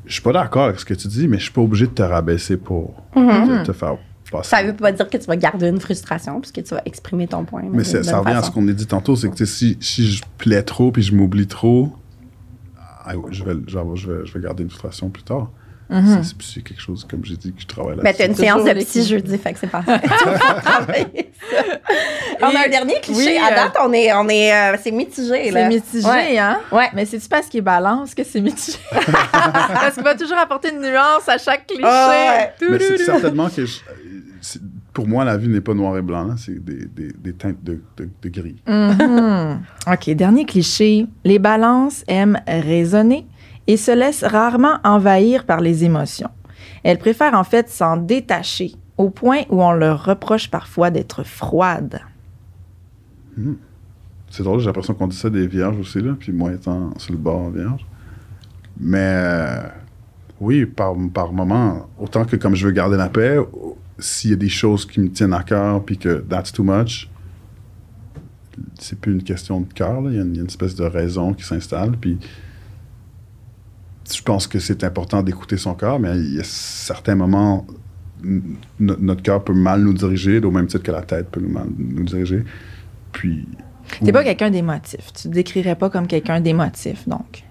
je 0.07 0.13
suis 0.15 0.23
pas 0.23 0.33
d'accord 0.33 0.65
avec 0.65 0.81
ce 0.81 0.85
que 0.85 0.95
tu 0.95 1.07
dis, 1.09 1.29
mais 1.29 1.39
je 1.39 1.45
suis 1.45 1.53
pas 1.53 1.61
obligé 1.61 1.87
de 1.87 1.93
te 1.93 2.03
rabaisser 2.03 2.57
pour 2.57 2.95
te, 3.15 3.65
te 3.65 3.73
faire 3.73 3.97
passer. 4.31 4.51
Ça 4.51 4.63
veut 4.65 4.75
pas 4.75 4.91
dire 4.93 5.09
que 5.09 5.17
tu 5.17 5.27
vas 5.27 5.37
garder 5.37 5.69
une 5.69 5.79
frustration, 5.81 6.41
puisque 6.41 6.63
tu 6.65 6.75
vas 6.75 6.83
exprimer 6.85 7.29
ton 7.29 7.45
point. 7.45 7.63
Mais 7.71 7.85
ça 7.85 8.19
revient 8.19 8.33
à 8.37 8.43
ce 8.43 8.51
qu'on 8.51 8.67
a 8.69 8.73
dit 8.73 8.87
tantôt, 8.87 9.15
c'est 9.15 9.31
que 9.31 9.45
si, 9.45 9.77
si 9.81 10.07
je 10.11 10.23
plais 10.39 10.63
trop 10.63 10.91
puis 10.91 11.03
je 11.03 11.15
m'oublie 11.15 11.47
trop, 11.47 11.93
ah 13.05 13.17
ouais, 13.17 13.33
je, 13.33 13.45
vais, 13.45 13.55
genre, 13.69 13.95
je, 13.97 14.11
vais, 14.11 14.27
je 14.27 14.33
vais 14.35 14.41
garder 14.41 14.63
une 14.65 14.71
frustration 14.71 15.09
plus 15.11 15.23
tard. 15.25 15.51
Mhm. 15.93 16.23
C'est- 16.25 16.35
C'est 16.55 16.63
quelque 16.63 16.81
chose, 16.81 17.07
comme 17.09 17.25
j'ai 17.25 17.37
dit, 17.37 17.53
que 17.53 17.61
je 17.61 17.67
travaille 17.67 17.97
Mais 18.03 18.13
t'as 18.15 18.27
là-dessus. 18.27 18.41
une 18.41 18.47
séance 18.47 18.65
de 18.65 18.73
psy 18.73 19.07
jeudi, 19.07 19.39
fait 19.39 19.53
que 19.53 19.59
c'est 19.59 19.67
parfait. 19.71 20.01
On 22.41 22.47
a 22.47 22.67
un 22.67 22.69
dernier 22.69 22.95
cliché. 23.01 23.21
Oui, 23.21 23.39
à 23.39 23.53
euh, 23.53 23.55
date, 23.57 23.77
on 23.85 23.93
est, 23.93 24.13
on 24.13 24.29
est, 24.29 24.53
euh, 24.53 24.77
c'est 24.83 24.91
mitigé. 24.91 25.51
là. 25.51 25.69
C'est 25.69 25.75
mitigé, 25.77 26.09
Ouais. 26.09 26.39
hein? 26.39 26.59
Ouais. 26.73 26.89
Mais 26.95 27.05
c'est-tu 27.05 27.29
parce 27.29 27.47
qu'il 27.47 27.63
balance 27.63 28.15
que 28.15 28.25
c'est 28.25 28.41
mitigé? 28.41 28.79
parce 28.93 29.95
qu'il 29.95 30.03
va 30.05 30.15
toujours 30.15 30.39
apporter 30.39 30.71
une 30.73 30.81
nuance 30.81 31.29
à 31.29 31.39
chaque 31.39 31.67
cliché. 31.67 31.83
Ah 31.85 32.09
ouais. 32.61 32.69
Mais 32.71 32.79
c'est 32.79 32.99
certainement 32.99 33.49
que 33.49 33.65
je- 33.67 33.81
c'est- 34.41 34.61
pour 34.93 35.07
moi, 35.09 35.25
la 35.25 35.37
vie 35.39 35.49
n'est 35.49 35.61
pas 35.63 35.73
noir 35.75 35.97
et 35.97 36.03
blanc, 36.03 36.25
là, 36.25 36.35
c'est 36.37 36.63
des, 36.63 36.85
des, 36.87 37.13
des 37.17 37.33
teintes 37.33 37.63
de, 37.63 37.81
de, 37.97 38.09
de 38.23 38.29
gris. 38.29 38.57
Mhm. 38.67 39.61
OK, 39.93 40.11
dernier 40.11 40.45
cliché. 40.45 41.07
Les 41.25 41.39
balances 41.39 42.05
aiment 42.09 42.41
raisonner 42.47 43.27
et 43.67 43.77
se 43.77 43.93
laissent 43.93 44.25
rarement 44.25 44.79
envahir 44.85 45.45
par 45.45 45.61
les 45.61 45.85
émotions. 45.85 46.31
Elles 46.83 46.99
préfèrent 46.99 47.35
en 47.35 47.45
fait 47.45 47.69
s'en 47.69 47.97
détacher 47.97 48.73
au 48.99 49.11
point 49.11 49.43
où 49.51 49.63
on 49.63 49.73
leur 49.73 50.05
reproche 50.05 50.51
parfois 50.51 50.91
d'être 50.91 51.23
froides. 51.23 52.01
C'est 54.31 54.43
drôle, 54.43 54.61
j'ai 54.61 54.67
l'impression 54.67 54.95
qu'on 54.95 55.09
dit 55.09 55.17
ça 55.17 55.31
des 55.31 55.47
vierges 55.47 55.79
aussi, 55.79 56.01
là, 56.01 56.15
puis 56.19 56.33
moi 56.33 56.53
étant 56.53 56.97
sur 56.99 57.13
le 57.13 57.19
bord 57.19 57.51
vierge. 57.51 57.87
Mais 58.79 59.13
euh, 59.15 59.63
oui, 60.41 60.67
par, 60.67 60.95
par 61.13 61.33
moment, 61.33 61.89
autant 61.99 62.25
que 62.25 62.37
comme 62.37 62.55
je 62.55 62.67
veux 62.67 62.73
garder 62.73 62.97
la 62.97 63.09
paix, 63.09 63.39
s'il 63.99 64.31
y 64.31 64.33
a 64.33 64.37
des 64.37 64.49
choses 64.49 64.87
qui 64.87 65.01
me 65.01 65.11
tiennent 65.11 65.35
à 65.35 65.43
cœur, 65.43 65.85
puis 65.85 65.99
que 65.99 66.25
that's 66.29 66.53
too 66.53 66.65
much, 66.65 67.11
c'est 68.79 68.99
plus 68.99 69.13
une 69.13 69.23
question 69.23 69.61
de 69.61 69.73
cœur, 69.73 70.03
il 70.07 70.13
y, 70.13 70.17
y 70.17 70.21
a 70.21 70.23
une 70.23 70.47
espèce 70.47 70.75
de 70.75 70.85
raison 70.85 71.33
qui 71.33 71.45
s'installe, 71.45 71.93
puis 71.93 72.19
je 74.11 74.23
pense 74.23 74.47
que 74.47 74.59
c'est 74.59 74.85
important 74.85 75.23
d'écouter 75.23 75.57
son 75.57 75.75
cœur, 75.75 75.99
mais 75.99 76.17
il 76.19 76.35
y 76.35 76.41
a 76.41 76.45
certains 76.45 77.15
moments, 77.15 77.67
notre 78.81 79.23
cœur 79.23 79.43
peut 79.45 79.53
mal 79.55 79.83
nous 79.83 79.93
diriger, 79.95 80.39
au 80.41 80.51
même 80.51 80.67
titre 80.67 80.83
que 80.85 80.93
la 80.93 81.03
tête 81.03 81.29
peut 81.31 81.41
nous 81.41 81.51
mal 81.51 81.67
nous 81.77 82.05
diriger. 82.05 82.45
Puis 83.13 83.47
T'es 84.05 84.13
pas 84.13 84.25
quelqu'un 84.25 84.51
d'émotif. 84.51 85.13
Tu 85.15 85.25
te 85.25 85.29
décrirais 85.29 85.75
pas 85.77 85.91
comme 85.91 86.07
quelqu'un 86.07 86.41
d'émotif, 86.41 87.07
donc. 87.09 87.45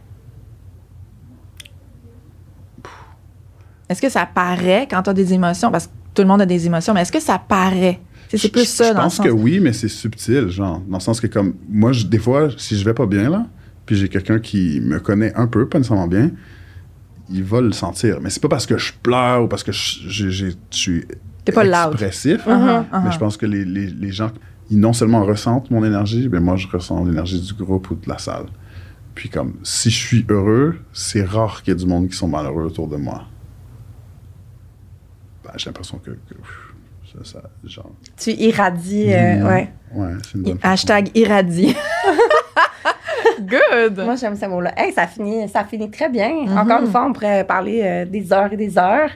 Est-ce 3.90 4.02
que 4.02 4.10
ça 4.10 4.26
paraît 4.26 4.88
quand 4.90 5.02
t'as 5.04 5.14
des 5.14 5.34
émotions? 5.34 5.70
Parce 5.72 5.88
que 5.88 5.92
tout 6.14 6.22
le 6.22 6.28
monde 6.28 6.42
a 6.42 6.46
des 6.46 6.66
émotions, 6.66 6.94
mais 6.94 7.02
est-ce 7.02 7.12
que 7.12 7.20
ça 7.20 7.38
paraît? 7.40 8.00
Tu 8.30 8.38
C'est 8.38 8.50
plus 8.50 8.66
ça 8.66 8.90
Je 8.90 8.94
dans 8.94 9.00
le 9.00 9.04
pense 9.04 9.16
sens. 9.16 9.26
que 9.26 9.32
oui, 9.32 9.60
mais 9.60 9.74
c'est 9.74 9.90
subtil, 9.90 10.48
genre. 10.48 10.80
Dans 10.88 10.98
le 10.98 11.02
sens 11.02 11.20
que, 11.20 11.28
comme, 11.28 11.56
moi, 11.70 11.92
je- 11.92 12.06
des 12.06 12.18
fois, 12.18 12.48
si 12.58 12.78
je 12.78 12.86
vais 12.86 12.94
pas 12.94 13.06
bien, 13.06 13.30
là, 13.30 13.46
puis 13.86 13.96
j'ai 13.96 14.10
quelqu'un 14.10 14.40
qui 14.40 14.80
me 14.82 15.00
connaît 15.00 15.34
un 15.36 15.48
peu, 15.48 15.68
pas 15.68 15.78
nécessairement 15.78 16.08
bien, 16.08 16.32
il 17.30 17.44
va 17.44 17.62
le 17.62 17.72
sentir. 17.72 18.20
Mais 18.22 18.30
c'est 18.30 18.42
pas 18.42 18.50
parce 18.50 18.66
que 18.66 18.78
je 18.78 18.94
pleure 19.02 19.44
ou 19.44 19.48
parce 19.48 19.64
que 19.64 19.72
je, 19.72 20.54
suis 20.72 21.06
T'es 21.46 21.52
pas 21.52 21.64
loud. 21.64 21.94
expressif. 21.94 22.46
Uh-huh, 22.46 22.84
uh-huh. 22.92 23.04
Mais 23.06 23.12
je 23.12 23.18
pense 23.18 23.38
que 23.38 23.46
les, 23.46 23.66
les, 23.66 23.88
les 23.88 24.12
gens, 24.12 24.32
ils 24.70 24.80
non 24.80 24.94
seulement 24.94 25.24
ressentent 25.26 25.72
mon 25.72 25.84
énergie, 25.84 26.30
mais 26.32 26.40
moi, 26.40 26.56
je 26.58 26.68
ressens 26.68 27.04
l'énergie 27.06 27.40
du 27.42 27.54
groupe 27.54 27.90
ou 27.92 27.96
de 27.96 28.08
la 28.08 28.18
salle. 28.18 28.46
Puis 29.16 29.30
comme, 29.30 29.56
si 29.64 29.90
je 29.90 29.98
suis 29.98 30.26
heureux, 30.30 30.78
c'est 30.94 31.24
rare 31.26 31.64
qu'il 31.64 31.74
y 31.74 31.76
ait 31.76 31.80
du 31.80 31.86
monde 31.86 32.08
qui 32.10 32.16
sont 32.16 32.28
malheureux 32.28 32.64
autour 32.66 32.88
de 32.88 32.96
moi. 32.98 33.24
Ben, 35.44 35.52
j'ai 35.58 35.66
l'impression 35.70 35.98
que, 36.00 36.12
ça, 37.12 37.20
ça, 37.24 37.42
genre, 37.66 37.92
Tu 38.18 38.32
irradies, 38.32 39.12
euh, 39.14 39.36
Mhm. 39.40 39.46
ouais. 39.48 39.74
ouais, 39.96 40.12
c'est 40.24 40.38
une 40.38 40.44
bonne. 40.44 40.58
Hashtag 40.62 41.10
irradie. 41.16 41.76
Good. 43.42 44.04
Moi, 44.04 44.16
j'aime 44.16 44.36
ce 44.36 44.46
mot-là. 44.46 44.72
Hey, 44.78 44.92
ça 44.92 45.08
finit, 45.08 45.48
ça 45.50 45.64
finit 45.64 45.90
très 45.90 46.10
bien. 46.10 46.46
Mhm. 46.46 46.58
Encore 46.58 46.82
une 46.82 46.92
fois, 46.92 47.06
on 47.06 47.14
pourrait 47.14 47.44
parler 47.44 47.82
euh, 47.84 48.06
des 48.06 48.32
heures 48.32 48.52
et 48.52 48.58
des 48.58 48.78
heures. 48.78 49.12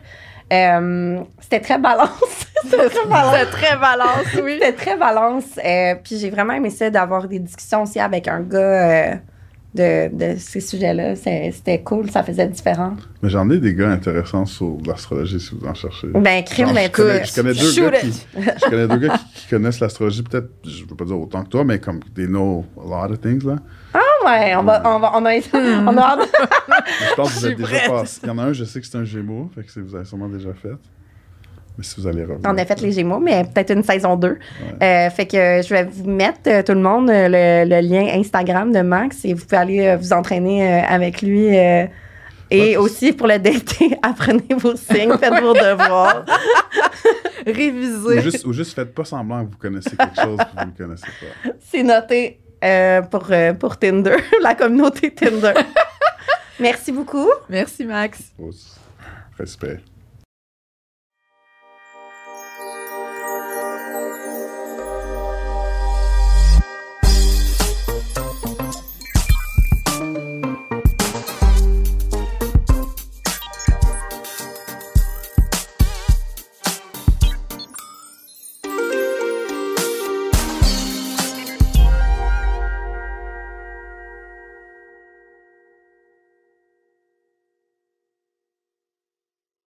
Euh, 0.54 1.20
C'était 1.40 1.60
très 1.60 1.80
balance. 1.80 2.12
C'était 2.64 2.90
très 2.90 3.08
balance. 3.08 3.36
C'est 3.40 3.52
très 3.52 3.78
balance, 3.78 4.26
oui. 4.44 4.54
C'était 4.60 4.74
très 4.74 4.98
balance. 4.98 5.60
Euh, 5.64 5.96
puis 6.04 6.18
j'ai 6.18 6.30
vraiment 6.30 6.54
aimé 6.54 6.70
ça 6.70 6.90
d'avoir 6.90 7.28
des 7.28 7.40
discussions 7.40 7.84
aussi 7.84 8.00
avec 8.00 8.28
un 8.28 8.42
gars 8.42 8.60
euh, 8.60 9.16
de, 9.76 10.08
de 10.16 10.38
ces 10.40 10.60
sujets-là. 10.62 11.16
C'était 11.16 11.82
cool, 11.84 12.10
ça 12.10 12.24
faisait 12.24 12.48
différent. 12.48 12.96
Mais 13.22 13.30
j'en 13.30 13.50
ai 13.50 13.60
des 13.60 13.74
gars 13.76 13.90
intéressants 13.92 14.46
sur 14.46 14.78
l'astrologie 14.86 15.40
si 15.40 15.56
vous 15.60 15.68
en 15.68 15.74
cherchez. 15.74 16.08
Ben, 16.08 16.44
crime, 16.44 16.74
ben, 16.74 16.86
je, 16.86 16.92
connais, 16.92 17.18
écoute. 17.18 17.30
je 17.30 17.36
connais 17.36 17.54
deux 17.54 17.72
Shoot 17.72 17.92
gars, 17.92 18.04
it. 18.04 18.12
qui, 18.14 18.42
je 18.64 18.70
connais 18.70 18.88
deux 18.88 18.98
gars 19.08 19.18
qui, 19.18 19.42
qui 19.42 19.48
connaissent 19.50 19.80
l'astrologie, 19.80 20.24
peut-être, 20.24 20.50
je 20.64 20.86
veux 20.86 20.96
pas 20.96 21.06
dire 21.06 21.20
autant 21.20 21.44
que 21.44 21.50
toi, 21.50 21.64
mais 21.64 21.80
comme 21.80 22.00
they 22.16 22.26
know 22.28 22.66
a 22.78 23.08
lot 23.08 23.14
of 23.14 23.20
things, 23.22 23.44
là. 23.46 23.58
Ah 23.94 24.00
ouais, 24.26 24.56
on, 24.56 24.64
va, 24.64 24.82
on, 24.86 25.00
va, 25.00 25.12
on 25.16 25.26
a, 25.26 25.36
Hmm. 25.36 25.88
on 25.88 25.98
a 25.98 26.18
Je 27.10 27.16
pense 27.16 27.34
que 27.34 27.40
vous 27.40 27.48
êtes 27.48 27.58
déjà 27.58 27.90
passé. 27.90 28.20
Il 28.24 28.28
y 28.28 28.32
en 28.32 28.38
a 28.38 28.44
un, 28.44 28.54
je 28.54 28.64
sais 28.64 28.80
que 28.82 28.88
c'est 28.88 28.98
un 28.98 29.04
gémeaux, 29.06 29.50
fait 29.54 29.64
que 29.64 29.72
c'est- 29.72 29.82
vous 29.82 29.96
avez 29.96 30.06
sûrement 30.06 30.30
déjà 30.30 30.54
fait. 30.54 30.74
Si 31.82 32.00
vous 32.00 32.08
allez 32.08 32.24
revenir. 32.24 32.42
On 32.46 32.58
a 32.58 32.66
fait 32.66 32.80
les 32.82 32.92
Gémeaux, 32.92 33.20
mais 33.20 33.44
peut-être 33.44 33.72
une 33.74 33.84
saison 33.84 34.16
2. 34.16 34.28
Euh, 34.82 35.10
fait 35.10 35.26
que 35.26 35.62
je 35.62 35.70
vais 35.74 35.84
vous 35.84 36.10
mettre, 36.10 36.40
euh, 36.48 36.64
tout 36.64 36.74
le 36.74 36.80
monde, 36.80 37.10
euh, 37.10 37.28
le, 37.28 37.70
le 37.70 37.82
lien 37.88 38.08
Instagram 38.18 38.72
de 38.72 38.82
Max 38.82 39.26
et 39.26 39.34
vous 39.34 39.44
pouvez 39.44 39.58
aller 39.58 39.88
euh, 39.88 39.98
vous 39.98 40.14
entraîner 40.14 40.66
euh, 40.68 40.82
avec 40.88 41.22
lui. 41.22 41.58
euh, 41.58 41.86
et 42.52 42.62
Ouais. 42.62 42.78
aussi 42.78 43.12
pour 43.12 43.28
le 43.28 43.40
dater, 43.40 43.98
apprenez 44.04 44.46
vos 44.58 44.76
signes, 44.76 45.18
faites 45.18 45.42
vos 45.42 45.54
devoirs. 45.54 46.24
Ou 47.48 47.52
Réviser. 47.52 48.22
juste, 48.22 48.46
ou 48.46 48.54
juste 48.54 48.74
faites 48.74 48.94
pas 48.94 49.04
semblant 49.04 49.46
que 49.46 49.52
vous 49.52 49.58
connaissez 49.58 49.96
quelque 49.96 50.20
chose 50.22 50.38
que 50.38 50.60
vous 50.60 50.66
ne 50.72 50.78
connaissez 50.78 51.06
pas. 51.44 51.50
C'est 51.60 51.84
noté 51.84 52.40
euh, 52.64 53.02
pour, 53.04 53.28
euh, 53.32 53.54
pour 53.54 53.78
Tinder, 53.78 54.16
la 54.42 54.56
communauté 54.56 55.12
Tinder. 55.14 55.54
Merci 56.60 56.92
beaucoup. 56.92 57.30
Merci, 57.50 57.84
Max. 57.86 58.32
Respect. 59.38 59.80